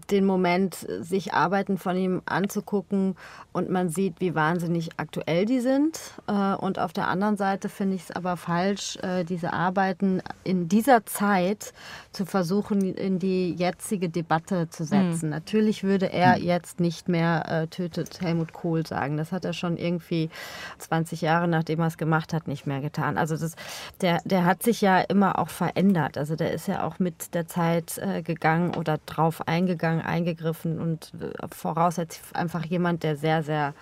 den 0.09 0.25
Moment, 0.25 0.87
sich 1.01 1.33
Arbeiten 1.33 1.77
von 1.77 1.97
ihm 1.97 2.21
anzugucken 2.25 3.15
und 3.51 3.69
man 3.69 3.89
sieht, 3.89 4.21
wie 4.21 4.33
wahnsinnig 4.35 4.91
aktuell 4.97 5.45
die 5.45 5.59
sind. 5.59 5.99
Äh, 6.27 6.55
und 6.55 6.79
auf 6.79 6.93
der 6.93 7.09
anderen 7.09 7.35
Seite 7.35 7.67
finde 7.67 7.95
ich 7.95 8.03
es 8.03 8.11
aber 8.11 8.37
falsch, 8.37 8.97
äh, 9.01 9.25
diese 9.25 9.51
Arbeiten 9.51 10.21
in 10.45 10.69
dieser 10.69 11.05
Zeit 11.05 11.73
zu 12.13 12.25
versuchen, 12.25 12.95
in 12.95 13.19
die 13.19 13.53
jetzige 13.53 14.09
Debatte 14.09 14.69
zu 14.69 14.85
setzen. 14.85 15.25
Mhm. 15.25 15.31
Natürlich 15.31 15.83
würde 15.83 16.11
er 16.11 16.37
mhm. 16.37 16.45
jetzt 16.45 16.79
nicht 16.79 17.09
mehr 17.09 17.45
äh, 17.49 17.67
tötet 17.67 18.21
Helmut 18.21 18.53
Kohl 18.53 18.85
sagen. 18.85 19.17
Das 19.17 19.33
hat 19.33 19.43
er 19.43 19.53
schon 19.53 19.75
irgendwie 19.75 20.29
20 20.77 21.21
Jahre, 21.21 21.49
nachdem 21.49 21.81
er 21.81 21.87
es 21.87 21.97
gemacht 21.97 22.33
hat, 22.33 22.47
nicht 22.47 22.65
mehr 22.65 22.79
getan. 22.79 23.17
Also 23.17 23.35
das, 23.35 23.55
der, 23.99 24.20
der 24.23 24.45
hat 24.45 24.63
sich 24.63 24.81
ja 24.81 24.99
immer 25.01 25.39
auch 25.39 25.49
verändert. 25.49 26.17
Also 26.17 26.35
der 26.35 26.51
ist 26.51 26.67
ja 26.67 26.83
auch 26.83 26.99
mit 26.99 27.33
der 27.33 27.47
Zeit 27.47 27.99
gegangen 28.23 28.75
oder 28.75 28.99
drauf 29.05 29.47
eingegangen 29.47 30.01
eingegriffen 30.01 30.79
und 30.79 31.11
äh, 31.19 31.47
voraussetzt 31.53 32.21
einfach 32.35 32.65
jemand, 32.65 33.03
der 33.03 33.15
sehr, 33.15 33.43
sehr 33.43 33.73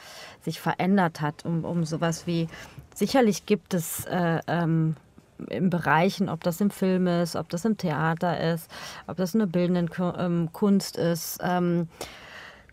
sich 0.41 0.59
verändert 0.59 1.21
hat, 1.21 1.45
um, 1.45 1.65
um 1.65 1.83
sowas 1.83 2.27
wie, 2.27 2.47
sicherlich 2.93 3.45
gibt 3.45 3.73
es 3.73 4.05
äh, 4.05 4.39
ähm, 4.47 4.95
in 5.49 5.69
Bereichen, 5.69 6.29
ob 6.29 6.43
das 6.43 6.59
im 6.61 6.69
Film 6.69 7.07
ist, 7.07 7.35
ob 7.35 7.49
das 7.49 7.65
im 7.65 7.77
Theater 7.77 8.53
ist, 8.53 8.69
ob 9.07 9.17
das 9.17 9.35
eine 9.35 9.47
bildende 9.47 9.89
ähm, 10.17 10.49
Kunst 10.51 10.97
ist, 10.97 11.39
ähm, 11.41 11.87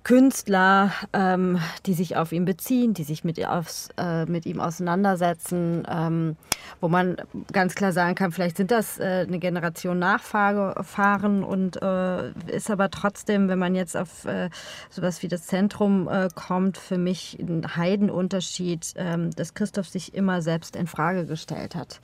Künstler, 0.07 0.92
ähm, 1.12 1.59
die 1.85 1.92
sich 1.92 2.16
auf 2.16 2.31
ihn 2.31 2.45
beziehen, 2.45 2.95
die 2.95 3.03
sich 3.03 3.25
mit, 3.25 3.45
aufs, 3.45 3.88
äh, 3.97 4.25
mit 4.27 4.47
ihm 4.47 4.61
auseinandersetzen, 4.61 5.85
ähm, 5.90 6.37
wo 6.81 6.87
man 6.87 7.16
ganz 7.51 7.75
klar 7.75 7.90
sagen 7.90 8.14
kann, 8.14 8.31
vielleicht 8.31 8.57
sind 8.57 8.71
das 8.71 9.01
äh, 9.01 9.25
eine 9.27 9.40
Generation 9.40 9.99
Nachfahren 9.99 11.42
und 11.42 11.83
äh, 11.83 12.31
ist 12.47 12.71
aber 12.71 12.88
trotzdem, 12.92 13.49
wenn 13.49 13.59
man 13.59 13.75
jetzt 13.75 13.97
auf 13.97 14.27
äh, 14.27 14.49
sowas 14.90 15.25
wie 15.25 15.29
das 15.29 15.49
Zentrum 15.49 16.07
äh, 16.07 16.29
kommt, 16.33 16.79
für 16.79 16.99
mich 16.99 17.37
ein 17.40 17.75
Heidenunterschied, 17.75 18.95
ähm, 18.95 19.33
dass 19.33 19.55
Christoph 19.55 19.88
sich 19.88 20.14
immer 20.14 20.40
selbst 20.40 20.77
in 20.77 20.87
Frage 20.87 21.27
gestellt 21.27 21.75
hat 21.75 22.01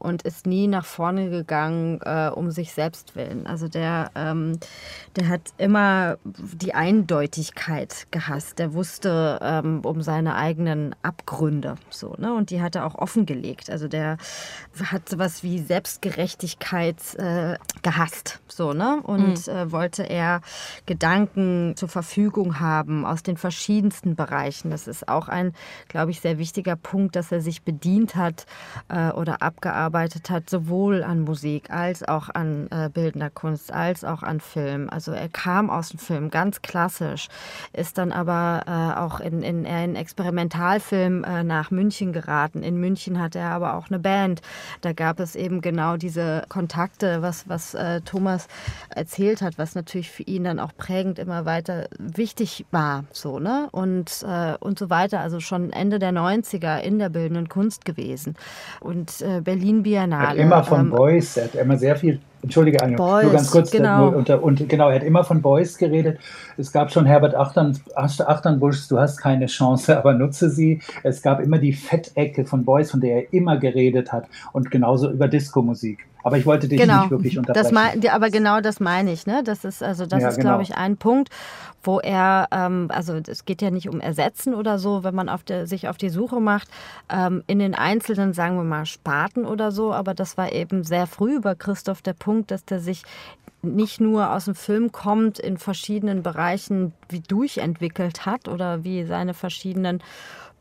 und 0.00 0.22
ist 0.22 0.44
nie 0.44 0.66
nach 0.66 0.86
vorne 0.86 1.30
gegangen 1.30 2.00
äh, 2.04 2.32
um 2.34 2.50
sich 2.50 2.72
selbst 2.72 3.14
willen. 3.14 3.46
Also 3.46 3.68
der, 3.68 4.10
ähm, 4.16 4.58
der 5.14 5.28
hat 5.28 5.52
immer 5.56 6.18
die 6.24 6.74
Eindeutigkeit 6.74 7.43
Gerechtigkeit 7.44 8.06
gehasst. 8.10 8.58
Der 8.58 8.74
wusste 8.74 9.38
ähm, 9.42 9.80
um 9.84 10.02
seine 10.02 10.34
eigenen 10.36 10.94
Abgründe. 11.02 11.76
So, 11.90 12.14
ne? 12.18 12.32
Und 12.32 12.50
die 12.50 12.62
hat 12.62 12.74
er 12.74 12.86
auch 12.86 12.94
offengelegt. 12.94 13.70
Also 13.70 13.88
der 13.88 14.16
hat 14.82 15.08
sowas 15.08 15.42
wie 15.42 15.58
Selbstgerechtigkeit 15.58 17.14
äh, 17.16 17.56
gehasst. 17.82 18.40
So, 18.48 18.72
ne? 18.72 19.00
Und 19.02 19.46
mhm. 19.46 19.52
äh, 19.52 19.72
wollte 19.72 20.04
er 20.04 20.40
Gedanken 20.86 21.74
zur 21.76 21.88
Verfügung 21.88 22.60
haben 22.60 23.04
aus 23.04 23.22
den 23.22 23.36
verschiedensten 23.36 24.16
Bereichen. 24.16 24.70
Das 24.70 24.86
ist 24.86 25.08
auch 25.08 25.28
ein, 25.28 25.52
glaube 25.88 26.10
ich, 26.10 26.20
sehr 26.20 26.38
wichtiger 26.38 26.76
Punkt, 26.76 27.16
dass 27.16 27.32
er 27.32 27.40
sich 27.40 27.62
bedient 27.62 28.16
hat 28.16 28.46
äh, 28.88 29.10
oder 29.10 29.42
abgearbeitet 29.42 30.30
hat, 30.30 30.48
sowohl 30.48 31.02
an 31.02 31.20
Musik 31.20 31.70
als 31.70 32.02
auch 32.02 32.30
an 32.30 32.68
äh, 32.70 32.88
bildender 32.92 33.30
Kunst, 33.30 33.72
als 33.72 34.04
auch 34.04 34.22
an 34.22 34.40
Film. 34.40 34.88
Also 34.90 35.12
er 35.12 35.28
kam 35.28 35.70
aus 35.70 35.90
dem 35.90 35.98
Film 35.98 36.30
ganz 36.30 36.62
klassisch 36.62 37.28
ist 37.72 37.98
dann 37.98 38.12
aber 38.12 38.62
äh, 38.66 38.98
auch 38.98 39.20
in, 39.20 39.42
in, 39.42 39.64
in 39.64 39.96
Experimentalfilm 39.96 41.24
äh, 41.24 41.44
nach 41.44 41.70
München 41.70 42.12
geraten. 42.12 42.62
In 42.62 42.76
München 42.78 43.20
hatte 43.20 43.38
er 43.38 43.50
aber 43.50 43.74
auch 43.74 43.88
eine 43.88 43.98
Band. 43.98 44.42
Da 44.80 44.92
gab 44.92 45.20
es 45.20 45.36
eben 45.36 45.60
genau 45.60 45.96
diese 45.96 46.44
Kontakte, 46.48 47.22
was, 47.22 47.48
was 47.48 47.74
äh, 47.74 48.00
Thomas 48.02 48.48
erzählt 48.90 49.42
hat, 49.42 49.58
was 49.58 49.74
natürlich 49.74 50.10
für 50.10 50.22
ihn 50.22 50.44
dann 50.44 50.58
auch 50.58 50.76
prägend 50.76 51.18
immer 51.18 51.44
weiter 51.44 51.88
wichtig 51.98 52.66
war. 52.70 53.04
So, 53.12 53.38
ne? 53.38 53.68
und, 53.72 54.24
äh, 54.26 54.54
und 54.60 54.78
so 54.78 54.90
weiter. 54.90 55.20
Also 55.20 55.40
schon 55.40 55.72
Ende 55.72 55.98
der 55.98 56.12
90er 56.12 56.80
in 56.80 56.98
der 56.98 57.08
bildenden 57.08 57.48
Kunst 57.48 57.84
gewesen. 57.84 58.36
Und 58.80 59.20
äh, 59.20 59.40
Berlin 59.40 59.82
Biennale. 59.82 60.24
Er 60.24 60.30
hat 60.30 60.36
immer 60.36 60.64
von 60.64 60.80
ähm, 60.80 60.90
Beuys, 60.90 61.36
er 61.36 61.44
hat 61.44 61.54
immer 61.54 61.76
sehr 61.78 61.96
viel 61.96 62.20
Entschuldige, 62.44 62.82
Anja, 62.82 62.96
Boys, 62.98 63.22
nur 63.22 63.32
ganz 63.32 63.50
kurz. 63.50 63.70
Genau. 63.70 64.08
Und, 64.08 64.28
und, 64.28 64.68
genau, 64.68 64.90
er 64.90 64.96
hat 64.96 65.02
immer 65.02 65.24
von 65.24 65.40
Boys 65.40 65.78
geredet. 65.78 66.18
Es 66.58 66.72
gab 66.72 66.92
schon 66.92 67.06
Herbert 67.06 67.34
Achtern, 67.34 67.78
Achternbusch, 67.94 68.86
du 68.88 68.98
hast 68.98 69.16
keine 69.16 69.46
Chance, 69.46 69.96
aber 69.98 70.12
nutze 70.12 70.50
sie. 70.50 70.80
Es 71.02 71.22
gab 71.22 71.40
immer 71.40 71.58
die 71.58 71.72
Fettecke 71.72 72.44
von 72.44 72.64
Boys, 72.64 72.90
von 72.90 73.00
der 73.00 73.16
er 73.16 73.32
immer 73.32 73.56
geredet 73.56 74.12
hat. 74.12 74.26
Und 74.52 74.70
genauso 74.70 75.10
über 75.10 75.26
Diskomusik. 75.26 76.06
Aber 76.24 76.38
ich 76.38 76.46
wollte 76.46 76.68
dich 76.68 76.80
genau. 76.80 77.02
nicht 77.02 77.10
wirklich 77.10 77.38
unterbrechen. 77.38 77.74
Das 77.74 78.12
aber 78.12 78.30
genau 78.30 78.62
das 78.62 78.80
meine 78.80 79.12
ich. 79.12 79.26
Ne? 79.26 79.42
Das 79.44 79.64
ist, 79.64 79.82
also, 79.82 80.06
das 80.06 80.22
ja, 80.22 80.28
ist, 80.30 80.36
genau. 80.36 80.48
glaube 80.48 80.62
ich, 80.62 80.74
ein 80.74 80.96
Punkt, 80.96 81.28
wo 81.82 82.00
er, 82.00 82.48
ähm, 82.50 82.88
also 82.88 83.20
es 83.28 83.44
geht 83.44 83.60
ja 83.60 83.70
nicht 83.70 83.90
um 83.90 84.00
Ersetzen 84.00 84.54
oder 84.54 84.78
so, 84.78 85.04
wenn 85.04 85.14
man 85.14 85.28
auf 85.28 85.44
der, 85.44 85.66
sich 85.66 85.86
auf 85.86 85.98
die 85.98 86.08
Suche 86.08 86.40
macht, 86.40 86.68
ähm, 87.10 87.44
in 87.46 87.58
den 87.58 87.74
einzelnen, 87.74 88.32
sagen 88.32 88.56
wir 88.56 88.64
mal, 88.64 88.86
Sparten 88.86 89.44
oder 89.44 89.70
so. 89.70 89.92
Aber 89.92 90.14
das 90.14 90.38
war 90.38 90.50
eben 90.50 90.82
sehr 90.82 91.06
früh 91.06 91.36
über 91.36 91.54
Christoph 91.54 92.00
der 92.00 92.14
Punkt, 92.14 92.50
dass 92.50 92.64
der 92.64 92.80
sich 92.80 93.02
nicht 93.60 94.00
nur 94.00 94.32
aus 94.32 94.46
dem 94.46 94.54
Film 94.54 94.92
kommt, 94.92 95.38
in 95.38 95.58
verschiedenen 95.58 96.22
Bereichen 96.22 96.94
wie 97.10 97.20
durchentwickelt 97.20 98.24
hat 98.24 98.48
oder 98.48 98.82
wie 98.82 99.04
seine 99.04 99.34
verschiedenen 99.34 100.02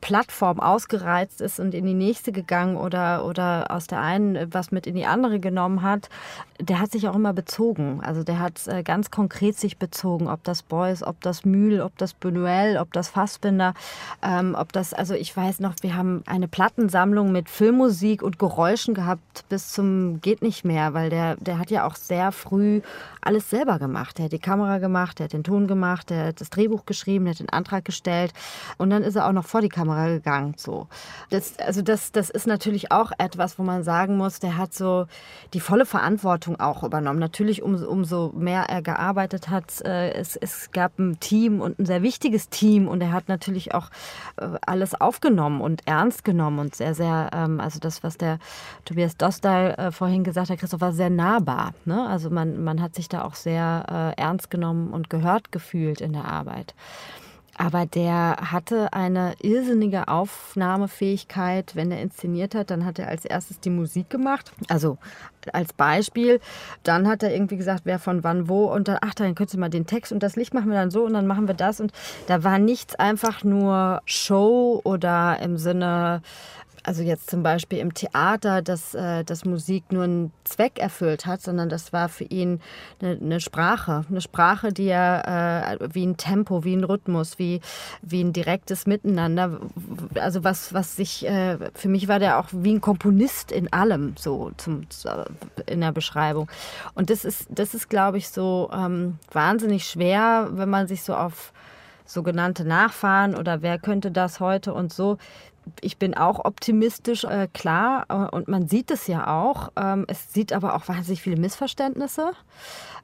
Plattform 0.03 0.59
ausgereizt 0.59 1.39
ist 1.39 1.61
und 1.61 1.73
in 1.73 1.85
die 1.85 1.93
nächste 1.93 2.33
gegangen 2.33 2.75
oder, 2.75 3.25
oder 3.25 3.71
aus 3.71 3.87
der 3.87 4.01
einen 4.01 4.53
was 4.53 4.69
mit 4.69 4.85
in 4.85 4.95
die 4.95 5.05
andere 5.05 5.39
genommen 5.39 5.81
hat, 5.81 6.09
der 6.59 6.81
hat 6.81 6.91
sich 6.91 7.07
auch 7.07 7.15
immer 7.15 7.31
bezogen. 7.31 8.01
Also 8.03 8.21
der 8.21 8.39
hat 8.39 8.67
äh, 8.67 8.83
ganz 8.83 9.11
konkret 9.11 9.57
sich 9.57 9.77
bezogen, 9.77 10.27
ob 10.27 10.43
das 10.43 10.61
Beuys, 10.61 11.03
ob 11.03 11.21
das 11.21 11.45
Mühl, 11.45 11.79
ob 11.79 11.97
das 11.97 12.13
Benuel, 12.13 12.77
ob 12.79 12.91
das 12.91 13.07
Fassbinder, 13.07 13.75
ähm, 14.21 14.57
ob 14.59 14.73
das, 14.73 14.93
also 14.93 15.13
ich 15.13 15.35
weiß 15.35 15.61
noch, 15.61 15.75
wir 15.79 15.95
haben 15.95 16.21
eine 16.25 16.49
Plattensammlung 16.49 17.31
mit 17.31 17.49
Filmmusik 17.49 18.23
und 18.23 18.37
Geräuschen 18.37 18.93
gehabt 18.93 19.45
bis 19.47 19.71
zum 19.71 20.19
geht 20.19 20.41
nicht 20.41 20.65
mehr, 20.65 20.93
weil 20.93 21.11
der, 21.11 21.37
der 21.37 21.59
hat 21.59 21.71
ja 21.71 21.87
auch 21.87 21.95
sehr 21.95 22.33
früh 22.33 22.81
alles 23.21 23.49
selber 23.49 23.79
gemacht. 23.79 24.17
Der 24.17 24.25
hat 24.25 24.33
die 24.33 24.39
Kamera 24.39 24.79
gemacht, 24.79 25.19
der 25.19 25.25
hat 25.25 25.33
den 25.33 25.45
Ton 25.45 25.67
gemacht, 25.67 26.09
der 26.09 26.27
hat 26.27 26.41
das 26.41 26.49
Drehbuch 26.49 26.85
geschrieben, 26.85 27.23
der 27.23 27.35
hat 27.35 27.39
den 27.39 27.49
Antrag 27.49 27.85
gestellt 27.85 28.33
und 28.77 28.89
dann 28.89 29.01
ist 29.01 29.15
er 29.15 29.27
auch 29.27 29.31
noch 29.31 29.45
vor 29.45 29.61
die 29.61 29.69
Kamera 29.69 29.92
gegangen. 29.93 30.55
So. 30.57 30.87
Das, 31.29 31.57
also 31.59 31.81
das, 31.81 32.11
das 32.11 32.29
ist 32.29 32.47
natürlich 32.47 32.91
auch 32.91 33.11
etwas, 33.17 33.59
wo 33.59 33.63
man 33.63 33.83
sagen 33.83 34.17
muss, 34.17 34.39
der 34.39 34.57
hat 34.57 34.73
so 34.73 35.07
die 35.53 35.59
volle 35.59 35.85
Verantwortung 35.85 36.59
auch 36.59 36.83
übernommen. 36.83 37.19
Natürlich 37.19 37.61
um, 37.61 37.75
umso 37.75 38.31
mehr 38.35 38.63
er 38.69 38.81
gearbeitet 38.81 39.49
hat, 39.49 39.81
äh, 39.81 40.11
es, 40.13 40.35
es 40.35 40.71
gab 40.71 40.99
ein 40.99 41.19
Team 41.19 41.61
und 41.61 41.79
ein 41.79 41.85
sehr 41.85 42.01
wichtiges 42.01 42.49
Team 42.49 42.87
und 42.87 43.01
er 43.01 43.11
hat 43.11 43.29
natürlich 43.29 43.73
auch 43.73 43.89
äh, 44.37 44.47
alles 44.65 44.99
aufgenommen 44.99 45.61
und 45.61 45.87
ernst 45.87 46.23
genommen 46.23 46.59
und 46.59 46.75
sehr, 46.75 46.93
sehr, 46.93 47.29
ähm, 47.33 47.59
also 47.59 47.79
das, 47.79 48.03
was 48.03 48.17
der 48.17 48.39
Tobias 48.85 49.17
Dostal 49.17 49.75
äh, 49.77 49.91
vorhin 49.91 50.23
gesagt 50.23 50.49
hat, 50.49 50.59
Christoph, 50.59 50.81
war 50.81 50.93
sehr 50.93 51.09
nahbar. 51.09 51.73
Ne? 51.85 52.07
Also 52.07 52.29
man, 52.29 52.63
man 52.63 52.81
hat 52.81 52.95
sich 52.95 53.09
da 53.09 53.23
auch 53.23 53.35
sehr 53.35 54.13
äh, 54.17 54.21
ernst 54.21 54.49
genommen 54.49 54.91
und 54.91 55.09
gehört 55.09 55.51
gefühlt 55.51 56.01
in 56.01 56.13
der 56.13 56.25
Arbeit. 56.25 56.73
Aber 57.57 57.85
der 57.85 58.37
hatte 58.51 58.93
eine 58.93 59.35
irrsinnige 59.41 60.07
Aufnahmefähigkeit. 60.07 61.75
Wenn 61.75 61.91
er 61.91 62.01
inszeniert 62.01 62.55
hat, 62.55 62.71
dann 62.71 62.85
hat 62.85 62.97
er 62.99 63.09
als 63.09 63.25
erstes 63.25 63.59
die 63.59 63.69
Musik 63.69 64.09
gemacht. 64.09 64.51
Also 64.69 64.97
als 65.51 65.73
Beispiel. 65.73 66.39
Dann 66.83 67.07
hat 67.07 67.21
er 67.21 67.33
irgendwie 67.33 67.57
gesagt, 67.57 67.81
wer 67.83 67.99
von 67.99 68.23
wann 68.23 68.49
wo. 68.49 68.65
Und 68.65 68.87
dann, 68.87 68.97
ach, 69.01 69.13
dann 69.13 69.35
könntest 69.35 69.55
du 69.55 69.59
mal 69.59 69.69
den 69.69 69.85
Text 69.85 70.11
und 70.11 70.23
das 70.23 70.35
Licht 70.35 70.53
machen 70.53 70.69
wir 70.69 70.77
dann 70.77 70.91
so 70.91 71.05
und 71.05 71.13
dann 71.13 71.27
machen 71.27 71.47
wir 71.47 71.55
das. 71.55 71.79
Und 71.79 71.91
da 72.27 72.43
war 72.43 72.57
nichts 72.57 72.95
einfach 72.95 73.43
nur 73.43 74.01
Show 74.05 74.81
oder 74.83 75.39
im 75.41 75.57
Sinne, 75.57 76.21
also 76.83 77.01
jetzt 77.01 77.29
zum 77.29 77.43
Beispiel 77.43 77.79
im 77.79 77.93
Theater, 77.93 78.61
dass, 78.61 78.93
äh, 78.93 79.23
dass 79.23 79.45
Musik 79.45 79.91
nur 79.91 80.03
einen 80.03 80.33
Zweck 80.43 80.79
erfüllt 80.79 81.25
hat, 81.25 81.41
sondern 81.41 81.69
das 81.69 81.93
war 81.93 82.09
für 82.09 82.25
ihn 82.25 82.59
eine, 83.01 83.17
eine 83.19 83.39
Sprache. 83.39 84.05
Eine 84.09 84.19
Sprache, 84.19 84.73
die 84.73 84.87
er 84.87 85.79
äh, 85.79 85.87
wie 85.93 86.05
ein 86.05 86.17
Tempo, 86.17 86.65
wie 86.65 86.75
ein 86.75 86.83
Rhythmus, 86.83 87.39
wie, 87.39 87.61
wie 88.01 88.21
ein 88.21 88.33
direktes 88.33 88.85
Miteinander. 88.85 89.61
Also 90.15 90.43
was, 90.43 90.73
was 90.73 90.97
sich, 90.97 91.25
äh, 91.25 91.57
für 91.73 91.87
mich 91.87 92.09
war 92.09 92.19
der 92.19 92.37
auch 92.37 92.49
wie 92.51 92.73
ein 92.73 92.81
Komponist 92.81 93.51
in 93.51 93.71
allem, 93.71 94.15
so 94.17 94.51
zum, 94.57 94.81
in 95.65 95.79
der 95.79 95.93
Beschreibung. 95.93 96.49
Und 96.95 97.09
das 97.09 97.23
ist, 97.23 97.47
das 97.49 97.73
ist 97.73 97.89
glaube 97.89 98.17
ich, 98.17 98.27
so 98.27 98.69
ähm, 98.73 99.19
wahnsinnig 99.31 99.85
schwer, 99.85 100.49
wenn 100.51 100.69
man 100.69 100.87
sich 100.87 101.03
so 101.03 101.15
auf 101.15 101.53
sogenannte 102.05 102.65
Nachfahren 102.65 103.35
oder 103.35 103.61
wer 103.61 103.79
könnte 103.79 104.11
das 104.11 104.39
heute 104.39 104.73
und 104.73 104.91
so 104.91 105.17
ich 105.81 105.97
bin 105.97 106.15
auch 106.15 106.43
optimistisch, 106.43 107.23
äh, 107.23 107.47
klar, 107.53 108.05
äh, 108.09 108.35
und 108.35 108.47
man 108.47 108.67
sieht 108.67 108.91
es 108.91 109.07
ja 109.07 109.27
auch. 109.27 109.71
Ähm, 109.75 110.05
es 110.07 110.33
sieht 110.33 110.53
aber 110.53 110.75
auch 110.75 110.87
wahnsinnig 110.87 111.21
viele 111.21 111.37
Missverständnisse. 111.37 112.31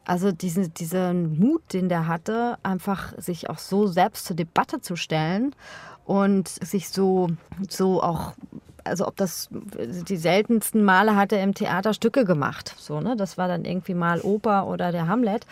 Also 0.05 0.31
diesen, 0.31 0.73
diesen 0.73 1.39
Mut, 1.39 1.61
den 1.73 1.89
der 1.89 2.07
hatte, 2.07 2.57
einfach 2.63 3.13
sich 3.17 3.49
auch 3.49 3.59
so 3.59 3.87
selbst 3.87 4.25
zur 4.25 4.35
Debatte 4.35 4.81
zu 4.81 4.95
stellen 4.95 5.55
und 6.05 6.47
sich 6.47 6.89
so, 6.89 7.27
so 7.67 8.01
auch 8.01 8.33
also 8.85 9.07
ob 9.07 9.15
das 9.17 9.49
die 9.51 10.17
seltensten 10.17 10.83
Male 10.83 11.15
hat 11.15 11.31
er 11.31 11.43
im 11.43 11.53
Theater 11.53 11.93
Stücke 11.93 12.25
gemacht. 12.25 12.73
So, 12.77 12.99
ne? 13.01 13.15
Das 13.15 13.37
war 13.37 13.47
dann 13.47 13.65
irgendwie 13.65 13.93
mal 13.93 14.21
Oper 14.21 14.67
oder 14.67 14.91
der 14.91 15.07
Hamlet. 15.07 15.45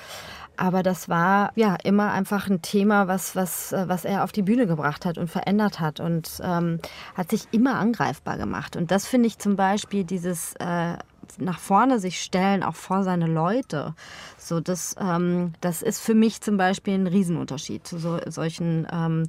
Aber 0.57 0.83
das 0.83 1.07
war 1.07 1.51
ja 1.55 1.77
immer 1.83 2.11
einfach 2.11 2.49
ein 2.49 2.61
Thema, 2.61 3.07
was, 3.07 3.35
was, 3.35 3.71
äh, 3.71 3.87
was 3.87 4.05
er 4.05 4.23
auf 4.23 4.31
die 4.31 4.41
Bühne 4.41 4.67
gebracht 4.67 5.05
hat 5.05 5.17
und 5.17 5.29
verändert 5.29 5.79
hat 5.79 5.99
und 5.99 6.41
ähm, 6.43 6.79
hat 7.15 7.29
sich 7.29 7.47
immer 7.51 7.75
angreifbar 7.75 8.37
gemacht. 8.37 8.75
Und 8.75 8.91
das 8.91 9.05
finde 9.05 9.27
ich 9.27 9.37
zum 9.37 9.55
Beispiel 9.55 10.03
dieses 10.03 10.55
äh, 10.55 10.97
nach 11.37 11.59
vorne 11.59 11.99
sich 11.99 12.21
stellen, 12.21 12.63
auch 12.63 12.75
vor 12.75 13.03
seine 13.03 13.27
Leute. 13.27 13.93
So, 14.37 14.59
das, 14.59 14.95
ähm, 14.99 15.53
das 15.61 15.81
ist 15.81 15.99
für 15.99 16.15
mich 16.15 16.41
zum 16.41 16.57
Beispiel 16.57 16.95
ein 16.95 17.07
Riesenunterschied 17.07 17.85
zu 17.85 17.97
so, 17.97 18.19
solchen 18.25 18.87
ähm, 18.91 19.27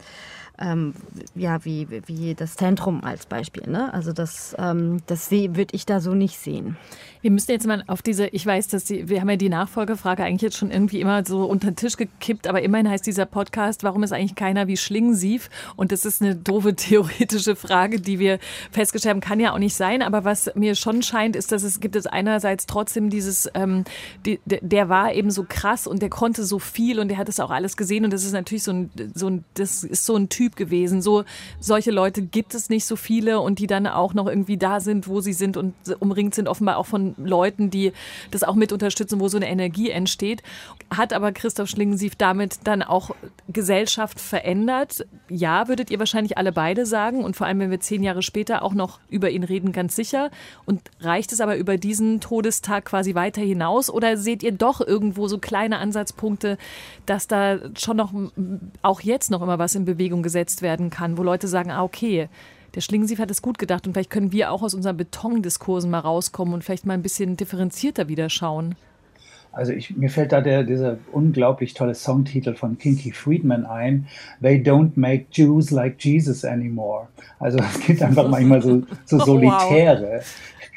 ähm, 0.61 0.94
ja, 1.34 1.64
wie, 1.64 1.86
wie 2.06 2.34
das 2.34 2.56
Zentrum 2.56 3.04
als 3.04 3.26
Beispiel. 3.26 3.68
Ne? 3.68 3.92
Also 3.92 4.12
das, 4.12 4.56
ähm, 4.59 4.98
das 5.06 5.30
würde 5.30 5.68
ich 5.72 5.86
da 5.86 6.00
so 6.00 6.14
nicht 6.14 6.38
sehen. 6.38 6.76
Wir 7.20 7.30
müssen 7.32 7.50
jetzt 7.50 7.66
mal 7.66 7.82
auf 7.88 8.00
diese, 8.00 8.28
ich 8.28 8.46
weiß, 8.46 8.68
dass 8.68 8.84
die, 8.84 9.09
wir 9.09 9.20
haben 9.20 9.30
ja 9.30 9.36
die 9.36 9.48
Nachfolgefrage 9.48 10.22
eigentlich 10.22 10.42
jetzt 10.42 10.56
schon 10.56 10.70
irgendwie 10.70 11.00
immer 11.00 11.24
so 11.24 11.44
unter 11.44 11.70
den 11.70 11.76
Tisch 11.76 11.96
gekippt, 11.96 12.46
aber 12.46 12.62
immerhin 12.62 12.88
heißt 12.88 13.06
dieser 13.06 13.26
Podcast, 13.26 13.82
warum 13.82 14.04
ist 14.04 14.12
eigentlich 14.12 14.36
keiner 14.36 14.68
wie 14.68 14.76
Schlingensief? 14.76 15.50
Und 15.76 15.90
das 15.90 16.04
ist 16.04 16.22
eine 16.22 16.36
doofe 16.36 16.74
theoretische 16.76 17.56
Frage, 17.56 18.00
die 18.00 18.18
wir 18.18 18.38
festgestellt 18.70 19.14
haben, 19.14 19.20
kann 19.20 19.40
ja 19.40 19.52
auch 19.52 19.59
nicht 19.59 19.74
sein, 19.74 20.02
aber 20.02 20.24
was 20.24 20.50
mir 20.54 20.74
schon 20.74 21.02
scheint, 21.02 21.34
ist, 21.34 21.50
dass 21.50 21.62
es 21.62 21.80
gibt 21.80 21.96
es 21.96 22.06
einerseits 22.06 22.66
trotzdem 22.66 23.11
dieses, 23.11 23.50
ähm, 23.54 23.84
die, 24.24 24.40
der 24.44 24.88
war 24.88 25.12
eben 25.12 25.30
so 25.30 25.44
krass 25.48 25.86
und 25.86 26.02
der 26.02 26.11
konnte 26.11 26.44
so 26.44 26.59
viel 26.59 27.00
und 27.00 27.09
der 27.09 27.18
hat 27.18 27.28
es 27.28 27.40
auch 27.40 27.50
alles 27.50 27.76
gesehen 27.76 28.04
und 28.04 28.12
das 28.12 28.24
ist 28.24 28.32
natürlich 28.32 28.62
so 28.62 28.72
ein, 28.72 28.90
so 29.14 29.28
ein, 29.28 29.44
das 29.54 29.82
ist 29.82 30.06
so 30.06 30.14
ein 30.16 30.28
Typ 30.28 30.47
gewesen. 30.57 31.03
So, 31.03 31.24
solche 31.61 31.90
Leute 31.90 32.22
gibt 32.22 32.55
es 32.55 32.68
nicht 32.68 32.84
so 32.84 32.96
viele 32.96 33.40
und 33.40 33.59
die 33.59 33.66
dann 33.66 33.86
auch 33.86 34.14
noch 34.14 34.26
irgendwie 34.26 34.57
da 34.57 34.80
sind, 34.80 35.09
wo 35.09 35.20
sie 35.20 35.32
sind 35.32 35.57
und 35.57 35.74
umringt 36.01 36.34
sind 36.34 36.49
offenbar 36.49 36.76
auch 36.76 36.86
von 36.86 37.14
Leuten, 37.18 37.70
die 37.70 37.92
das 38.30 38.42
auch 38.42 38.55
mit 38.55 38.72
unterstützen, 38.72 39.20
wo 39.20 39.28
so 39.28 39.36
eine 39.36 39.49
Energie 39.49 39.90
entsteht. 39.90 40.42
Hat 40.91 41.12
aber 41.12 41.32
Christoph 41.32 41.68
Schlingensief 41.68 42.16
damit 42.16 42.61
dann 42.64 42.82
auch 42.82 43.11
Gesellschaft 43.49 44.18
verändert? 44.20 45.07
Ja, 45.28 45.68
würdet 45.68 45.91
ihr 45.91 45.99
wahrscheinlich 45.99 46.39
alle 46.39 46.51
beide 46.51 46.86
sagen. 46.86 47.24
Und 47.24 47.36
vor 47.36 47.47
allem, 47.47 47.59
wenn 47.61 47.70
wir 47.70 47.80
zehn 47.80 48.03
Jahre 48.03 48.22
später 48.22 48.62
auch 48.62 48.72
noch 48.72 48.99
über 49.11 49.28
ihn 49.28 49.45
reden, 49.45 49.72
ganz 49.72 49.95
sicher. 49.97 50.30
Und 50.64 50.80
reicht 51.01 51.32
es 51.32 51.43
aber 51.43 51.57
über 51.57 51.76
diesen 51.76 52.20
Todestag 52.20 52.86
quasi 52.86 53.14
weiter 53.14 53.43
hinaus? 53.43 53.91
Oder 53.91 54.16
seht 54.16 54.43
ihr 54.43 54.53
doch 54.53 54.80
irgendwo 54.80 55.28
so 55.28 55.39
kleine 55.39 55.78
Ansatzpunkte, 55.78 56.57
dass 57.05 57.26
da 57.26 57.59
schon 57.76 57.99
noch, 57.99 58.14
auch 58.80 59.03
jetzt 59.03 59.30
noch 59.30 59.43
immer 59.43 59.59
was 59.59 59.74
in 59.74 59.84
Bewegung 59.84 60.22
gesetzt 60.22 60.62
werden 60.62 60.89
kann, 60.89 61.18
wo 61.18 61.22
Leute 61.22 61.49
sagen, 61.49 61.70
ah, 61.70 61.82
okay, 61.82 62.30
der 62.74 62.80
Schlingensief 62.80 63.18
hat 63.18 63.30
es 63.30 63.43
gut 63.43 63.59
gedacht 63.59 63.86
und 63.86 63.93
vielleicht 63.93 64.11
können 64.11 64.32
wir 64.32 64.53
auch 64.53 64.62
aus 64.62 64.74
unseren 64.74 64.97
Betondiskursen 64.97 65.91
mal 65.91 66.01
rauskommen 66.01 66.55
und 66.55 66.64
vielleicht 66.64 66.86
mal 66.86 66.95
ein 66.95 67.03
bisschen 67.03 67.36
differenzierter 67.36 68.09
wieder 68.09 68.30
schauen. 68.30 68.74
Also 69.59 69.72
ich, 69.72 69.96
mir 69.96 70.09
fällt 70.09 70.30
da 70.30 70.40
der, 70.40 70.62
dieser 70.62 70.98
unglaublich 71.11 71.74
tolle 71.74 71.96
Songtitel 71.96 72.54
von 72.54 72.78
Kinky 72.78 73.11
Friedman 73.11 73.66
ein, 73.66 74.06
They 74.40 74.62
don't 74.62 74.92
make 74.94 75.26
Jews 75.32 75.72
like 75.72 75.96
Jesus 75.98 76.44
anymore. 76.44 77.09
Also 77.40 77.59
es 77.59 77.80
gibt 77.80 78.00
einfach 78.00 78.28
manchmal 78.28 78.62
so, 78.62 78.84
so 79.04 79.18
Solitäre. 79.24 80.20
Wow. 80.20 80.24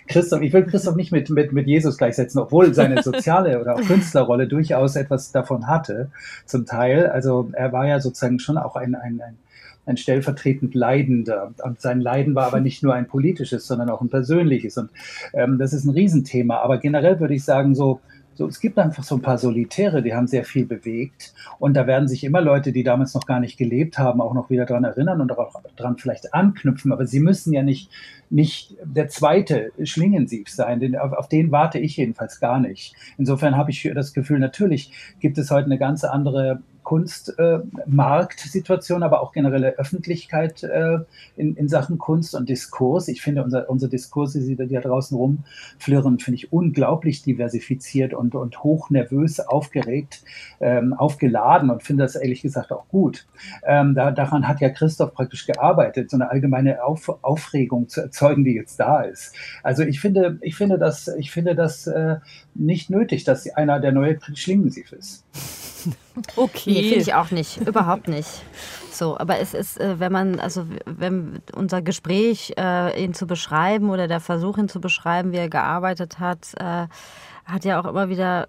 Christoph, 0.08 0.42
ich 0.42 0.52
will 0.52 0.66
Christoph 0.66 0.96
nicht 0.96 1.12
mit, 1.12 1.30
mit, 1.30 1.54
mit 1.54 1.68
Jesus 1.68 1.96
gleichsetzen, 1.96 2.42
obwohl 2.42 2.74
seine 2.74 3.04
soziale 3.04 3.62
oder 3.62 3.76
auch 3.76 3.82
Künstlerrolle 3.82 4.48
durchaus 4.48 4.96
etwas 4.96 5.32
davon 5.32 5.68
hatte, 5.68 6.10
zum 6.48 6.66
Teil. 6.66 7.06
Also 7.06 7.52
er 7.54 7.72
war 7.72 7.86
ja 7.86 8.00
sozusagen 8.00 8.40
schon 8.40 8.58
auch 8.58 8.76
ein, 8.76 8.96
ein, 8.96 9.22
ein 9.22 9.38
ein 9.86 9.98
stellvertretend 9.98 10.76
Leidender. 10.76 11.54
Und 11.64 11.82
sein 11.82 12.02
Leiden 12.02 12.36
war 12.36 12.46
aber 12.46 12.60
nicht 12.60 12.84
nur 12.84 12.94
ein 12.94 13.08
politisches, 13.08 13.66
sondern 13.66 13.90
auch 13.90 14.02
ein 14.02 14.10
persönliches. 14.10 14.78
Und 14.78 14.92
ähm, 15.34 15.58
das 15.58 15.74
ist 15.74 15.86
ein 15.86 15.90
Riesenthema. 15.90 16.58
Aber 16.58 16.78
generell 16.78 17.20
würde 17.20 17.34
ich 17.34 17.44
sagen, 17.44 17.74
so, 17.74 18.00
so, 18.42 18.48
es 18.48 18.60
gibt 18.60 18.80
einfach 18.80 19.04
so 19.04 19.16
ein 19.16 19.22
paar 19.22 19.38
Solitäre, 19.38 20.02
die 20.02 20.16
haben 20.16 20.26
sehr 20.26 20.44
viel 20.44 20.66
bewegt. 20.66 21.34
Und 21.60 21.76
da 21.76 21.86
werden 21.86 22.08
sich 22.08 22.24
immer 22.24 22.42
Leute, 22.42 22.72
die 22.72 22.84
damals 22.84 23.14
noch 23.14 23.28
gar 23.28 23.40
nicht 23.40 23.56
gelebt 23.56 24.00
haben, 24.00 24.20
auch 24.20 24.34
noch 24.34 24.50
wieder 24.50 24.66
daran 24.66 24.84
erinnern 24.84 25.22
und 25.22 25.32
auch 25.38 25.62
daran 25.76 25.98
vielleicht 25.98 26.34
anknüpfen. 26.34 26.92
Aber 26.92 27.06
sie 27.06 27.20
müssen 27.20 27.54
ja 27.54 27.62
nicht, 27.62 27.92
nicht 28.32 28.76
der 28.84 29.10
zweite 29.10 29.72
Schlingensief 29.84 30.50
sein. 30.50 30.80
Den, 30.80 30.98
auf, 30.98 31.14
auf 31.14 31.30
den 31.30 31.52
warte 31.52 31.78
ich 31.78 31.98
jedenfalls 31.98 32.40
gar 32.40 32.60
nicht. 32.60 32.96
Insofern 33.20 33.58
habe 33.58 33.70
ich 33.70 33.90
das 33.94 34.14
Gefühl, 34.14 34.40
natürlich 34.40 34.92
gibt 35.20 35.38
es 35.38 35.52
heute 35.52 35.66
eine 35.66 35.78
ganz 35.78 36.04
andere 36.04 36.62
Kunstmarktsituation, 36.92 39.02
äh, 39.02 39.06
aber 39.06 39.22
auch 39.22 39.32
generelle 39.32 39.78
Öffentlichkeit 39.78 40.62
äh, 40.64 40.98
in, 41.38 41.56
in 41.56 41.70
Sachen 41.70 41.98
Kunst 41.98 42.36
und 42.36 42.50
Diskurs. 42.50 43.08
Ich 43.08 43.22
finde, 43.22 43.46
unser, 43.46 43.70
unsere 43.70 43.90
Diskurse, 43.90 44.42
die 44.42 44.58
da 44.58 44.66
draußen 44.66 45.16
rumflirren, 45.16 46.20
finde 46.20 46.36
ich 46.36 46.52
unglaublich 46.52 47.24
diversifiziert 47.24 48.14
und, 48.14 48.36
und 48.36 48.62
hoch 48.66 48.90
nervös, 48.90 49.40
aufgeregt, 49.40 50.26
ähm, 50.60 50.92
aufgeladen 50.92 51.70
und 51.70 51.82
finde 51.82 52.04
das 52.04 52.18
ehrlich 52.18 52.42
gesagt 52.42 52.74
auch 52.74 52.90
gut. 52.90 53.26
Ähm, 53.64 53.96
da, 53.96 54.12
daran 54.12 54.50
hat 54.50 54.60
ja 54.60 54.68
Christoph 54.68 55.14
praktisch 55.14 55.46
gearbeitet, 55.46 56.12
so 56.12 56.18
eine 56.18 56.30
allgemeine 56.30 56.84
Auf, 56.84 57.10
Aufregung 57.22 57.88
zu 57.88 58.02
erzeugen, 58.02 58.44
die 58.44 58.56
jetzt 58.56 58.82
da 58.82 59.04
ist. 59.04 59.34
Also 59.64 59.84
ich 59.84 60.02
finde, 60.02 60.40
ich 60.42 60.58
finde 60.58 60.78
das, 60.78 61.08
ich 61.08 61.32
finde 61.32 61.56
das 61.56 61.88
äh, 61.88 62.18
nicht 62.54 62.90
nötig, 62.90 63.24
dass 63.24 63.48
einer 63.56 63.80
der 63.80 63.94
neue 63.94 64.20
Schlingensief 64.34 64.92
ist. 64.92 65.24
Okay. 66.36 66.72
Nee, 66.72 66.90
finde 66.90 67.02
ich 67.02 67.14
auch 67.14 67.32
nicht. 67.32 67.58
Überhaupt 67.58 68.08
nicht. 68.08 68.30
So, 68.92 69.18
aber 69.18 69.40
es 69.40 69.54
ist, 69.54 69.80
äh, 69.80 70.00
wenn 70.00 70.12
man, 70.12 70.40
also 70.40 70.66
wenn 70.86 71.42
unser 71.56 71.82
Gespräch, 71.82 72.54
äh, 72.58 73.04
ihn 73.04 73.14
zu 73.14 73.26
beschreiben 73.26 73.90
oder 73.90 74.08
der 74.08 74.20
Versuch, 74.20 74.58
ihn 74.58 74.70
zu 74.70 74.82
beschreiben, 74.82 75.32
wie 75.32 75.38
er 75.38 75.50
gearbeitet 75.50 76.20
hat, 76.20 76.54
äh, 76.60 76.88
hat 77.52 77.66
ja 77.66 77.80
auch 77.80 77.86
immer 77.86 78.10
wieder 78.10 78.48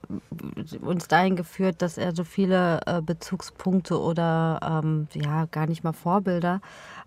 uns 0.80 1.08
dahin 1.08 1.36
geführt, 1.36 1.82
dass 1.82 1.98
er 1.98 2.14
so 2.14 2.24
viele 2.24 2.80
äh, 2.86 3.02
Bezugspunkte 3.02 4.00
oder 4.00 4.60
ähm, 4.62 5.08
ja 5.14 5.46
gar 5.46 5.66
nicht 5.66 5.84
mal 5.84 5.92
Vorbilder, 5.92 6.60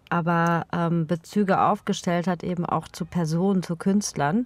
aber 0.09 0.65
ähm, 0.73 1.07
Bezüge 1.07 1.61
aufgestellt 1.61 2.27
hat, 2.27 2.43
eben 2.43 2.65
auch 2.65 2.87
zu 2.87 3.05
Personen, 3.05 3.63
zu 3.63 3.75
Künstlern. 3.75 4.45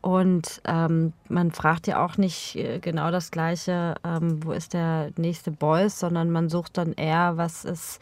Und 0.00 0.60
ähm, 0.64 1.12
man 1.28 1.52
fragt 1.52 1.86
ja 1.86 2.04
auch 2.04 2.16
nicht 2.18 2.56
äh, 2.56 2.80
genau 2.80 3.12
das 3.12 3.30
Gleiche, 3.30 3.94
ähm, 4.04 4.44
wo 4.44 4.52
ist 4.52 4.74
der 4.74 5.10
nächste 5.16 5.52
Boys, 5.52 6.00
sondern 6.00 6.30
man 6.30 6.48
sucht 6.48 6.76
dann 6.76 6.92
eher, 6.92 7.36
was 7.36 7.64
ist 7.64 8.00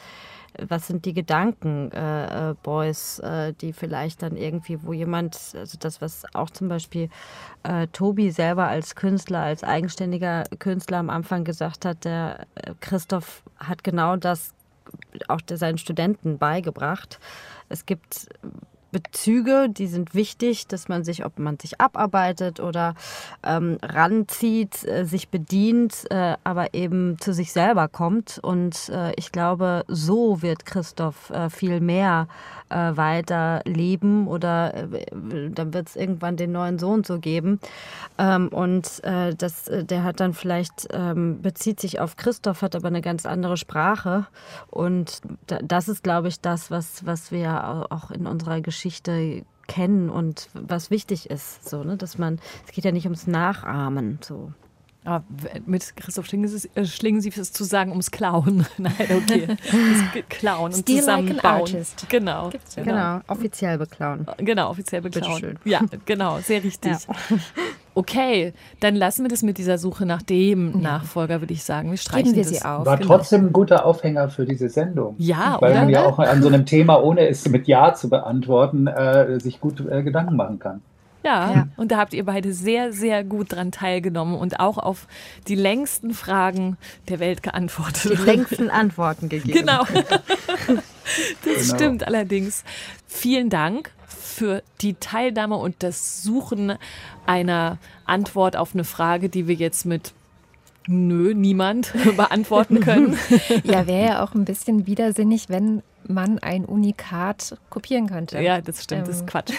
was 0.59 0.87
sind 0.87 1.05
die 1.05 1.13
Gedanken, 1.13 1.91
äh, 1.93 2.51
äh, 2.51 2.55
Boys, 2.63 3.19
äh, 3.21 3.53
die 3.55 3.73
vielleicht 3.73 4.23
dann 4.23 4.37
irgendwie, 4.37 4.83
wo 4.83 4.93
jemand, 4.93 5.37
also 5.55 5.79
das, 5.79 6.01
was 6.01 6.25
auch 6.35 6.51
zum 6.51 6.69
Beispiel 6.69 7.09
äh, 7.63 7.87
Tobi 7.89 8.31
selber 8.31 8.69
als 8.69 8.95
Künstler, 8.95 9.41
als 9.41 9.65
eigenständiger 9.65 10.45
Künstler 10.59 10.99
am 10.99 11.11
Anfang 11.11 11.45
gesagt 11.45 11.85
hat, 11.85 12.05
der 12.05 12.47
äh, 12.55 12.75
Christoph 12.81 13.43
hat 13.59 13.85
genau 13.85 14.17
das 14.17 14.55
auch 15.29 15.41
seinen 15.49 15.79
Studenten 15.79 16.39
beigebracht. 16.39 17.21
Es 17.69 17.87
gibt 17.87 18.29
Bezüge, 18.91 19.69
die 19.71 19.87
sind 19.87 20.15
wichtig, 20.15 20.67
dass 20.67 20.89
man 20.89 21.05
sich, 21.05 21.25
ob 21.25 21.39
man 21.39 21.59
sich 21.59 21.81
abarbeitet 21.81 22.61
oder 22.61 22.95
ähm, 23.45 23.79
ranzieht, 23.83 24.85
äh, 24.85 25.05
sich 25.05 25.29
bedient, 25.29 26.11
äh, 26.11 26.37
aber 26.45 26.75
eben 26.75 27.19
zu 27.21 27.33
sich 27.33 27.53
selber 27.53 27.89
kommt. 27.89 28.39
Und 28.43 28.89
äh, 28.89 29.13
ich 29.15 29.33
glaube, 29.33 29.85
so 29.89 30.43
wird 30.43 30.67
Christoph 30.67 31.31
äh, 31.31 31.51
viel 31.51 31.81
mehr 31.81 32.27
äh, 32.69 32.97
weiter 32.97 33.63
leben 33.65 34.27
oder 34.27 34.75
äh, 34.75 35.07
dann 35.51 35.73
wird 35.73 35.89
es 35.89 35.97
irgendwann 35.97 36.37
den 36.37 36.53
neuen 36.53 36.79
Sohn 36.79 37.05
so 37.05 37.19
geben. 37.19 37.61
Ähm, 38.19 38.49
und 38.49 39.03
das, 39.03 39.71
der 39.71 40.05
hat 40.05 40.21
dann 40.21 40.35
vielleicht, 40.35 40.89
ähm, 40.93 41.41
bezieht 41.43 41.81
sich 41.81 42.01
auf 42.01 42.17
Christoph, 42.17 42.63
hat 42.63 42.75
aber 42.75 42.89
eine 42.89 43.01
ganz 43.01 43.25
andere 43.27 43.57
Sprache. 43.57 44.27
Und 44.69 45.21
das 45.47 45.89
ist, 45.89 46.03
glaube 46.03 46.29
ich, 46.29 46.41
das, 46.41 46.71
was, 46.71 47.07
was 47.07 47.33
wir 47.33 47.87
auch 47.91 48.11
in 48.11 48.27
unserer 48.27 48.61
Geschichte 48.61 48.80
Geschichte 48.81 49.45
kennen 49.69 50.09
und 50.09 50.49
was 50.55 50.91
wichtig 50.91 51.29
ist. 51.29 51.69
So, 51.69 51.85
ne? 51.85 51.99
Dass 51.99 52.17
man, 52.17 52.39
es 52.67 52.73
geht 52.73 52.85
ja 52.85 52.93
nicht 52.93 53.05
ums 53.05 53.27
Nachahmen. 53.27 54.19
So. 54.23 54.53
Aber 55.05 55.25
mit 55.67 55.97
Christoph 55.97 56.27
Schlingensief 56.27 57.37
ist 57.37 57.43
es 57.43 57.53
zu 57.53 57.65
sagen 57.65 57.91
ums 57.91 58.11
Klauen. 58.11 58.67
Nein, 58.79 58.95
okay. 58.99 59.47
Das 59.47 60.25
Klauen 60.31 60.73
und 60.73 60.81
Steal 60.81 61.01
zusammenbauen. 61.01 61.73
Like 61.73 62.09
genau. 62.09 62.51
genau. 62.51 62.85
Genau, 62.85 63.21
offiziell 63.27 63.79
beklauen. 63.79 64.27
Genau, 64.39 64.71
offiziell 64.71 65.03
beklauen. 65.03 65.41
Bitteschön. 65.41 65.59
Ja, 65.65 65.83
genau, 66.07 66.39
sehr 66.41 66.65
richtig. 66.65 66.93
Ja. 66.93 67.15
Okay, 68.01 68.55
dann 68.81 68.97
lassen 68.97 69.25
wir 69.25 69.29
das 69.29 69.43
mit 69.43 69.59
dieser 69.59 69.77
Suche 69.77 70.07
nach 70.07 70.23
dem 70.23 70.81
Nachfolger, 70.81 71.41
würde 71.43 71.53
ich 71.53 71.63
sagen. 71.65 71.91
Wir 71.91 71.99
streichen 71.99 72.33
Geben 72.33 72.37
wir 72.37 72.45
das. 72.45 72.53
sie 72.53 72.65
auf. 72.65 72.87
War 72.87 72.97
Genau. 72.97 73.09
trotzdem 73.17 73.47
ein 73.49 73.53
guter 73.53 73.85
Aufhänger 73.85 74.31
für 74.31 74.47
diese 74.47 74.71
Sendung. 74.71 75.17
Ja, 75.19 75.59
Weil 75.61 75.73
oder? 75.73 75.81
man 75.81 75.89
ja 75.91 76.05
auch 76.07 76.19
an 76.19 76.41
so 76.43 76.49
einem 76.49 76.65
Thema, 76.65 77.03
ohne 77.03 77.29
es 77.29 77.47
mit 77.47 77.69
Ja 77.69 77.93
zu 77.93 78.09
beantworten, 78.09 78.87
äh, 78.87 79.39
sich 79.39 79.61
gut 79.61 79.81
äh, 79.87 80.03
Gedanken 80.03 80.35
machen 80.37 80.59
kann. 80.59 80.81
Ja, 81.23 81.53
Ja. 81.53 81.69
und 81.77 81.93
da 81.93 81.99
habt 81.99 82.15
ihr 82.15 82.25
beide 82.25 82.55
sehr, 82.55 82.95
sehr 82.95 83.23
gut 83.25 83.53
dran 83.53 83.71
teilgenommen 83.73 84.35
und 84.37 84.59
auch 84.61 84.79
auf 84.79 85.07
die 85.49 85.55
längsten 85.55 86.15
Fragen 86.15 86.79
der 87.11 87.21
Welt 87.21 87.43
geantwortet. 87.43 88.13
Die 88.19 88.25
längsten 88.25 88.71
Antworten 88.71 89.29
gegeben. 89.29 89.59
Genau. 89.59 89.83
Das 91.45 91.63
Genau. 91.67 91.75
stimmt 91.75 92.07
allerdings. 92.07 92.63
Vielen 93.09 93.51
Dank 93.51 93.91
für 94.21 94.63
die 94.81 94.95
Teilnahme 94.95 95.57
und 95.57 95.77
das 95.83 96.23
Suchen 96.23 96.75
einer 97.27 97.79
Antwort 98.05 98.57
auf 98.57 98.75
eine 98.75 98.85
Frage, 98.85 99.29
die 99.29 99.49
wir 99.49 99.55
jetzt 99.55 99.87
mit 99.87 100.13
Nö, 100.87 101.35
niemand 101.35 101.93
beantworten 102.17 102.81
können. 102.81 103.17
Ja, 103.65 103.87
wäre 103.87 104.07
ja 104.07 104.25
auch 104.25 104.35
ein 104.35 104.45
bisschen 104.45 104.87
widersinnig, 104.87 105.49
wenn 105.49 105.83
man 106.09 106.39
ein 106.39 106.65
Unikat 106.65 107.59
kopieren 107.69 108.09
könnte. 108.09 108.41
Ja, 108.41 108.61
das 108.61 108.83
stimmt, 108.83 109.07
das 109.07 109.17
ist 109.17 109.21
Ähm, 109.23 109.27
Quatsch. 109.27 109.53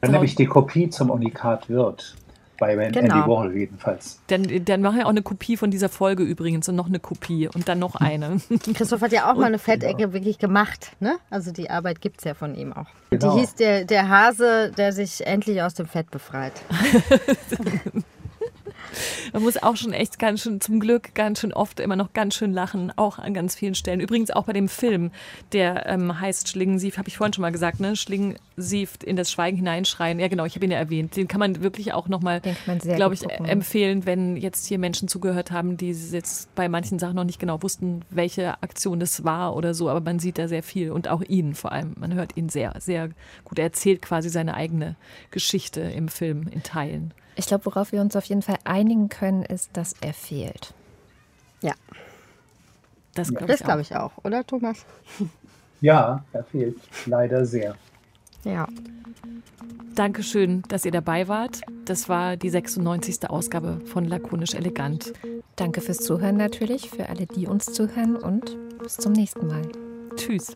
Wenn 0.00 0.10
nämlich 0.10 0.34
die 0.34 0.46
Kopie 0.46 0.90
zum 0.90 1.10
Unikat 1.10 1.68
wird. 1.68 2.14
Bei 2.58 2.74
Andy 2.74 3.00
Genau. 3.00 3.26
Warhol 3.26 3.56
jedenfalls. 3.56 4.20
Dann, 4.28 4.46
dann 4.64 4.80
machen 4.80 4.98
wir 4.98 5.06
auch 5.06 5.10
eine 5.10 5.22
Kopie 5.22 5.56
von 5.56 5.70
dieser 5.70 5.88
Folge 5.88 6.22
übrigens 6.22 6.68
und 6.68 6.76
noch 6.76 6.86
eine 6.86 7.00
Kopie 7.00 7.48
und 7.48 7.68
dann 7.68 7.78
noch 7.78 7.96
eine. 7.96 8.40
Christoph 8.74 9.02
hat 9.02 9.12
ja 9.12 9.30
auch 9.30 9.36
mal 9.36 9.46
eine 9.46 9.58
Fettecke 9.58 10.12
wirklich 10.12 10.38
gemacht. 10.38 10.92
Ne? 11.00 11.16
Also 11.30 11.52
die 11.52 11.70
Arbeit 11.70 12.00
gibt 12.00 12.18
es 12.18 12.24
ja 12.24 12.34
von 12.34 12.54
ihm 12.54 12.72
auch. 12.72 12.86
Genau. 13.10 13.34
Die 13.34 13.40
hieß 13.40 13.54
der, 13.56 13.84
der 13.84 14.08
Hase, 14.08 14.72
der 14.76 14.92
sich 14.92 15.26
endlich 15.26 15.62
aus 15.62 15.74
dem 15.74 15.86
Fett 15.86 16.10
befreit. 16.10 16.52
Man 19.32 19.42
muss 19.42 19.62
auch 19.62 19.76
schon 19.76 19.92
echt 19.92 20.18
ganz 20.18 20.42
schön, 20.42 20.60
zum 20.60 20.80
Glück, 20.80 21.14
ganz 21.14 21.40
schön 21.40 21.52
oft 21.52 21.80
immer 21.80 21.96
noch 21.96 22.12
ganz 22.12 22.34
schön 22.34 22.52
lachen, 22.52 22.92
auch 22.96 23.18
an 23.18 23.34
ganz 23.34 23.54
vielen 23.54 23.74
Stellen. 23.74 24.00
Übrigens 24.00 24.30
auch 24.30 24.44
bei 24.44 24.52
dem 24.52 24.68
Film, 24.68 25.10
der 25.52 25.86
ähm, 25.86 26.20
heißt 26.20 26.48
Schlingensief, 26.48 26.98
habe 26.98 27.08
ich 27.08 27.16
vorhin 27.16 27.32
schon 27.32 27.42
mal 27.42 27.52
gesagt, 27.52 27.80
ne? 27.80 27.96
Schlingensief 27.96 28.98
in 29.04 29.16
das 29.16 29.30
Schweigen 29.30 29.56
hineinschreien. 29.56 30.18
Ja, 30.18 30.28
genau, 30.28 30.44
ich 30.44 30.54
habe 30.54 30.64
ihn 30.64 30.70
ja 30.70 30.78
erwähnt. 30.78 31.16
Den 31.16 31.28
kann 31.28 31.40
man 31.40 31.62
wirklich 31.62 31.92
auch 31.92 32.08
nochmal, 32.08 32.40
glaube 32.80 33.14
ich, 33.14 33.20
gucken. 33.20 33.46
empfehlen, 33.46 34.06
wenn 34.06 34.36
jetzt 34.36 34.66
hier 34.66 34.78
Menschen 34.78 35.08
zugehört 35.08 35.50
haben, 35.50 35.76
die 35.76 35.90
jetzt 35.92 36.54
bei 36.54 36.68
manchen 36.68 36.98
Sachen 36.98 37.16
noch 37.16 37.24
nicht 37.24 37.40
genau 37.40 37.62
wussten, 37.62 38.02
welche 38.10 38.62
Aktion 38.62 39.00
das 39.00 39.24
war 39.24 39.56
oder 39.56 39.74
so. 39.74 39.88
Aber 39.88 40.00
man 40.00 40.18
sieht 40.18 40.38
da 40.38 40.48
sehr 40.48 40.62
viel 40.62 40.90
und 40.90 41.08
auch 41.08 41.22
ihn 41.22 41.54
vor 41.54 41.72
allem. 41.72 41.94
Man 41.98 42.14
hört 42.14 42.36
ihn 42.36 42.48
sehr, 42.48 42.74
sehr 42.78 43.10
gut. 43.44 43.58
Er 43.58 43.64
erzählt 43.64 44.02
quasi 44.02 44.28
seine 44.28 44.54
eigene 44.54 44.96
Geschichte 45.30 45.80
im 45.80 46.08
Film 46.08 46.46
in 46.48 46.62
Teilen. 46.62 47.12
Ich 47.36 47.46
glaube, 47.46 47.66
worauf 47.66 47.92
wir 47.92 48.00
uns 48.00 48.14
auf 48.16 48.24
jeden 48.26 48.42
Fall 48.42 48.58
einigen 48.64 49.08
können, 49.08 49.42
ist, 49.44 49.76
dass 49.76 49.94
er 50.00 50.14
fehlt. 50.14 50.72
Ja, 51.62 51.74
Das 53.14 53.28
glaube 53.28 53.52
ich 53.52 53.60
auch. 53.60 53.64
glaube 53.64 53.80
ich 53.80 53.96
auch, 53.96 54.12
oder 54.24 54.46
Thomas? 54.46 54.84
Ja, 55.80 56.24
er 56.32 56.44
fehlt 56.44 56.76
leider 57.06 57.44
sehr. 57.46 57.74
Ja. 58.44 58.66
Dankeschön, 59.94 60.62
dass 60.68 60.84
ihr 60.84 60.90
dabei 60.90 61.28
wart. 61.28 61.60
Das 61.84 62.08
war 62.08 62.36
die 62.36 62.50
96. 62.50 63.30
Ausgabe 63.30 63.80
von 63.86 64.04
Lakonisch 64.04 64.54
Elegant. 64.54 65.12
Danke 65.56 65.80
fürs 65.80 65.98
Zuhören 65.98 66.36
natürlich, 66.36 66.90
für 66.90 67.08
alle, 67.08 67.26
die 67.26 67.46
uns 67.46 67.66
zuhören 67.66 68.16
und 68.16 68.56
bis 68.78 68.96
zum 68.96 69.12
nächsten 69.12 69.46
Mal. 69.46 69.62
Tschüss. 70.16 70.54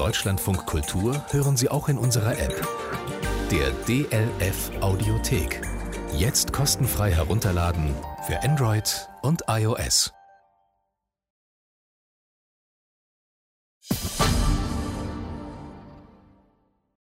Deutschlandfunk 0.00 0.64
Kultur 0.64 1.22
hören 1.30 1.58
Sie 1.58 1.68
auch 1.68 1.90
in 1.90 1.98
unserer 1.98 2.32
App. 2.32 2.66
Der 3.50 3.70
DLF 3.86 4.70
Audiothek. 4.80 5.60
Jetzt 6.16 6.54
kostenfrei 6.54 7.12
herunterladen 7.12 7.94
für 8.26 8.42
Android 8.42 9.10
und 9.20 9.42
iOS. 9.46 10.10